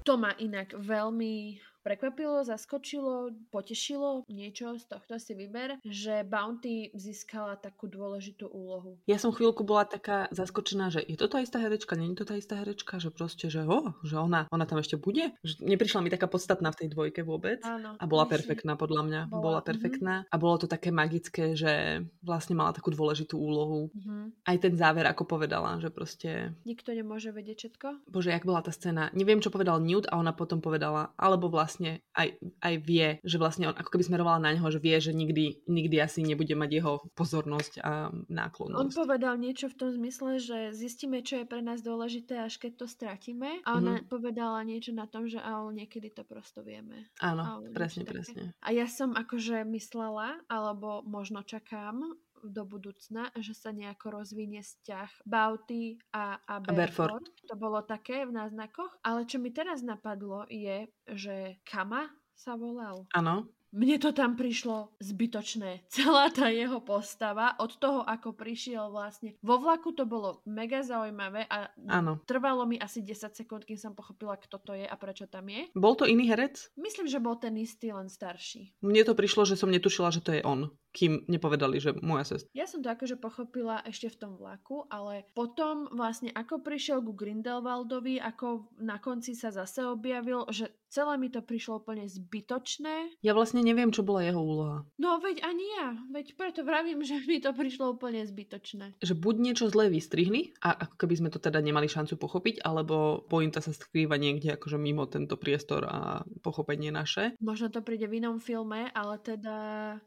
To 0.03 0.19
ma 0.19 0.35
inak 0.35 0.75
veľmi 0.75 1.59
prekvapilo, 1.83 2.47
zaskočilo, 2.47 3.35
potešilo 3.51 4.23
niečo 4.31 4.79
z 4.79 4.85
tohto 4.87 5.19
si 5.19 5.35
vyber, 5.35 5.77
že 5.83 6.23
Bounty 6.23 6.89
získala 6.95 7.59
takú 7.59 7.91
dôležitú 7.91 8.47
úlohu. 8.47 8.97
Ja 9.05 9.19
som 9.19 9.35
chvíľku 9.35 9.67
bola 9.67 9.85
taká 9.85 10.31
zaskočená, 10.31 10.89
že 10.89 11.03
je 11.03 11.19
to 11.19 11.27
tá 11.27 11.43
istá 11.43 11.59
herečka, 11.59 11.99
nie 11.99 12.15
je 12.15 12.23
to 12.23 12.27
tá 12.31 12.35
istá 12.39 12.55
herečka, 12.59 12.97
že 12.97 13.11
proste, 13.11 13.51
že, 13.51 13.67
oh, 13.67 13.93
že 14.01 14.15
ona, 14.15 14.47
ona 14.49 14.65
tam 14.65 14.79
ešte 14.79 14.95
bude. 14.95 15.35
Že 15.43 15.63
neprišla 15.63 15.99
mi 16.01 16.09
taká 16.09 16.31
podstatná 16.31 16.71
v 16.71 16.79
tej 16.85 16.87
dvojke 16.95 17.21
vôbec. 17.27 17.59
Áno, 17.67 17.99
a 17.99 18.05
bola 18.07 18.25
perfektná 18.25 18.79
podľa 18.79 19.01
mňa. 19.03 19.21
Bola, 19.29 19.41
bola 19.41 19.59
mhm. 19.59 19.67
perfektná. 19.67 20.13
Mm-hmm. 20.23 20.33
A 20.33 20.35
bolo 20.41 20.55
to 20.59 20.67
také 20.69 20.89
magické, 20.89 21.53
že 21.53 22.03
vlastne 22.23 22.55
mala 22.55 22.71
takú 22.71 22.89
dôležitú 22.93 23.35
úlohu. 23.35 23.91
Mm-hmm. 23.91 24.23
Aj 24.47 24.57
ten 24.57 24.73
záver, 24.79 25.05
ako 25.09 25.23
povedala, 25.27 25.77
že 25.83 25.89
proste... 25.91 26.53
Nikto 26.63 26.95
nemôže 26.95 27.33
vedieť 27.35 27.57
všetko? 27.67 27.87
Bože, 28.07 28.31
jak 28.31 28.47
bola 28.47 28.63
tá 28.63 28.71
scéna. 28.71 29.09
Neviem, 29.11 29.43
čo 29.43 29.49
povedal 29.49 29.81
Newt 29.83 30.07
a 30.09 30.17
ona 30.21 30.31
potom 30.31 30.63
povedala, 30.63 31.11
alebo 31.17 31.49
vlastne 31.49 31.72
vlastne 31.73 32.05
aj, 32.13 32.37
aj 32.61 32.73
vie, 32.85 33.17
že 33.25 33.41
vlastne 33.41 33.73
on 33.73 33.73
ako 33.73 33.89
keby 33.97 34.05
smerovala 34.05 34.37
na 34.37 34.53
neho, 34.53 34.69
že 34.69 34.77
vie, 34.77 34.93
že 35.01 35.09
nikdy, 35.09 35.65
nikdy 35.65 35.97
asi 35.97 36.21
nebude 36.21 36.53
mať 36.53 36.69
jeho 36.69 36.93
pozornosť 37.17 37.73
a 37.81 38.13
náklonnosť. 38.29 38.77
On 38.77 38.93
povedal 38.93 39.41
niečo 39.41 39.73
v 39.73 39.75
tom 39.81 39.89
zmysle, 39.89 40.37
že 40.37 40.57
zistíme, 40.77 41.25
čo 41.25 41.41
je 41.41 41.49
pre 41.49 41.65
nás 41.65 41.81
dôležité, 41.81 42.45
až 42.45 42.61
keď 42.61 42.85
to 42.85 42.85
stratíme. 42.85 43.65
A 43.65 43.81
ona 43.81 43.97
mm-hmm. 43.97 44.11
povedala 44.13 44.61
niečo 44.61 44.93
na 44.93 45.09
tom, 45.09 45.25
že 45.25 45.41
ale 45.41 45.73
niekedy 45.73 46.13
to 46.13 46.21
prosto 46.21 46.61
vieme. 46.61 47.09
Áno, 47.17 47.65
presne, 47.73 48.05
presne. 48.05 48.53
A 48.61 48.69
ja 48.69 48.85
som 48.85 49.17
akože 49.17 49.65
myslela, 49.65 50.37
alebo 50.45 51.01
možno 51.09 51.41
čakám, 51.41 52.13
do 52.49 52.63
budúcna, 52.67 53.29
že 53.39 53.53
sa 53.55 53.71
nejako 53.71 54.23
rozvinie 54.23 54.63
vzťah 54.63 55.27
Bauty 55.27 55.99
a, 56.11 56.39
a 56.43 56.59
Berford. 56.63 57.23
To 57.47 57.55
bolo 57.55 57.83
také 57.83 58.25
v 58.27 58.35
náznakoch. 58.35 58.97
Ale 59.05 59.27
čo 59.29 59.37
mi 59.37 59.53
teraz 59.53 59.85
napadlo 59.85 60.47
je, 60.49 60.89
že 61.07 61.59
Kama 61.67 62.09
sa 62.33 62.57
volal. 62.57 63.05
Áno. 63.13 63.47
Mne 63.73 63.97
to 63.97 64.13
tam 64.13 64.37
prišlo 64.37 64.93
zbytočné. 65.01 65.81
Celá 65.97 66.29
tá 66.29 66.53
jeho 66.53 66.77
postava, 66.85 67.57
od 67.57 67.73
toho, 67.81 68.05
ako 68.05 68.37
prišiel 68.37 68.93
vlastne. 68.93 69.33
Vo 69.41 69.57
vlaku 69.57 69.97
to 69.97 70.05
bolo 70.05 70.45
mega 70.45 70.85
zaujímavé 70.85 71.49
a 71.49 71.73
ano. 71.89 72.21
trvalo 72.29 72.69
mi 72.69 72.77
asi 72.77 73.01
10 73.01 73.33
sekúnd, 73.33 73.65
kým 73.65 73.81
som 73.81 73.97
pochopila, 73.97 74.37
kto 74.37 74.61
to 74.61 74.77
je 74.77 74.85
a 74.85 74.93
prečo 74.93 75.25
tam 75.25 75.49
je. 75.49 75.73
Bol 75.73 75.97
to 75.97 76.05
iný 76.05 76.29
herec? 76.29 76.69
Myslím, 76.77 77.09
že 77.09 77.17
bol 77.17 77.33
ten 77.41 77.57
istý, 77.57 77.89
len 77.89 78.13
starší. 78.13 78.77
Mne 78.85 79.01
to 79.09 79.17
prišlo, 79.17 79.41
že 79.49 79.57
som 79.57 79.73
netušila, 79.73 80.13
že 80.13 80.21
to 80.21 80.37
je 80.37 80.45
on 80.45 80.69
kým 80.93 81.25
nepovedali, 81.25 81.81
že 81.81 81.97
moja 81.99 82.23
sestra. 82.23 82.53
Ja 82.53 82.69
som 82.69 82.85
to 82.85 82.93
akože 82.93 83.17
pochopila 83.17 83.81
ešte 83.83 84.13
v 84.13 84.19
tom 84.21 84.33
vlaku, 84.37 84.85
ale 84.93 85.25
potom 85.33 85.89
vlastne 85.89 86.29
ako 86.29 86.61
prišiel 86.61 87.01
ku 87.01 87.17
Grindelwaldovi, 87.17 88.21
ako 88.21 88.69
na 88.77 89.01
konci 89.01 89.33
sa 89.33 89.49
zase 89.49 89.81
objavil, 89.89 90.45
že 90.53 90.69
celé 90.93 91.17
mi 91.17 91.33
to 91.33 91.41
prišlo 91.41 91.81
úplne 91.81 92.05
zbytočné. 92.05 93.17
Ja 93.25 93.33
vlastne 93.33 93.65
neviem, 93.65 93.89
čo 93.89 94.05
bola 94.05 94.21
jeho 94.21 94.37
úloha. 94.37 94.85
No 95.01 95.17
veď 95.17 95.41
ani 95.41 95.65
ja, 95.81 95.97
veď 96.13 96.37
preto 96.37 96.61
vravím, 96.61 97.01
že 97.01 97.17
mi 97.25 97.41
to 97.41 97.49
prišlo 97.49 97.97
úplne 97.97 98.21
zbytočné. 98.21 99.01
Že 99.01 99.13
buď 99.17 99.35
niečo 99.41 99.65
zlé 99.73 99.89
vystrihli, 99.89 100.53
a 100.61 100.85
ako 100.85 100.95
keby 101.01 101.13
sme 101.17 101.29
to 101.33 101.41
teda 101.41 101.57
nemali 101.57 101.89
šancu 101.89 102.13
pochopiť, 102.21 102.61
alebo 102.61 103.25
pointa 103.25 103.57
sa 103.57 103.73
skrýva 103.73 104.21
niekde 104.21 104.53
akože 104.53 104.77
mimo 104.77 105.09
tento 105.09 105.33
priestor 105.33 105.89
a 105.89 106.21
pochopenie 106.45 106.93
naše. 106.93 107.33
Možno 107.41 107.73
to 107.73 107.81
príde 107.81 108.05
v 108.05 108.21
inom 108.21 108.37
filme, 108.37 108.93
ale 108.93 109.17
teda 109.17 109.57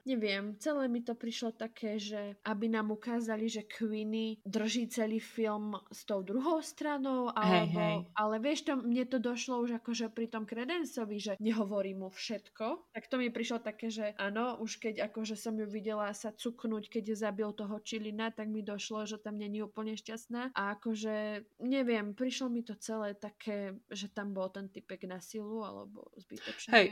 neviem, 0.06 0.54
celé 0.62 0.75
mi 0.84 1.00
to 1.00 1.16
prišlo 1.16 1.56
také, 1.56 1.96
že 1.96 2.36
aby 2.44 2.68
nám 2.68 2.92
ukázali, 2.92 3.48
že 3.48 3.64
Queenie 3.64 4.36
drží 4.44 4.92
celý 4.92 5.16
film 5.16 5.80
s 5.88 6.04
tou 6.04 6.20
druhou 6.20 6.60
stranou, 6.60 7.32
alebo, 7.32 7.80
hej. 7.80 7.96
ale 8.12 8.36
vieš, 8.44 8.68
to, 8.68 8.76
mne 8.76 9.08
to 9.08 9.16
došlo 9.16 9.64
už 9.64 9.80
akože 9.80 10.12
pri 10.12 10.28
tom 10.28 10.44
Credencovi, 10.44 11.16
že 11.16 11.32
nehovorí 11.40 11.96
mu 11.96 12.12
všetko, 12.12 12.92
tak 12.92 13.08
to 13.08 13.16
mi 13.16 13.32
prišlo 13.32 13.64
také, 13.64 13.88
že 13.88 14.12
áno, 14.20 14.60
už 14.60 14.76
keď 14.76 15.08
akože 15.08 15.34
som 15.38 15.56
ju 15.56 15.64
videla 15.64 16.12
sa 16.12 16.36
cuknúť, 16.36 16.92
keď 16.92 17.16
zabil 17.16 17.48
toho 17.56 17.80
Čilina, 17.80 18.28
tak 18.28 18.52
mi 18.52 18.60
došlo, 18.60 19.08
že 19.08 19.16
tam 19.16 19.40
není 19.40 19.64
úplne 19.64 19.96
šťastná 19.96 20.52
a 20.52 20.62
akože 20.76 21.46
neviem, 21.64 22.12
prišlo 22.12 22.52
mi 22.52 22.60
to 22.60 22.76
celé 22.76 23.16
také, 23.16 23.78
že 23.88 24.12
tam 24.12 24.36
bol 24.36 24.52
ten 24.52 24.68
typek 24.68 25.08
na 25.08 25.22
silu, 25.22 25.62
alebo 25.64 26.10
zbytočne. 26.18 26.70
Hej, 26.74 26.86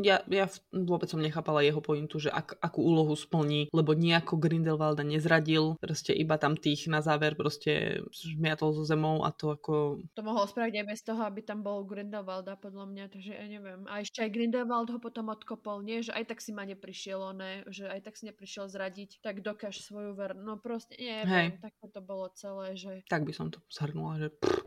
ja, 0.00 0.22
ja 0.30 0.46
vôbec 0.70 1.10
som 1.10 1.20
nechápala 1.20 1.66
jeho 1.66 1.82
pointu, 1.82 2.22
že 2.22 2.30
ak, 2.30 2.56
akú 2.62 2.80
úlohu 2.80 3.09
splní, 3.14 3.70
lebo 3.70 3.94
nejako 3.94 4.36
Grindelwalda 4.36 5.06
nezradil, 5.06 5.78
proste 5.80 6.12
iba 6.12 6.36
tam 6.36 6.58
tých 6.58 6.90
na 6.90 7.00
záver 7.00 7.38
proste 7.38 8.02
žmiatol 8.10 8.74
so 8.74 8.84
zemou 8.84 9.22
a 9.22 9.30
to 9.30 9.54
ako... 9.54 10.04
To 10.16 10.22
mohol 10.26 10.44
spraviť 10.46 10.74
aj 10.82 10.86
bez 10.86 11.00
toho, 11.06 11.20
aby 11.24 11.40
tam 11.44 11.62
bol 11.62 11.86
Grindelwalda 11.86 12.58
podľa 12.58 12.86
mňa, 12.90 13.04
takže 13.12 13.32
ja 13.36 13.46
neviem. 13.46 13.86
A 13.86 14.02
ešte 14.02 14.22
aj 14.24 14.30
Grindelwald 14.34 14.90
ho 14.90 14.98
potom 14.98 15.30
odkopol, 15.30 15.82
nie? 15.86 16.02
Že 16.02 16.16
aj 16.16 16.24
tak 16.30 16.38
si 16.42 16.50
ma 16.50 16.64
neprišiel, 16.66 17.22
ne? 17.36 17.62
že 17.70 17.86
aj 17.86 18.00
tak 18.06 18.14
si 18.18 18.28
neprišiel 18.28 18.66
zradiť, 18.70 19.22
tak 19.22 19.40
dokáž 19.40 19.80
svoju 19.82 20.16
ver... 20.16 20.34
No 20.36 20.56
proste, 20.56 20.98
neviem, 20.98 21.56
Hej. 21.56 21.62
tak 21.62 21.72
to 21.80 22.00
bolo 22.02 22.28
celé, 22.34 22.74
že... 22.76 23.02
Tak 23.06 23.26
by 23.26 23.32
som 23.32 23.48
to 23.48 23.62
zhrnula, 23.70 24.18
že... 24.20 24.28
Pff. 24.36 24.60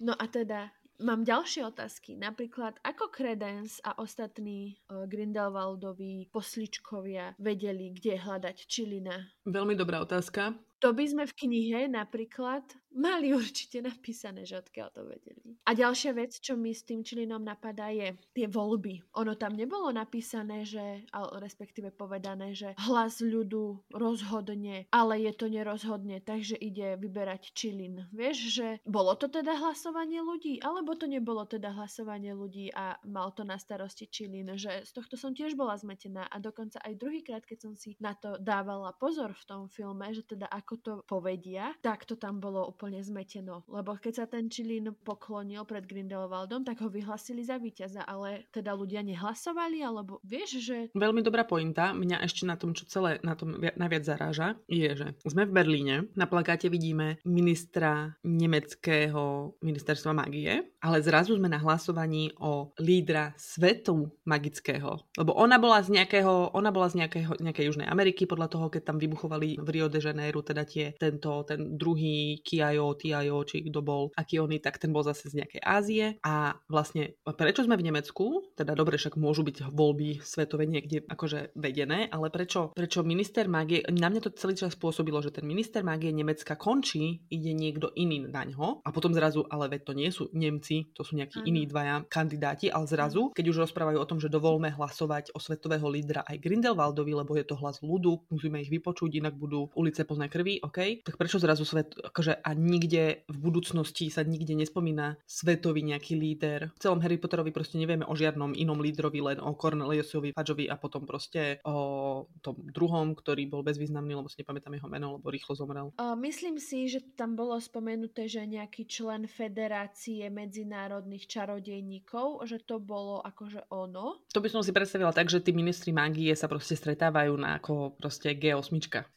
No 0.00 0.16
a 0.16 0.24
teda 0.32 0.72
mám 1.00 1.24
ďalšie 1.26 1.66
otázky. 1.66 2.16
Napríklad, 2.16 2.78
ako 2.84 3.10
Credence 3.12 3.80
a 3.82 3.96
ostatní 3.98 4.76
uh, 4.88 5.04
Grindelwaldoví 5.04 6.28
posličkovia 6.30 7.34
vedeli, 7.40 7.92
kde 7.92 8.20
hľadať 8.20 8.56
Čilina? 8.68 9.16
Veľmi 9.48 9.74
dobrá 9.74 10.00
otázka. 10.04 10.54
To 10.80 10.96
by 10.96 11.04
sme 11.04 11.24
v 11.28 11.36
knihe 11.36 11.80
napríklad 11.92 12.64
mali 12.94 13.32
určite 13.40 13.82
napísané, 13.82 14.42
že 14.46 14.58
odkiaľ 14.58 14.88
to 14.90 15.02
vedeli. 15.06 15.58
A 15.66 15.74
ďalšia 15.76 16.12
vec, 16.16 16.36
čo 16.42 16.58
mi 16.58 16.74
s 16.74 16.82
tým 16.82 17.06
čilinom 17.06 17.42
napadá, 17.42 17.92
je 17.94 18.16
tie 18.34 18.46
voľby. 18.50 19.14
Ono 19.22 19.34
tam 19.38 19.54
nebolo 19.54 19.94
napísané, 19.94 20.66
že, 20.66 21.06
respektíve 21.14 21.94
povedané, 21.94 22.52
že 22.56 22.74
hlas 22.90 23.22
ľudu 23.22 23.86
rozhodne, 23.94 24.90
ale 24.90 25.22
je 25.22 25.32
to 25.36 25.46
nerozhodne, 25.46 26.18
takže 26.22 26.58
ide 26.58 26.98
vyberať 26.98 27.54
čilin. 27.54 28.10
Vieš, 28.10 28.36
že 28.50 28.68
bolo 28.82 29.14
to 29.14 29.30
teda 29.30 29.54
hlasovanie 29.58 30.22
ľudí, 30.24 30.58
alebo 30.62 30.98
to 30.98 31.06
nebolo 31.06 31.46
teda 31.46 31.70
hlasovanie 31.76 32.34
ľudí 32.34 32.74
a 32.74 32.98
mal 33.06 33.30
to 33.30 33.46
na 33.46 33.60
starosti 33.60 34.10
čilin, 34.10 34.58
že 34.58 34.82
z 34.82 34.90
tohto 34.90 35.14
som 35.14 35.36
tiež 35.36 35.54
bola 35.54 35.78
zmetená 35.78 36.26
a 36.26 36.36
dokonca 36.42 36.82
aj 36.82 36.98
druhýkrát, 36.98 37.44
keď 37.46 37.70
som 37.70 37.72
si 37.78 37.94
na 38.02 38.16
to 38.16 38.40
dávala 38.40 38.90
pozor 38.96 39.36
v 39.36 39.44
tom 39.46 39.62
filme, 39.70 40.10
že 40.10 40.26
teda 40.26 40.50
ako 40.50 40.74
to 40.80 40.92
povedia, 41.06 41.76
tak 41.84 42.08
to 42.08 42.18
tam 42.18 42.42
bolo 42.42 42.72
úplne 42.80 43.04
zmeteno. 43.04 43.60
Lebo 43.68 43.92
keď 44.00 44.24
sa 44.24 44.24
ten 44.24 44.48
Čilín 44.48 44.88
poklonil 45.04 45.68
pred 45.68 45.84
Grindelwaldom, 45.84 46.64
tak 46.64 46.80
ho 46.80 46.88
vyhlasili 46.88 47.44
za 47.44 47.60
víťaza, 47.60 48.08
ale 48.08 48.48
teda 48.48 48.72
ľudia 48.72 49.04
nehlasovali, 49.04 49.84
alebo 49.84 50.16
vieš, 50.24 50.64
že... 50.64 50.88
Veľmi 50.96 51.20
dobrá 51.20 51.44
pointa. 51.44 51.92
Mňa 51.92 52.24
ešte 52.24 52.48
na 52.48 52.56
tom, 52.56 52.72
čo 52.72 52.88
celé 52.88 53.20
na 53.20 53.36
tom 53.36 53.52
najviac 53.60 54.08
zaráža, 54.08 54.56
je, 54.64 54.88
že 54.96 55.12
sme 55.28 55.44
v 55.44 55.52
Berlíne, 55.52 56.08
na 56.16 56.24
plakáte 56.24 56.72
vidíme 56.72 57.20
ministra 57.28 58.16
nemeckého 58.24 59.52
ministerstva 59.60 60.16
magie, 60.16 60.64
ale 60.80 61.04
zrazu 61.04 61.36
sme 61.36 61.52
na 61.52 61.60
hlasovaní 61.60 62.32
o 62.40 62.72
lídra 62.80 63.36
svetu 63.36 64.08
magického. 64.24 65.04
Lebo 65.20 65.36
ona 65.36 65.60
bola 65.60 65.84
z 65.84 66.00
nejakého, 66.00 66.56
ona 66.56 66.72
bola 66.72 66.88
z 66.88 67.04
nejakého, 67.04 67.36
nejakej 67.44 67.68
Južnej 67.68 67.92
Ameriky, 67.92 68.24
podľa 68.24 68.48
toho, 68.48 68.72
keď 68.72 68.88
tam 68.88 68.96
vybuchovali 68.96 69.60
v 69.60 69.68
Rio 69.68 69.92
de 69.92 70.00
Janeiro 70.00 70.40
teda 70.40 70.64
tie, 70.64 70.96
tento, 70.96 71.44
ten 71.44 71.76
druhý 71.76 72.40
Kiajo, 72.70 72.94
Tiajo, 72.94 73.42
či 73.42 73.66
kto 73.66 73.82
bol, 73.82 74.14
aký 74.14 74.38
oný, 74.38 74.62
tak 74.62 74.78
ten 74.78 74.94
bol 74.94 75.02
zase 75.02 75.26
z 75.26 75.42
nejakej 75.42 75.60
Ázie. 75.66 76.06
A 76.22 76.54
vlastne 76.70 77.18
prečo 77.26 77.66
sme 77.66 77.74
v 77.74 77.90
Nemecku, 77.90 78.46
teda 78.54 78.78
dobre, 78.78 78.94
však 78.94 79.18
môžu 79.18 79.42
byť 79.42 79.74
voľby 79.74 80.22
svetové 80.22 80.70
niekde 80.70 81.02
akože 81.10 81.58
vedené, 81.58 82.06
ale 82.14 82.30
prečo, 82.30 82.70
prečo 82.70 83.02
minister 83.02 83.50
mágie, 83.50 83.82
na 83.90 84.06
mňa 84.06 84.22
to 84.22 84.30
celý 84.38 84.54
čas 84.54 84.78
spôsobilo, 84.78 85.18
že 85.18 85.34
ten 85.34 85.42
minister 85.42 85.82
mágie 85.82 86.14
Nemecka 86.14 86.54
končí, 86.54 87.26
ide 87.26 87.50
niekto 87.50 87.90
iný 87.98 88.30
na 88.30 88.46
ňo 88.46 88.86
a 88.86 88.88
potom 88.94 89.10
zrazu, 89.10 89.42
ale 89.50 89.66
veď 89.66 89.80
to 89.82 89.92
nie 89.98 90.10
sú 90.14 90.30
Nemci, 90.30 90.94
to 90.94 91.02
sú 91.02 91.18
nejakí 91.18 91.42
iní 91.42 91.66
dvaja 91.66 92.06
kandidáti, 92.06 92.70
ale 92.70 92.86
zrazu, 92.86 93.34
keď 93.34 93.50
už 93.50 93.66
rozprávajú 93.66 93.98
o 93.98 94.06
tom, 94.06 94.22
že 94.22 94.30
dovolme 94.30 94.70
hlasovať 94.70 95.34
o 95.34 95.42
svetového 95.42 95.90
lídra 95.90 96.22
aj 96.22 96.38
Grindelwaldovi, 96.38 97.18
lebo 97.18 97.34
je 97.34 97.42
to 97.42 97.58
hlas 97.58 97.82
ľudu, 97.82 98.30
musíme 98.30 98.62
ich 98.62 98.70
vypočuť, 98.70 99.10
inak 99.18 99.34
budú 99.34 99.66
ulice 99.74 100.06
plné 100.06 100.30
krvi, 100.30 100.62
OK, 100.62 101.02
tak 101.02 101.18
prečo 101.18 101.42
zrazu 101.42 101.66
svet, 101.66 101.96
akože 101.98 102.44
a 102.44 102.50
nikde 102.60 103.24
v 103.24 103.36
budúcnosti 103.40 104.12
sa 104.12 104.26
nikde 104.26 104.52
nespomína 104.52 105.16
svetový 105.24 105.86
nejaký 105.86 106.18
líder. 106.18 106.74
V 106.76 106.82
celom 106.82 107.00
Harry 107.00 107.16
Potterovi 107.16 107.54
proste 107.54 107.80
nevieme 107.80 108.04
o 108.04 108.12
žiadnom 108.12 108.52
inom 108.52 108.76
lídrovi, 108.76 109.24
len 109.24 109.38
o 109.40 109.56
Corneliusovi, 109.56 110.36
Fudgeovi 110.36 110.68
a 110.68 110.76
potom 110.76 111.08
proste 111.08 111.62
o 111.64 112.26
tom 112.44 112.58
druhom, 112.58 113.14
ktorý 113.14 113.46
bol 113.48 113.62
bezvýznamný, 113.64 114.12
lebo 114.18 114.28
si 114.28 114.42
nepamätám 114.42 114.76
jeho 114.76 114.88
meno, 114.90 115.16
lebo 115.16 115.32
rýchlo 115.32 115.56
zomrel. 115.56 115.94
Uh, 115.96 116.12
myslím 116.20 116.60
si, 116.60 116.90
že 116.90 117.00
tam 117.16 117.38
bolo 117.38 117.56
spomenuté, 117.56 118.28
že 118.28 118.44
nejaký 118.44 118.84
člen 118.84 119.24
Federácie 119.30 120.26
medzinárodných 120.28 121.30
čarodejníkov, 121.30 122.44
že 122.44 122.60
to 122.66 122.82
bolo 122.82 123.22
akože 123.22 123.70
ono. 123.72 124.20
To 124.34 124.42
by 124.42 124.48
som 124.50 124.60
si 124.60 124.74
predstavila 124.74 125.14
tak, 125.14 125.30
že 125.30 125.40
tí 125.40 125.54
ministri 125.54 125.94
mágie 125.94 126.32
sa 126.34 126.50
proste 126.50 126.74
stretávajú 126.74 127.32
na 127.38 127.56
ako 127.62 127.96
proste 127.96 128.34
G8. 128.34 128.72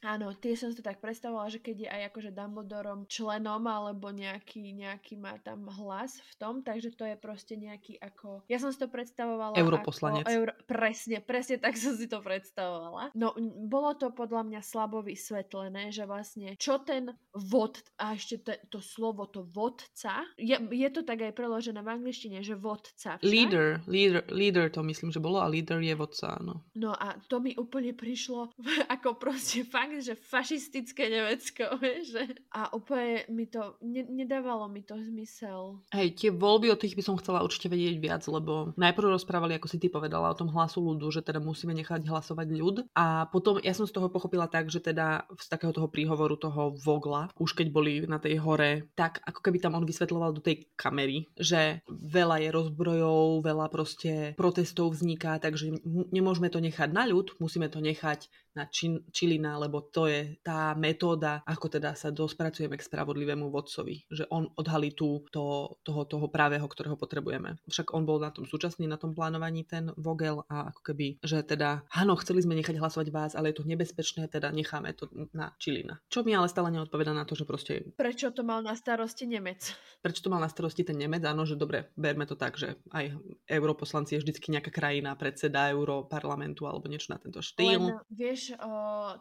Áno, 0.05 0.31
tie 0.37 0.53
som 0.53 0.69
si 0.69 0.83
tak 0.83 1.01
predstavila 1.01 1.23
predstavovala, 1.23 1.55
že 1.55 1.63
keď 1.63 1.77
je 1.79 1.89
aj 1.89 2.01
akože 2.11 2.31
Dumbledorom 2.35 2.99
členom 3.33 3.65
alebo 3.65 4.13
nejaký, 4.13 4.77
nejaký 4.77 5.17
má 5.17 5.41
tam 5.41 5.65
hlas 5.65 6.21
v 6.21 6.33
tom, 6.37 6.61
takže 6.61 6.93
to 6.93 7.01
je 7.09 7.17
proste 7.17 7.57
nejaký 7.57 7.97
ako... 7.97 8.45
Ja 8.45 8.61
som 8.61 8.69
si 8.69 8.77
to 8.77 8.85
predstavovala 8.85 9.57
Europoslanec. 9.57 10.29
Ako 10.29 10.37
euro... 10.37 10.53
Presne, 10.69 11.17
presne 11.25 11.57
tak 11.57 11.73
som 11.73 11.97
si 11.97 12.05
to 12.05 12.21
predstavovala. 12.21 13.09
No, 13.17 13.33
bolo 13.65 13.97
to 13.97 14.13
podľa 14.13 14.45
mňa 14.45 14.61
slabo 14.61 15.01
vysvetlené, 15.01 15.89
že 15.89 16.05
vlastne 16.05 16.53
čo 16.61 16.77
ten 16.85 17.09
vod, 17.33 17.81
a 17.97 18.13
ešte 18.13 18.45
te, 18.45 18.53
to 18.69 18.77
slovo, 18.77 19.25
to 19.25 19.41
vodca, 19.49 20.21
je, 20.37 20.53
je 20.53 20.89
to 20.93 21.01
tak 21.01 21.25
aj 21.25 21.33
preložené 21.33 21.81
v 21.81 21.89
angličtine, 21.89 22.45
že 22.45 22.53
vodca. 22.53 23.17
Však? 23.17 23.25
Leader, 23.25 23.81
leader, 23.89 24.21
leader 24.29 24.69
to 24.69 24.85
myslím, 24.85 25.09
že 25.09 25.17
bolo 25.17 25.41
a 25.41 25.49
leader 25.49 25.81
je 25.81 25.97
vodca, 25.97 26.37
áno. 26.37 26.61
No 26.77 26.93
a 26.93 27.17
to 27.25 27.41
mi 27.41 27.57
úplne 27.57 27.97
prišlo 27.97 28.53
ako 28.93 29.17
proste 29.17 29.65
fakt, 29.65 29.97
že 30.05 30.13
fašistické 30.13 31.09
Nemecko, 31.09 31.81
že? 32.13 32.37
A 32.53 32.69
úplne 32.75 33.22
mi 33.29 33.45
to, 33.47 33.77
ne, 33.83 34.03
nedávalo 34.07 34.67
mi 34.67 34.81
to 34.83 34.95
zmysel. 34.97 35.83
Hej, 35.93 36.17
tie 36.19 36.29
voľby, 36.33 36.73
o 36.73 36.79
tých 36.79 36.97
by 36.97 37.03
som 37.03 37.19
chcela 37.19 37.43
určite 37.43 37.69
vedieť 37.71 37.97
viac, 37.99 38.23
lebo 38.27 38.73
najprv 38.75 39.15
rozprávali, 39.15 39.55
ako 39.55 39.67
si 39.67 39.77
ty 39.79 39.87
povedala, 39.87 40.31
o 40.31 40.39
tom 40.39 40.51
hlasu 40.51 40.81
ľudu, 40.81 41.11
že 41.13 41.21
teda 41.21 41.43
musíme 41.43 41.71
nechať 41.77 42.07
hlasovať 42.07 42.47
ľud. 42.53 42.75
A 42.97 43.27
potom 43.29 43.59
ja 43.61 43.71
som 43.71 43.87
z 43.87 43.93
toho 43.93 44.07
pochopila 44.09 44.47
tak, 44.49 44.67
že 44.67 44.83
teda 44.83 45.27
z 45.35 45.47
takého 45.47 45.71
toho 45.71 45.87
príhovoru 45.87 46.35
toho 46.35 46.75
Vogla, 46.79 47.29
už 47.39 47.55
keď 47.55 47.67
boli 47.69 47.93
na 48.09 48.17
tej 48.17 48.41
hore, 48.41 48.89
tak 48.97 49.21
ako 49.23 49.39
keby 49.39 49.57
tam 49.61 49.75
on 49.77 49.85
vysvetloval 49.87 50.33
do 50.35 50.41
tej 50.43 50.67
kamery, 50.75 51.29
že 51.37 51.83
veľa 51.87 52.43
je 52.43 52.49
rozbrojov, 52.51 53.45
veľa 53.45 53.67
proste 53.69 54.33
protestov 54.35 54.95
vzniká, 54.95 55.37
takže 55.37 55.83
nemôžeme 56.11 56.49
to 56.49 56.57
nechať 56.59 56.89
na 56.91 57.05
ľud, 57.07 57.37
musíme 57.37 57.69
to 57.69 57.79
nechať 57.79 58.27
na 58.53 58.69
Čilina, 59.09 59.57
lebo 59.57 59.81
to 59.81 60.05
je 60.05 60.37
tá 60.45 60.77
metóda, 60.77 61.41
ako 61.49 61.73
teda 61.73 61.97
sa 61.97 62.13
dospracujeme 62.13 62.77
k 62.77 62.85
spravodlivému 63.13 63.53
vodcovi. 63.53 64.09
Že 64.09 64.25
on 64.33 64.49
odhalí 64.57 64.97
tú, 64.97 65.21
to, 65.29 65.77
toho, 65.85 66.09
toho 66.09 66.25
právého, 66.33 66.65
ktorého 66.65 66.97
potrebujeme. 66.97 67.61
Však 67.69 67.93
on 67.93 68.09
bol 68.09 68.17
na 68.17 68.33
tom 68.33 68.49
súčasný, 68.49 68.89
na 68.89 68.97
tom 68.97 69.13
plánovaní 69.13 69.61
ten 69.69 69.93
Vogel 69.93 70.41
a 70.49 70.73
ako 70.73 70.81
keby, 70.81 71.21
že 71.21 71.45
teda, 71.45 71.85
áno, 71.93 72.17
chceli 72.17 72.41
sme 72.41 72.57
nechať 72.57 72.81
hlasovať 72.81 73.07
vás, 73.13 73.31
ale 73.37 73.53
je 73.53 73.61
to 73.61 73.69
nebezpečné, 73.69 74.25
teda 74.33 74.49
necháme 74.49 74.89
to 74.97 75.05
na 75.29 75.53
Čilina. 75.61 76.01
Čo 76.09 76.25
mi 76.25 76.33
ale 76.33 76.49
stále 76.49 76.73
neodpoveda 76.73 77.13
na 77.13 77.21
to, 77.29 77.37
že 77.37 77.45
proste... 77.45 77.93
Prečo 77.93 78.33
to 78.33 78.41
mal 78.41 78.65
na 78.65 78.73
starosti 78.73 79.29
Nemec? 79.29 79.61
Prečo 80.01 80.25
to 80.25 80.33
mal 80.33 80.41
na 80.41 80.49
starosti 80.49 80.81
ten 80.81 80.97
Nemec? 80.97 81.21
Áno, 81.21 81.45
že 81.45 81.53
dobre, 81.53 81.93
berme 81.93 82.25
to 82.25 82.33
tak, 82.33 82.57
že 82.57 82.81
aj 82.89 83.13
europoslanci 83.45 84.17
je 84.17 84.21
vždycky 84.25 84.49
nejaká 84.49 84.73
krajina, 84.73 85.13
predseda 85.13 85.69
europarlamentu 85.69 86.65
alebo 86.65 86.89
niečo 86.89 87.13
na 87.13 87.21
tento 87.21 87.45
štýl. 87.45 87.77
Len, 87.77 88.01
vieš, 88.09 88.57
o, 88.57 88.73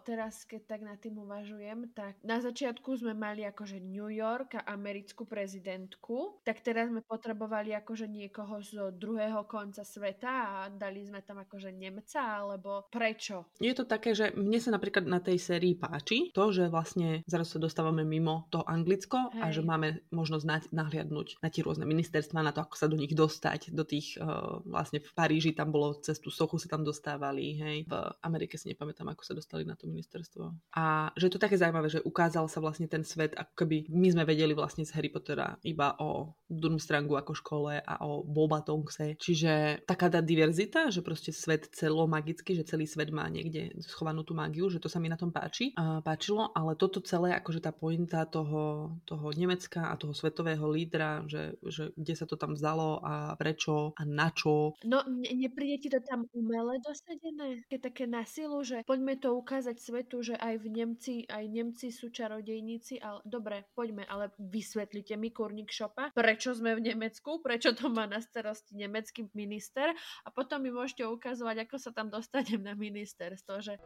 teraz 0.07 0.49
keď 0.49 0.63
tak 0.65 0.81
na 0.81 0.97
tým 0.97 1.21
uvažujem, 1.21 1.93
tak 1.93 2.17
na 2.25 2.41
začiatku 2.41 2.95
sme 2.97 3.13
mali 3.13 3.43
akože 3.43 3.82
New 3.83 4.09
York 4.09 4.57
a 4.57 4.71
americkú 4.71 5.27
prezidentku, 5.27 6.41
tak 6.47 6.63
teraz 6.63 6.89
sme 6.89 7.03
potrebovali 7.03 7.75
akože 7.75 8.07
niekoho 8.07 8.63
z 8.63 8.95
druhého 8.95 9.45
konca 9.51 9.83
sveta 9.83 10.31
a 10.31 10.57
dali 10.71 11.03
sme 11.03 11.21
tam 11.27 11.43
akože 11.43 11.75
Nemca, 11.75 12.43
alebo 12.43 12.87
prečo? 12.89 13.51
Je 13.59 13.75
to 13.75 13.85
také, 13.85 14.15
že 14.15 14.31
mne 14.39 14.59
sa 14.63 14.71
napríklad 14.71 15.05
na 15.05 15.19
tej 15.19 15.43
sérii 15.43 15.75
páči 15.75 16.31
to, 16.31 16.55
že 16.55 16.71
vlastne 16.71 17.27
zaraz 17.27 17.51
sa 17.51 17.59
dostávame 17.59 18.07
mimo 18.07 18.47
to 18.55 18.63
Anglicko 18.65 19.33
Hej. 19.35 19.43
a 19.43 19.47
že 19.51 19.63
máme 19.67 19.89
možnosť 20.15 20.71
nahliadnúť 20.71 21.43
na 21.43 21.49
tie 21.51 21.67
rôzne 21.67 21.85
ministerstva, 21.89 22.45
na 22.45 22.55
to, 22.55 22.63
ako 22.63 22.77
sa 22.79 22.87
do 22.87 22.97
nich 22.97 23.13
dostať, 23.13 23.75
do 23.75 23.83
tých 23.83 24.17
uh, 24.21 24.63
vlastne 24.65 25.03
v 25.03 25.11
Paríži 25.13 25.53
tam 25.53 25.75
bolo 25.75 25.99
cez 25.99 26.23
tú 26.23 26.31
sochu 26.31 26.61
sa 26.61 26.69
tam 26.71 26.87
dostávali, 26.87 27.59
hej, 27.59 27.77
v 27.89 27.95
Amerike 28.23 28.61
si 28.61 28.71
nepamätám, 28.71 29.09
ako 29.11 29.23
sa 29.25 29.35
dostali 29.35 29.67
na 29.67 29.75
to 29.75 29.89
ministerstvo. 29.89 30.53
A 30.77 31.11
že 31.17 31.29
je 31.29 31.33
to 31.35 31.43
také 31.43 31.57
zaujímavé, 31.57 31.89
že 31.89 32.05
ukázal 32.05 32.47
sa 32.47 32.61
vlastne 32.61 32.87
ten 32.87 33.03
svet, 33.03 33.33
ako 33.35 33.65
keby 33.65 33.72
my 33.89 34.09
sme 34.13 34.25
vedeli 34.29 34.53
vlastne 34.53 34.85
z 34.85 34.93
Harry 34.97 35.09
Pottera 35.09 35.57
iba 35.65 35.97
o 35.99 36.37
Durmstrangu 36.53 37.17
ako 37.17 37.33
škole 37.33 37.81
a 37.81 37.95
o 38.05 38.21
Bobatongse. 38.27 39.17
Čiže 39.17 39.85
taká 39.89 40.13
tá 40.13 40.21
diverzita, 40.21 40.93
že 40.93 41.01
proste 41.01 41.33
svet 41.33 41.73
celo 41.73 42.05
magický, 42.05 42.53
že 42.53 42.69
celý 42.69 42.85
svet 42.85 43.09
má 43.09 43.25
niekde 43.33 43.73
schovanú 43.81 44.21
tú 44.23 44.37
mágiu, 44.37 44.69
že 44.69 44.83
to 44.83 44.93
sa 44.93 45.01
mi 45.01 45.09
na 45.09 45.17
tom 45.17 45.33
páči, 45.33 45.73
a 45.79 46.05
páčilo, 46.05 46.53
ale 46.53 46.77
toto 46.77 47.01
celé, 47.01 47.33
akože 47.37 47.65
tá 47.65 47.73
pointa 47.73 48.29
toho, 48.29 48.97
toho 49.09 49.27
Nemecka 49.33 49.89
a 49.89 49.97
toho 49.97 50.13
svetového 50.13 50.65
lídra, 50.69 51.25
že, 51.31 51.57
že 51.65 51.95
kde 51.97 52.15
sa 52.17 52.27
to 52.29 52.37
tam 52.37 52.53
vzalo 52.59 53.01
a 53.01 53.33
prečo 53.39 53.97
a 53.97 54.03
na 54.05 54.29
čo. 54.33 54.75
No, 54.85 55.05
ne, 55.09 55.31
nepríde 55.33 55.77
ti 55.81 55.89
to 55.89 56.01
tam 56.03 56.29
umele 56.35 56.81
dosadené? 56.83 57.65
Keď 57.71 57.81
také 57.81 58.05
na 58.09 58.25
silu, 58.27 58.61
že 58.65 58.85
poďme 58.85 59.17
to 59.17 59.33
ukázať 59.37 59.77
svetu, 59.79 60.25
že 60.25 60.35
aj 60.37 60.55
v 60.61 60.67
Nemci, 60.73 61.15
aj 61.29 61.45
Nemci 61.49 61.93
sú 61.93 62.09
čarodejníci, 62.09 62.99
ale 63.01 63.21
dobre, 63.29 63.52
poďme, 63.77 64.09
ale 64.09 64.33
vysvetlite 64.41 65.21
mi 65.21 65.29
kurník 65.29 65.69
šopa, 65.69 66.17
prečo 66.17 66.57
sme 66.57 66.73
v 66.79 66.93
Nemecku, 66.93 67.45
prečo 67.45 67.77
to 67.77 67.93
má 67.93 68.09
na 68.09 68.25
starosti 68.25 68.73
nemecký 68.79 69.29
minister 69.37 69.93
a 70.25 70.29
potom 70.33 70.65
mi 70.65 70.73
môžete 70.73 71.05
ukazovať, 71.05 71.69
ako 71.69 71.77
sa 71.77 71.91
tam 71.93 72.09
dostanem 72.09 72.65
na 72.65 72.73
ministerstvo, 72.73 73.61
že 73.61 73.77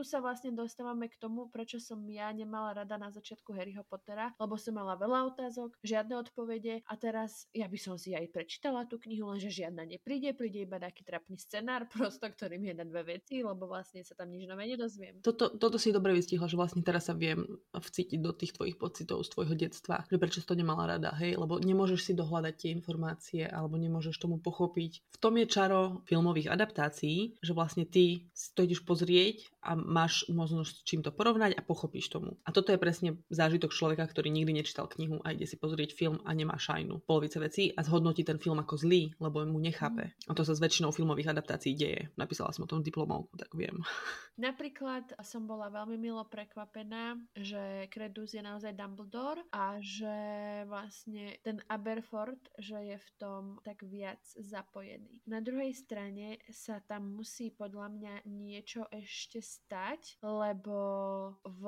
tu 0.00 0.08
sa 0.08 0.24
vlastne 0.24 0.56
dostávame 0.56 1.12
k 1.12 1.20
tomu, 1.20 1.52
prečo 1.52 1.76
som 1.76 2.00
ja 2.08 2.32
nemala 2.32 2.72
rada 2.72 2.96
na 2.96 3.12
začiatku 3.12 3.52
Harryho 3.52 3.84
Pottera, 3.84 4.32
lebo 4.40 4.56
som 4.56 4.72
mala 4.72 4.96
veľa 4.96 5.28
otázok, 5.36 5.76
žiadne 5.84 6.16
odpovede 6.16 6.80
a 6.88 6.94
teraz 6.96 7.44
ja 7.52 7.68
by 7.68 7.76
som 7.76 8.00
si 8.00 8.16
aj 8.16 8.32
prečítala 8.32 8.88
tú 8.88 8.96
knihu, 8.96 9.28
lenže 9.28 9.52
žiadna 9.52 9.84
nepríde, 9.84 10.32
príde 10.32 10.64
iba 10.64 10.80
taký 10.80 11.04
trapný 11.04 11.36
scenár, 11.36 11.84
prosto, 11.92 12.24
ktorý 12.24 12.56
mi 12.56 12.72
je 12.72 12.80
na 12.80 12.88
dve 12.88 13.20
veci, 13.20 13.44
lebo 13.44 13.68
vlastne 13.68 14.00
sa 14.00 14.16
tam 14.16 14.32
nič 14.32 14.48
nové 14.48 14.72
nedozviem. 14.72 15.20
Toto, 15.20 15.52
toto 15.52 15.76
si 15.76 15.92
dobre 15.92 16.16
vystihla, 16.16 16.48
že 16.48 16.56
vlastne 16.56 16.80
teraz 16.80 17.12
sa 17.12 17.12
viem 17.12 17.44
vcítiť 17.76 18.24
do 18.24 18.32
tých 18.32 18.56
tvojich 18.56 18.80
pocitov 18.80 19.20
z 19.28 19.36
tvojho 19.36 19.52
detstva, 19.52 20.08
že 20.08 20.16
prečo 20.16 20.40
si 20.40 20.48
to 20.48 20.56
nemala 20.56 20.96
rada, 20.96 21.12
hej, 21.20 21.36
lebo 21.36 21.60
nemôžeš 21.60 22.08
si 22.08 22.12
dohľadať 22.16 22.54
tie 22.56 22.70
informácie 22.72 23.44
alebo 23.44 23.76
nemôžeš 23.76 24.16
tomu 24.16 24.40
pochopiť. 24.40 25.12
V 25.12 25.16
tom 25.20 25.36
je 25.36 25.44
čaro 25.44 26.00
filmových 26.08 26.48
adaptácií, 26.48 27.36
že 27.44 27.52
vlastne 27.52 27.84
ty 27.84 28.32
si 28.32 28.48
to 28.56 28.64
ideš 28.64 28.80
pozrieť 28.80 29.59
a 29.60 29.76
máš 29.76 30.24
možnosť 30.32 30.88
čím 30.88 31.00
to 31.04 31.12
porovnať 31.12 31.56
a 31.56 31.62
pochopíš 31.64 32.08
tomu. 32.08 32.40
A 32.44 32.50
toto 32.52 32.72
je 32.72 32.80
presne 32.80 33.20
zážitok 33.28 33.76
človeka, 33.76 34.08
ktorý 34.08 34.32
nikdy 34.32 34.64
nečítal 34.64 34.88
knihu 34.88 35.20
a 35.20 35.36
ide 35.36 35.44
si 35.44 35.60
pozrieť 35.60 35.92
film 35.92 36.16
a 36.24 36.32
nemá 36.32 36.56
šajnu 36.56 37.04
polovice 37.04 37.36
vecí 37.36 37.70
a 37.76 37.84
zhodnotí 37.84 38.24
ten 38.24 38.40
film 38.40 38.56
ako 38.58 38.80
zlý, 38.80 39.12
lebo 39.20 39.44
mu 39.44 39.60
nechápe. 39.60 40.16
A 40.28 40.32
to 40.32 40.42
sa 40.42 40.56
s 40.56 40.62
väčšinou 40.62 40.92
filmových 40.92 41.36
adaptácií 41.36 41.76
deje. 41.76 42.08
Napísala 42.16 42.56
som 42.56 42.64
o 42.64 42.70
tom 42.70 42.80
diplomovku, 42.80 43.36
tak 43.36 43.52
viem. 43.52 43.84
Napríklad 44.40 45.12
som 45.20 45.44
bola 45.44 45.68
veľmi 45.68 46.00
milo 46.00 46.24
prekvapená, 46.24 47.20
že 47.36 47.92
Kredus 47.92 48.32
je 48.32 48.40
naozaj 48.40 48.72
Dumbledore 48.72 49.44
a 49.52 49.76
že 49.84 50.16
vlastne 50.64 51.36
ten 51.44 51.60
Aberford, 51.68 52.40
že 52.56 52.80
je 52.80 52.96
v 52.96 53.08
tom 53.20 53.42
tak 53.60 53.84
viac 53.84 54.24
zapojený. 54.40 55.20
Na 55.28 55.44
druhej 55.44 55.76
strane 55.76 56.40
sa 56.48 56.80
tam 56.80 57.20
musí 57.20 57.52
podľa 57.52 57.92
mňa 57.92 58.14
niečo 58.24 58.88
ešte 58.88 59.44
stať 59.50 60.22
lebo 60.22 60.78
v 61.42 61.64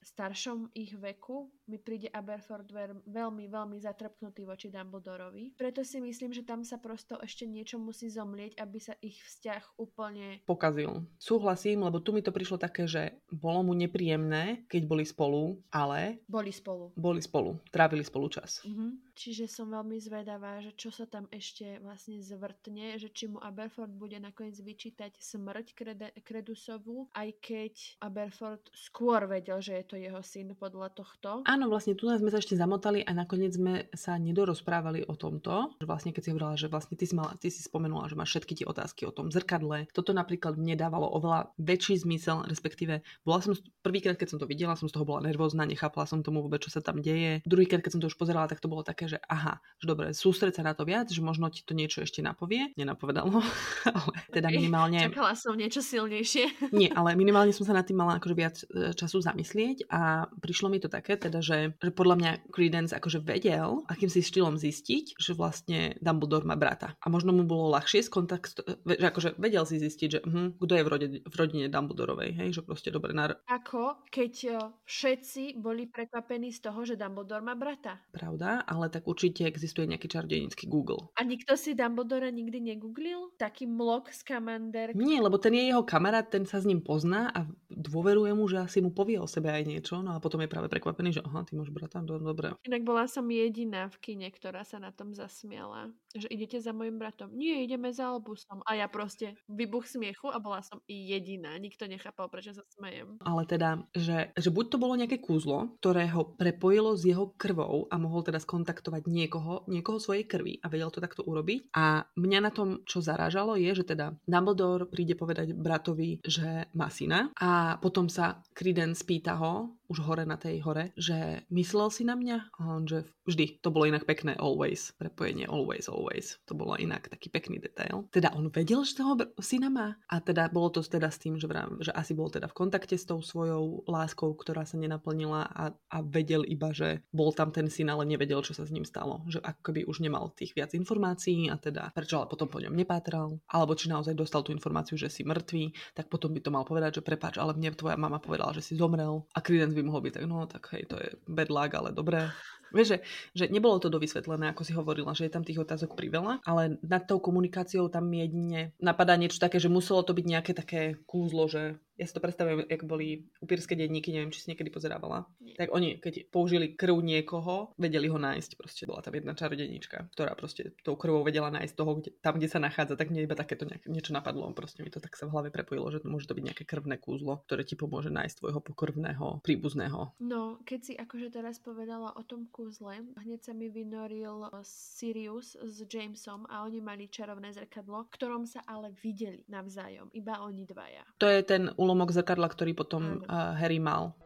staršom 0.00 0.72
ich 0.72 0.96
veku 0.96 1.52
mi 1.66 1.76
príde 1.76 2.06
Aberford 2.14 2.70
veľmi, 3.04 3.44
veľmi 3.50 3.76
zatrpnutý 3.82 4.46
voči 4.46 4.70
Dumbledorovi. 4.70 5.58
Preto 5.58 5.82
si 5.82 5.98
myslím, 5.98 6.30
že 6.30 6.46
tam 6.46 6.62
sa 6.62 6.78
prosto 6.78 7.18
ešte 7.18 7.44
niečo 7.44 7.76
musí 7.76 8.06
zomlieť, 8.06 8.56
aby 8.62 8.78
sa 8.78 8.94
ich 9.02 9.18
vzťah 9.18 9.76
úplne 9.76 10.40
pokazil. 10.46 11.02
Súhlasím, 11.18 11.82
lebo 11.82 11.98
tu 11.98 12.14
mi 12.14 12.22
to 12.22 12.30
prišlo 12.30 12.56
také, 12.56 12.86
že 12.86 13.18
bolo 13.34 13.66
mu 13.66 13.74
nepríjemné, 13.74 14.64
keď 14.70 14.82
boli 14.86 15.04
spolu, 15.04 15.58
ale... 15.74 16.22
Boli 16.30 16.54
spolu. 16.54 16.94
Boli 16.94 17.18
spolu. 17.18 17.58
Trávili 17.74 18.06
spolu 18.06 18.30
čas. 18.30 18.62
Mm-hmm. 18.62 19.05
Čiže 19.16 19.48
som 19.48 19.72
veľmi 19.72 19.96
zvedavá, 19.96 20.60
že 20.60 20.76
čo 20.76 20.92
sa 20.92 21.08
tam 21.08 21.24
ešte 21.32 21.80
vlastne 21.80 22.20
zvrtne, 22.20 23.00
že 23.00 23.08
či 23.08 23.32
mu 23.32 23.40
Aberford 23.40 23.88
bude 23.96 24.20
nakoniec 24.20 24.60
vyčítať 24.60 25.16
smrť 25.16 25.72
Krede- 25.72 26.14
Kredusovu, 26.20 27.08
aj 27.16 27.28
keď 27.40 27.74
Aberford 28.04 28.68
skôr 28.76 29.24
vedel, 29.24 29.56
že 29.64 29.80
je 29.80 29.84
to 29.88 29.96
jeho 29.96 30.20
syn 30.20 30.52
podľa 30.52 30.92
tohto. 30.92 31.40
Áno, 31.48 31.72
vlastne 31.72 31.96
tu 31.96 32.12
sme 32.12 32.28
sa 32.28 32.44
ešte 32.44 32.60
zamotali 32.60 33.00
a 33.08 33.16
nakoniec 33.16 33.56
sme 33.56 33.88
sa 33.96 34.20
nedorozprávali 34.20 35.08
o 35.08 35.16
tomto. 35.16 35.72
Vlastne 35.80 36.12
keď 36.12 36.20
si 36.20 36.30
hovorila, 36.36 36.60
že 36.60 36.68
vlastne 36.68 37.00
ty 37.00 37.08
si, 37.08 37.16
mala, 37.16 37.32
ty 37.40 37.48
si 37.48 37.64
spomenula, 37.64 38.12
že 38.12 38.20
máš 38.20 38.36
všetky 38.36 38.52
tie 38.60 38.66
otázky 38.68 39.08
o 39.08 39.16
tom 39.16 39.32
zrkadle. 39.32 39.88
Toto 39.96 40.12
napríklad 40.12 40.60
mne 40.60 40.76
dávalo 40.76 41.08
oveľa 41.08 41.56
väčší 41.56 42.04
zmysel, 42.04 42.44
respektíve 42.44 43.00
bola 43.24 43.40
som 43.40 43.56
prvýkrát, 43.80 44.20
keď 44.20 44.36
som 44.36 44.38
to 44.38 44.44
videla, 44.44 44.76
som 44.76 44.92
z 44.92 44.94
toho 44.94 45.08
bola 45.08 45.24
nervózna, 45.24 45.64
nechápala 45.64 46.04
som 46.04 46.20
tomu 46.20 46.44
vôbec, 46.44 46.60
čo 46.60 46.68
sa 46.68 46.84
tam 46.84 47.00
deje. 47.00 47.40
Druhýkrát, 47.48 47.80
keď 47.80 47.96
som 47.96 48.02
to 48.04 48.12
už 48.12 48.20
pozerala, 48.20 48.44
tak 48.44 48.60
to 48.60 48.68
bolo 48.68 48.84
také, 48.84 49.05
že 49.06 49.18
aha, 49.26 49.58
že 49.78 49.86
dobre, 49.86 50.12
sústreť 50.12 50.60
sa 50.60 50.62
na 50.66 50.72
to 50.72 50.86
viac, 50.88 51.10
že 51.10 51.20
možno 51.20 51.48
ti 51.52 51.62
to 51.62 51.72
niečo 51.76 52.02
ešte 52.02 52.24
napovie. 52.24 52.72
Nenapovedalo, 52.74 53.30
ale 53.98 54.14
teda 54.32 54.48
minimálne... 54.48 55.10
Čakala 55.10 55.34
som 55.36 55.54
niečo 55.54 55.80
silnejšie. 55.84 56.70
Nie, 56.72 56.90
ale 56.92 57.14
minimálne 57.14 57.52
som 57.52 57.68
sa 57.68 57.76
nad 57.76 57.84
tým 57.84 58.00
mala 58.00 58.18
akože 58.18 58.36
viac 58.36 58.56
e, 58.64 58.92
času 58.96 59.20
zamyslieť 59.22 59.88
a 59.92 60.26
prišlo 60.40 60.72
mi 60.72 60.80
to 60.80 60.88
také, 60.90 61.14
teda, 61.20 61.44
že, 61.44 61.76
že 61.76 61.90
podľa 61.92 62.16
mňa 62.18 62.30
Credence 62.50 62.92
akože 62.96 63.22
vedel, 63.22 63.84
akým 63.86 64.08
si 64.08 64.24
štýlom 64.24 64.56
zistiť, 64.56 65.16
že 65.16 65.32
vlastne 65.36 65.94
Dumbledore 66.00 66.48
má 66.48 66.56
brata. 66.56 66.96
A 67.00 67.06
možno 67.12 67.36
mu 67.36 67.44
bolo 67.44 67.72
ľahšie 67.76 68.08
kontakt, 68.08 68.60
e, 68.64 68.96
že 68.96 69.06
akože 69.06 69.30
vedel 69.36 69.62
si 69.68 69.76
zistiť, 69.76 70.08
že 70.08 70.20
hm, 70.24 70.58
kto 70.58 70.72
je 70.72 70.82
v, 70.82 70.88
rode, 70.88 71.08
v 71.20 71.34
rodine 71.34 71.66
Dumbledorovej, 71.68 72.30
hej, 72.40 72.48
že 72.56 72.62
proste 72.64 72.88
dobre. 72.88 73.12
Na... 73.12 73.30
Ako 73.46 74.08
keď 74.08 74.32
e, 74.48 74.50
všetci 74.88 75.60
boli 75.60 75.84
prekvapení 75.86 76.50
z 76.50 76.60
toho, 76.64 76.80
že 76.82 76.96
Dumbledore 76.96 77.44
má 77.44 77.54
brata. 77.54 78.00
Pravda, 78.10 78.64
ale 78.64 78.88
tak 78.96 79.04
určite 79.04 79.44
existuje 79.44 79.84
nejaký 79.84 80.08
čarodejnícky 80.08 80.64
Google. 80.72 81.12
A 81.12 81.20
nikto 81.20 81.52
si 81.60 81.76
Dumbledore 81.76 82.32
nikdy 82.32 82.72
negooglil? 82.72 83.36
Taký 83.36 83.68
mlok 83.68 84.08
z 84.08 84.24
Kamander? 84.24 84.96
Nie, 84.96 85.20
lebo 85.20 85.36
ten 85.36 85.52
je 85.52 85.68
jeho 85.68 85.84
kamarát, 85.84 86.24
ten 86.24 86.48
sa 86.48 86.56
s 86.56 86.64
ním 86.64 86.80
pozná 86.80 87.28
a 87.28 87.44
dôveruje 87.76 88.32
mu, 88.32 88.48
že 88.48 88.64
asi 88.64 88.80
mu 88.80 88.90
povie 88.90 89.20
o 89.20 89.28
sebe 89.28 89.52
aj 89.52 89.68
niečo, 89.68 90.00
no 90.00 90.16
a 90.16 90.22
potom 90.22 90.40
je 90.40 90.48
práve 90.48 90.72
prekvapený, 90.72 91.20
že 91.20 91.22
aha, 91.22 91.44
ty 91.44 91.52
máš 91.52 91.68
brata, 91.68 92.00
do, 92.00 92.16
dobre. 92.16 92.56
Inak 92.64 92.82
bola 92.82 93.04
som 93.04 93.28
jediná 93.28 93.92
v 93.92 93.96
kine, 94.00 94.28
ktorá 94.32 94.64
sa 94.64 94.80
na 94.80 94.90
tom 94.90 95.12
zasmiala. 95.12 95.92
Že 96.16 96.32
idete 96.32 96.58
za 96.64 96.72
mojim 96.72 96.96
bratom. 96.96 97.28
Nie, 97.36 97.60
ideme 97.60 97.92
za 97.92 98.08
Albusom. 98.08 98.64
A 98.64 98.80
ja 98.80 98.88
proste 98.88 99.36
vybuch 99.52 99.84
smiechu 99.84 100.32
a 100.32 100.40
bola 100.40 100.64
som 100.64 100.80
i 100.88 101.12
jediná. 101.12 101.52
Nikto 101.60 101.84
nechápal, 101.84 102.32
prečo 102.32 102.56
sa 102.56 102.64
smejem. 102.72 103.20
Ale 103.20 103.44
teda, 103.44 103.84
že, 103.92 104.32
že 104.32 104.48
buď 104.48 104.64
to 104.72 104.80
bolo 104.80 104.96
nejaké 104.96 105.20
kúzlo, 105.20 105.76
ktoré 105.84 106.08
ho 106.16 106.24
prepojilo 106.24 106.96
s 106.96 107.04
jeho 107.04 107.36
krvou 107.36 107.84
a 107.92 108.00
mohol 108.00 108.24
teda 108.24 108.40
skontaktovať 108.40 109.04
niekoho, 109.04 109.68
niekoho 109.68 110.00
svojej 110.00 110.24
krvi 110.24 110.56
a 110.64 110.72
vedel 110.72 110.88
to 110.88 111.04
takto 111.04 111.20
urobiť. 111.20 111.76
A 111.76 112.08
mňa 112.16 112.40
na 112.40 112.52
tom, 112.54 112.80
čo 112.88 113.04
zarážalo, 113.04 113.60
je, 113.60 113.76
že 113.76 113.84
teda 113.84 114.16
Dumbledore 114.24 114.88
príde 114.88 115.12
povedať 115.12 115.52
bratovi, 115.52 116.24
že 116.24 116.72
má 116.72 116.88
syna 116.88 117.28
a 117.36 117.65
potom 117.74 118.06
sa 118.06 118.38
Credence 118.54 119.02
spýta 119.02 119.34
ho, 119.34 119.74
už 119.86 120.02
hore 120.02 120.26
na 120.26 120.34
tej 120.34 120.62
hore, 120.66 120.90
že 120.98 121.46
myslel 121.50 121.88
si 121.90 122.02
na 122.02 122.18
mňa? 122.18 122.38
A 122.58 122.62
on, 122.78 122.84
že 122.86 123.06
vždy, 123.26 123.62
to 123.62 123.70
bolo 123.70 123.86
inak 123.86 124.02
pekné 124.06 124.34
always, 124.38 124.90
prepojenie 124.98 125.46
always, 125.46 125.86
always. 125.86 126.38
To 126.50 126.58
bolo 126.58 126.74
inak 126.74 127.06
taký 127.06 127.30
pekný 127.30 127.62
detail. 127.62 128.06
Teda 128.10 128.34
on 128.34 128.50
vedel, 128.50 128.82
že 128.82 128.98
toho 128.98 129.14
syna 129.38 129.70
má 129.70 129.94
a 130.10 130.18
teda 130.18 130.50
bolo 130.50 130.74
to 130.74 130.82
teda 130.82 131.10
s 131.10 131.22
tým, 131.22 131.38
že, 131.38 131.46
vrám, 131.46 131.78
že 131.82 131.94
asi 131.94 132.18
bol 132.18 132.30
teda 132.30 132.50
v 132.50 132.58
kontakte 132.66 132.98
s 132.98 133.06
tou 133.06 133.22
svojou 133.22 133.86
láskou, 133.86 134.34
ktorá 134.34 134.66
sa 134.66 134.78
nenaplnila 134.78 135.46
a, 135.46 135.64
a 135.74 135.98
vedel 136.02 136.42
iba, 136.46 136.74
že 136.74 137.06
bol 137.14 137.30
tam 137.30 137.54
ten 137.54 137.70
syn, 137.70 137.90
ale 137.90 138.06
nevedel, 138.06 138.42
čo 138.42 138.54
sa 138.54 138.66
s 138.66 138.74
ním 138.74 138.86
stalo. 138.86 139.22
Že 139.30 139.42
ako 139.42 139.60
keby 139.70 139.80
už 139.86 140.02
nemal 140.02 140.34
tých 140.34 140.54
viac 140.58 140.74
informácií 140.74 141.46
a 141.50 141.56
teda 141.58 141.94
prečo 141.94 142.18
ale 142.18 142.30
potom 142.30 142.50
po 142.50 142.58
ňom 142.58 142.74
nepátral, 142.74 143.38
alebo 143.46 143.78
či 143.78 143.86
naozaj 143.86 144.18
dostal 144.18 144.42
tú 144.42 144.50
informáciu, 144.50 144.98
že 144.98 145.10
si 145.10 145.22
mŕtvý, 145.22 145.94
tak 145.94 146.10
potom 146.10 146.34
by 146.34 146.40
to 146.42 146.50
mal 146.50 146.64
povedať, 146.66 147.00
že 147.00 147.06
prepáč, 147.06 147.38
ale 147.38 147.54
mne 147.56 147.74
tvoja 147.74 147.96
mama 147.96 148.20
povedala, 148.20 148.52
že 148.52 148.62
si 148.62 148.76
zomrel 148.76 149.24
a 149.32 149.38
Credence 149.40 149.72
by 149.72 149.82
mohol 149.82 150.04
byť 150.04 150.12
tak, 150.20 150.24
no 150.28 150.44
tak 150.44 150.62
hej, 150.76 150.84
to 150.86 150.96
je 151.00 151.08
bad 151.26 151.48
luck, 151.48 151.72
ale 151.72 151.90
dobré. 151.96 152.28
Vieš, 152.74 152.88
že, 152.88 152.98
že 153.32 153.44
nebolo 153.48 153.78
to 153.78 153.88
dovysvetlené, 153.88 154.50
ako 154.50 154.62
si 154.66 154.74
hovorila, 154.74 155.14
že 155.14 155.30
je 155.30 155.32
tam 155.32 155.46
tých 155.46 155.62
otázok 155.62 155.94
priveľa, 155.94 156.42
ale 156.42 156.82
nad 156.82 157.06
tou 157.06 157.22
komunikáciou 157.22 157.86
tam 157.86 158.10
jedine 158.10 158.74
napadá 158.82 159.14
niečo 159.14 159.38
také, 159.38 159.62
že 159.62 159.70
muselo 159.70 160.02
to 160.02 160.12
byť 160.12 160.26
nejaké 160.26 160.52
také 160.52 160.98
kúzlo, 161.06 161.46
že 161.46 161.78
ja 161.96 162.04
si 162.04 162.12
to 162.12 162.20
predstavujem, 162.20 162.68
ako 162.68 162.84
boli 162.84 163.24
upírske 163.40 163.72
denníky, 163.72 164.12
neviem, 164.12 164.28
či 164.28 164.44
si 164.44 164.50
niekedy 164.52 164.68
pozerávala. 164.68 165.24
Nie. 165.40 165.56
Tak 165.56 165.72
oni, 165.72 165.96
keď 165.96 166.28
použili 166.28 166.76
krv 166.76 167.00
niekoho, 167.00 167.72
vedeli 167.80 168.12
ho 168.12 168.20
nájsť. 168.20 168.50
Proste 168.60 168.84
bola 168.84 169.00
tam 169.00 169.16
jedna 169.16 169.32
čarodenička, 169.32 170.12
ktorá 170.12 170.36
proste 170.36 170.76
tou 170.84 171.00
krvou 171.00 171.24
vedela 171.24 171.48
nájsť 171.48 171.74
toho, 171.74 171.92
kde, 172.00 172.10
tam, 172.20 172.36
kde 172.36 172.48
sa 172.52 172.60
nachádza. 172.60 173.00
Tak 173.00 173.08
mne 173.08 173.24
iba 173.24 173.32
takéto 173.32 173.64
nejak, 173.64 173.88
niečo 173.88 174.12
napadlo. 174.12 174.52
Proste 174.52 174.84
mi 174.84 174.92
to 174.92 175.00
tak 175.00 175.16
sa 175.16 175.24
v 175.24 175.32
hlave 175.32 175.48
prepojilo, 175.48 175.88
že 175.88 176.04
to 176.04 176.12
môže 176.12 176.28
to 176.28 176.36
byť 176.36 176.44
nejaké 176.44 176.64
krvné 176.68 177.00
kúzlo, 177.00 177.40
ktoré 177.48 177.64
ti 177.64 177.80
pomôže 177.80 178.12
nájsť 178.12 178.44
tvojho 178.44 178.60
pokrvného 178.60 179.40
príbuzného. 179.40 180.20
No, 180.20 180.60
keď 180.68 180.80
si 180.84 180.92
akože 180.92 181.32
teraz 181.32 181.56
povedala 181.56 182.12
o 182.12 182.22
tom 182.24 182.44
kúzle, 182.52 183.00
hneď 183.16 183.40
sa 183.40 183.52
mi 183.56 183.72
vynoril 183.72 184.52
eh, 184.52 184.60
Sirius 184.64 185.56
s 185.56 185.80
Jamesom 185.88 186.44
a 186.52 186.68
oni 186.68 186.84
mali 186.84 187.08
čarovné 187.08 187.56
zrkadlo, 187.56 188.04
v 188.04 188.12
ktorom 188.12 188.44
sa 188.44 188.60
ale 188.68 188.92
videli 189.00 189.46
navzájom. 189.48 190.12
Iba 190.12 190.44
oni 190.44 190.68
dvaja. 190.68 191.04
To 191.22 191.28
je 191.30 191.40
ten 191.46 191.72
úlomok 191.86 192.10
zrkadla, 192.10 192.50
ktorý 192.50 192.74
potom 192.74 193.22
uh, 193.30 193.54
Harry 193.54 193.78
mal. 193.78 194.18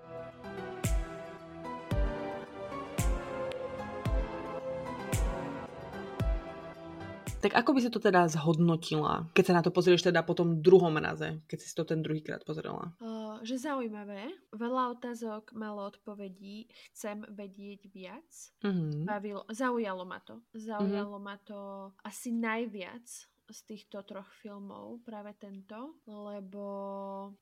Tak 7.41 7.57
ako 7.57 7.73
by 7.73 7.81
si 7.81 7.89
to 7.89 7.97
teda 7.97 8.29
zhodnotila, 8.29 9.25
keď 9.33 9.45
sa 9.49 9.57
na 9.57 9.65
to 9.65 9.73
pozrieš 9.73 10.05
teda 10.05 10.21
po 10.21 10.37
tom 10.37 10.61
druhom 10.61 10.93
raze, 11.01 11.41
keď 11.49 11.59
si 11.65 11.73
to 11.73 11.89
ten 11.89 12.05
druhýkrát 12.05 12.45
pozrela? 12.45 12.93
Uh, 13.01 13.41
že 13.41 13.57
zaujímavé. 13.57 14.29
Veľa 14.53 15.01
otázok, 15.01 15.57
malo 15.57 15.89
odpovedí. 15.89 16.69
Chcem 16.93 17.25
vedieť 17.33 17.89
viac. 17.89 18.29
Uh-huh. 18.61 19.09
Bavilo, 19.09 19.49
zaujalo 19.49 20.05
ma 20.05 20.21
to. 20.21 20.45
Zaujalo 20.53 21.17
uh-huh. 21.17 21.29
ma 21.33 21.37
to 21.41 21.89
asi 22.05 22.29
najviac 22.29 23.09
z 23.51 23.61
týchto 23.67 24.03
troch 24.07 24.31
filmov, 24.39 25.03
práve 25.03 25.35
tento, 25.39 25.99
lebo 26.07 26.65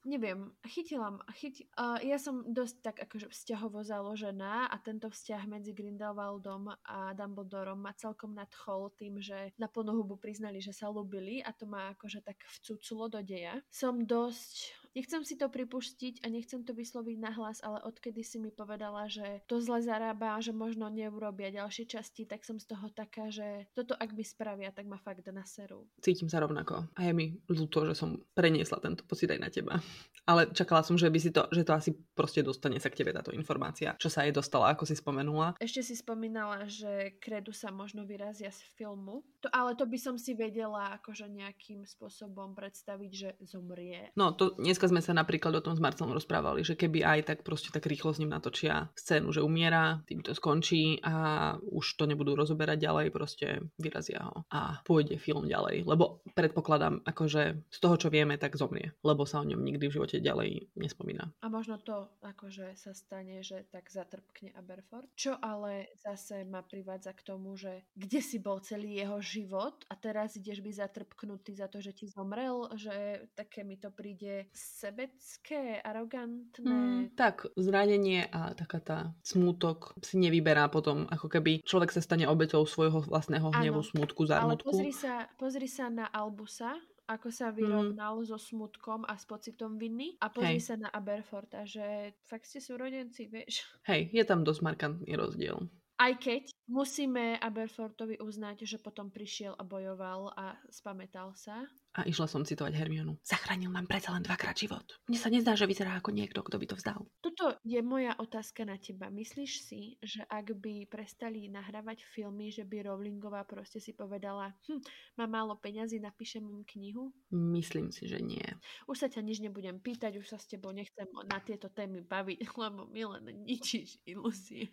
neviem, 0.09 0.53
chytila, 0.65 1.15
chyti, 1.37 1.69
uh, 1.77 2.01
ja 2.01 2.17
som 2.17 2.45
dosť 2.49 2.77
tak 2.81 2.97
akože 3.05 3.29
vzťahovo 3.29 3.85
založená 3.85 4.73
a 4.73 4.77
tento 4.81 5.13
vzťah 5.13 5.43
medzi 5.49 5.77
Grindelwaldom 5.77 6.73
a 6.89 7.13
Dumbledorom 7.13 7.81
ma 7.85 7.93
celkom 7.95 8.33
nadchol 8.33 8.93
tým, 8.97 9.21
že 9.21 9.53
na 9.61 9.69
plnú 9.69 10.01
hubu 10.03 10.17
priznali, 10.17 10.65
že 10.65 10.73
sa 10.73 10.89
ľúbili 10.89 11.45
a 11.45 11.53
to 11.53 11.69
ma 11.69 11.93
akože 11.93 12.25
tak 12.25 12.41
vcuculo 12.61 13.13
do 13.13 13.21
deja. 13.21 13.61
Som 13.69 14.09
dosť 14.09 14.78
Nechcem 14.97 15.24
si 15.24 15.34
to 15.36 15.53
pripustiť 15.53 16.24
a 16.24 16.32
nechcem 16.32 16.64
to 16.64 16.72
vysloviť 16.72 17.16
nahlas, 17.20 17.61
ale 17.61 17.82
odkedy 17.84 18.24
si 18.24 18.41
mi 18.41 18.49
povedala, 18.55 19.09
že 19.09 19.45
to 19.45 19.61
zle 19.61 19.84
zarába, 19.84 20.41
že 20.41 20.57
možno 20.57 20.89
neurobia 20.89 21.53
ďalšie 21.53 21.84
časti, 21.89 22.24
tak 22.24 22.45
som 22.45 22.57
z 22.57 22.68
toho 22.72 22.89
taká, 22.93 23.28
že 23.28 23.68
toto 23.76 23.93
ak 23.95 24.14
by 24.16 24.24
spravia, 24.24 24.70
tak 24.72 24.89
ma 24.89 24.97
fakt 24.97 25.26
na 25.28 25.45
seru. 25.45 25.89
Cítim 26.01 26.30
sa 26.30 26.41
rovnako. 26.41 26.89
A 26.97 27.01
je 27.05 27.12
mi 27.12 27.26
ľúto, 27.49 27.84
že 27.84 27.95
som 27.97 28.20
preniesla 28.32 28.80
tento 28.80 29.05
pocit 29.05 29.28
aj 29.28 29.41
na 29.41 29.51
teba. 29.53 29.80
Ale 30.28 30.53
čakala 30.53 30.84
som, 30.84 31.01
že 31.01 31.09
by 31.09 31.18
si 31.20 31.30
to, 31.32 31.49
že 31.49 31.64
to 31.64 31.72
asi 31.72 31.91
proste 32.12 32.45
dostane 32.45 32.76
sa 32.76 32.93
k 32.93 33.01
tebe 33.01 33.16
táto 33.16 33.32
informácia, 33.32 33.97
čo 33.97 34.12
sa 34.12 34.28
jej 34.28 34.32
dostala, 34.32 34.72
ako 34.72 34.84
si 34.84 34.93
spomenula. 34.93 35.57
Ešte 35.57 35.80
si 35.80 35.95
spomínala, 35.97 36.68
že 36.68 37.16
kredu 37.16 37.57
sa 37.57 37.72
možno 37.72 38.05
vyrazia 38.05 38.53
z 38.53 38.61
filmu. 38.76 39.24
To, 39.41 39.49
ale 39.55 39.72
to 39.78 39.89
by 39.89 39.97
som 39.97 40.20
si 40.20 40.36
vedela 40.36 40.99
akože 41.01 41.30
nejakým 41.32 41.86
spôsobom 41.89 42.53
predstaviť, 42.53 43.11
že 43.14 43.28
zomrie. 43.41 44.12
No, 44.18 44.36
to 44.36 44.59
dneska 44.79 44.95
sme 44.95 45.03
sa 45.03 45.11
napríklad 45.11 45.59
o 45.59 45.64
tom 45.66 45.74
s 45.74 45.83
Marcelom 45.83 46.14
rozprávali, 46.14 46.62
že 46.62 46.79
keby 46.79 47.03
aj 47.03 47.20
tak 47.26 47.39
proste 47.43 47.74
tak 47.74 47.91
rýchlo 47.91 48.14
s 48.14 48.22
ním 48.22 48.31
natočia 48.31 48.95
scénu, 48.95 49.35
že 49.35 49.43
umiera, 49.43 49.99
tým 50.07 50.22
to 50.22 50.31
skončí 50.39 51.03
a 51.03 51.59
už 51.59 51.99
to 51.99 52.07
nebudú 52.07 52.39
rozoberať 52.39 52.87
ďalej, 52.87 53.11
proste 53.11 53.59
vyrazia 53.74 54.22
ho 54.22 54.47
a 54.55 54.79
pôjde 54.87 55.18
film 55.18 55.51
ďalej. 55.51 55.83
Lebo 55.83 56.22
predpokladám, 56.31 57.03
akože 57.03 57.66
z 57.66 57.79
toho, 57.83 57.99
čo 57.99 58.07
vieme, 58.07 58.39
tak 58.39 58.55
zomrie, 58.55 58.95
lebo 59.03 59.26
sa 59.26 59.43
o 59.43 59.49
ňom 59.51 59.59
nikdy 59.59 59.91
v 59.91 59.99
živote 59.99 60.22
ďalej 60.22 60.70
nespomína. 60.79 61.26
A 61.43 61.51
možno 61.51 61.83
to 61.83 62.14
akože 62.22 62.79
sa 62.79 62.95
stane, 62.95 63.43
že 63.43 63.66
tak 63.74 63.91
zatrpkne 63.91 64.55
Aberford, 64.55 65.11
čo 65.18 65.35
ale 65.43 65.91
zase 65.99 66.47
ma 66.47 66.62
privádza 66.62 67.18
k 67.18 67.35
tomu, 67.35 67.59
že 67.59 67.83
kde 67.99 68.22
si 68.22 68.39
bol 68.39 68.62
celý 68.62 69.03
jeho 69.03 69.18
život 69.18 69.83
a 69.91 69.99
teraz 69.99 70.39
ideš 70.39 70.62
byť 70.62 70.74
zatrpknutý 70.87 71.59
za 71.59 71.66
to, 71.66 71.83
že 71.83 71.91
ti 71.99 72.07
zomrel, 72.07 72.70
že 72.79 73.26
také 73.35 73.66
mi 73.66 73.74
to 73.74 73.91
príde 73.91 74.47
sebecké, 74.69 75.81
arogantné. 75.81 76.69
Mm, 76.69 77.16
tak, 77.16 77.49
zranenie 77.57 78.29
a 78.29 78.53
taká 78.53 78.79
tá 78.79 78.99
smútok 79.25 79.97
si 80.05 80.21
nevyberá 80.21 80.69
potom, 80.69 81.09
ako 81.09 81.27
keby 81.33 81.64
človek 81.64 81.91
sa 81.91 82.05
stane 82.05 82.29
obeťou 82.29 82.69
svojho 82.69 83.09
vlastného 83.09 83.49
hnevu, 83.49 83.81
smútku, 83.81 84.29
zármutku. 84.29 84.69
Ale 84.69 84.77
pozri 84.77 84.93
sa, 84.93 85.25
pozri 85.41 85.69
sa 85.69 85.89
na 85.89 86.07
Albusa, 86.12 86.77
ako 87.09 87.33
sa 87.33 87.49
vyrovnal 87.49 88.21
mm. 88.21 88.29
so 88.29 88.37
smutkom 88.37 89.09
a 89.09 89.16
s 89.16 89.25
pocitom 89.25 89.81
viny 89.81 90.21
a 90.21 90.29
pozri 90.29 90.61
Hej. 90.61 90.69
sa 90.69 90.75
na 90.77 90.93
Aberforta, 90.93 91.64
že 91.64 92.12
fakt 92.29 92.45
ste 92.45 92.61
súrodenci, 92.61 93.33
vieš. 93.33 93.64
Hej, 93.89 94.12
je 94.12 94.25
tam 94.29 94.45
dosť 94.45 94.61
markantný 94.61 95.16
rozdiel. 95.16 95.57
Aj 95.97 96.12
keď 96.21 96.53
musíme 96.69 97.41
Aberfortovi 97.41 98.21
uznať, 98.21 98.69
že 98.69 98.79
potom 98.79 99.09
prišiel 99.09 99.57
a 99.57 99.64
bojoval 99.64 100.31
a 100.37 100.55
spametal 100.69 101.33
sa. 101.35 101.64
A 101.97 102.07
išla 102.07 102.31
som 102.31 102.47
citovať 102.47 102.79
Hermionu. 102.79 103.19
Zachránil 103.27 103.73
nám 103.75 103.91
predsa 103.91 104.14
len 104.14 104.23
dvakrát 104.23 104.55
život. 104.55 104.85
Mne 105.11 105.19
sa 105.19 105.33
nezdá, 105.33 105.59
že 105.59 105.66
vyzerá 105.66 105.99
ako 105.99 106.14
niekto, 106.14 106.45
kto 106.47 106.61
by 106.61 106.66
to 106.69 106.79
vzdal. 106.79 107.01
Tuto 107.19 107.59
je 107.66 107.81
moja 107.83 108.14
otázka 108.21 108.62
na 108.62 108.79
teba. 108.79 109.11
Myslíš 109.11 109.53
si, 109.66 109.99
že 109.99 110.23
ak 110.31 110.55
by 110.62 110.87
prestali 110.87 111.51
nahrávať 111.51 112.07
filmy, 112.07 112.55
že 112.55 112.62
by 112.62 112.87
Rowlingová 112.87 113.43
proste 113.49 113.83
si 113.83 113.97
povedala, 113.97 114.55
hm, 114.71 114.79
má 115.19 115.27
málo 115.27 115.59
peňazí, 115.59 115.99
napíšem 115.99 116.45
im 116.47 116.62
knihu? 116.62 117.11
Myslím 117.35 117.91
si, 117.91 118.07
že 118.07 118.23
nie. 118.23 118.47
Už 118.87 119.03
sa 119.03 119.09
ťa 119.11 119.25
nič 119.25 119.43
nebudem 119.43 119.83
pýtať, 119.83 120.21
už 120.21 120.29
sa 120.29 120.39
s 120.39 120.47
tebou 120.47 120.71
nechcem 120.71 121.09
na 121.27 121.43
tieto 121.43 121.73
témy 121.73 122.05
baviť, 122.05 122.39
lebo 122.62 122.87
mi 122.87 123.03
len 123.03 123.27
ničíš 123.43 124.05
ilúzie. 124.07 124.71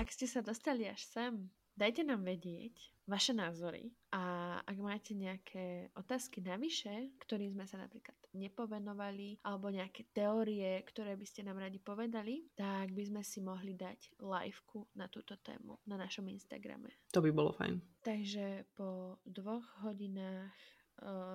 Ak 0.00 0.08
ste 0.08 0.24
sa 0.24 0.40
dostali 0.40 0.88
až 0.88 1.04
sem, 1.04 1.52
dajte 1.76 2.00
nám 2.08 2.24
vedieť 2.24 2.72
vaše 3.04 3.36
názory 3.36 3.92
a 4.16 4.56
ak 4.64 4.76
máte 4.80 5.12
nejaké 5.12 5.92
otázky 5.92 6.40
navyše, 6.40 7.12
ktorým 7.20 7.52
sme 7.52 7.68
sa 7.68 7.84
napríklad 7.84 8.16
nepovenovali 8.32 9.44
alebo 9.44 9.68
nejaké 9.68 10.08
teórie, 10.16 10.80
ktoré 10.88 11.20
by 11.20 11.26
ste 11.28 11.44
nám 11.44 11.60
radi 11.60 11.76
povedali, 11.82 12.48
tak 12.56 12.96
by 12.96 13.02
sme 13.12 13.20
si 13.20 13.44
mohli 13.44 13.76
dať 13.76 14.16
liveku 14.24 14.88
na 14.96 15.10
túto 15.12 15.36
tému 15.36 15.76
na 15.84 16.00
našom 16.00 16.24
Instagrame. 16.32 17.04
To 17.12 17.20
by 17.20 17.28
bolo 17.34 17.52
fajn. 17.52 18.00
Takže 18.00 18.72
po 18.72 19.20
dvoch 19.28 19.84
hodinách 19.84 20.56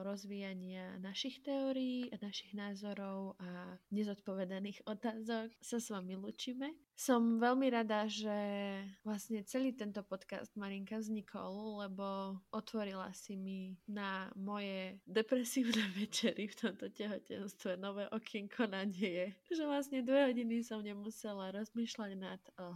rozvíjania 0.06 1.02
našich 1.02 1.42
teórií 1.42 2.14
a 2.14 2.22
našich 2.22 2.54
názorov 2.54 3.34
a 3.42 3.78
nezodpovedaných 3.90 4.86
otázok 4.86 5.54
sa 5.58 5.78
s 5.82 5.90
vami 5.90 6.14
lučíme. 6.18 6.70
Som 6.96 7.44
veľmi 7.44 7.68
rada, 7.76 8.08
že 8.08 8.32
vlastne 9.04 9.44
celý 9.44 9.76
tento 9.76 10.00
podcast 10.00 10.56
Marinka 10.56 10.96
vznikol, 10.96 11.84
lebo 11.84 12.40
otvorila 12.56 13.12
si 13.12 13.36
mi 13.36 13.76
na 13.84 14.32
moje 14.40 15.04
depresívne 15.04 15.84
večery 16.00 16.48
v 16.48 16.56
tomto 16.56 16.88
tehotenstve 16.88 17.76
nové 17.76 18.08
okienko 18.16 18.72
nádeje. 18.72 19.36
Že 19.52 19.64
vlastne 19.68 20.08
dve 20.08 20.32
hodiny 20.32 20.64
som 20.64 20.80
nemusela 20.80 21.52
rozmýšľať 21.52 22.12
nad 22.16 22.40
uh, 22.56 22.72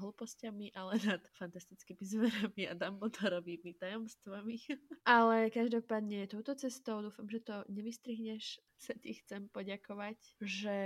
ale 0.76 0.94
nad 1.10 1.24
fantastickými 1.40 2.04
zverami 2.04 2.68
a 2.68 2.76
Dumbledorovými 2.76 3.72
tajomstvami. 3.80 4.56
ale 5.16 5.48
každopádne 5.48 6.28
touto 6.28 6.60
cestou. 6.60 7.00
Dúfam, 7.00 7.24
že 7.32 7.40
to 7.40 7.64
nevystrihneš. 7.72 8.60
Sa 8.80 8.96
ti 8.96 9.12
chcem 9.12 9.52
poďakovať, 9.52 10.16
že 10.40 10.78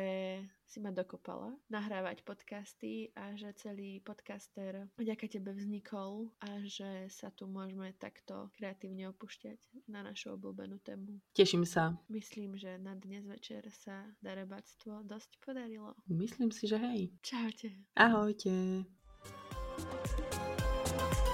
si 0.66 0.82
ma 0.82 0.90
dokopala 0.90 1.54
nahrávať 1.70 2.26
podcasty 2.26 3.14
a 3.14 3.38
že 3.38 3.54
celý 3.54 4.02
podcaster 4.02 4.90
vďaka 4.98 5.30
tebe 5.30 5.54
vznikol 5.54 6.34
a 6.42 6.66
že 6.66 7.06
sa 7.14 7.30
tu 7.30 7.46
môžeme 7.46 7.94
takto 8.02 8.50
kreatívne 8.58 9.14
opúšťať 9.14 9.86
na 9.86 10.02
našu 10.02 10.34
obľúbenú 10.34 10.82
tému. 10.82 11.22
Teším 11.38 11.70
sa. 11.70 11.94
Myslím, 12.10 12.58
že 12.58 12.82
na 12.82 12.98
dnes 12.98 13.30
večer 13.30 13.62
sa 13.70 14.10
darebactvo 14.26 15.06
dosť 15.06 15.38
podarilo. 15.46 15.94
Myslím 16.10 16.50
si, 16.50 16.66
že 16.66 16.82
hej. 16.82 17.14
Čaute. 17.22 17.78
Ahojte. 17.94 18.90
thank 20.94 21.28
you 21.28 21.33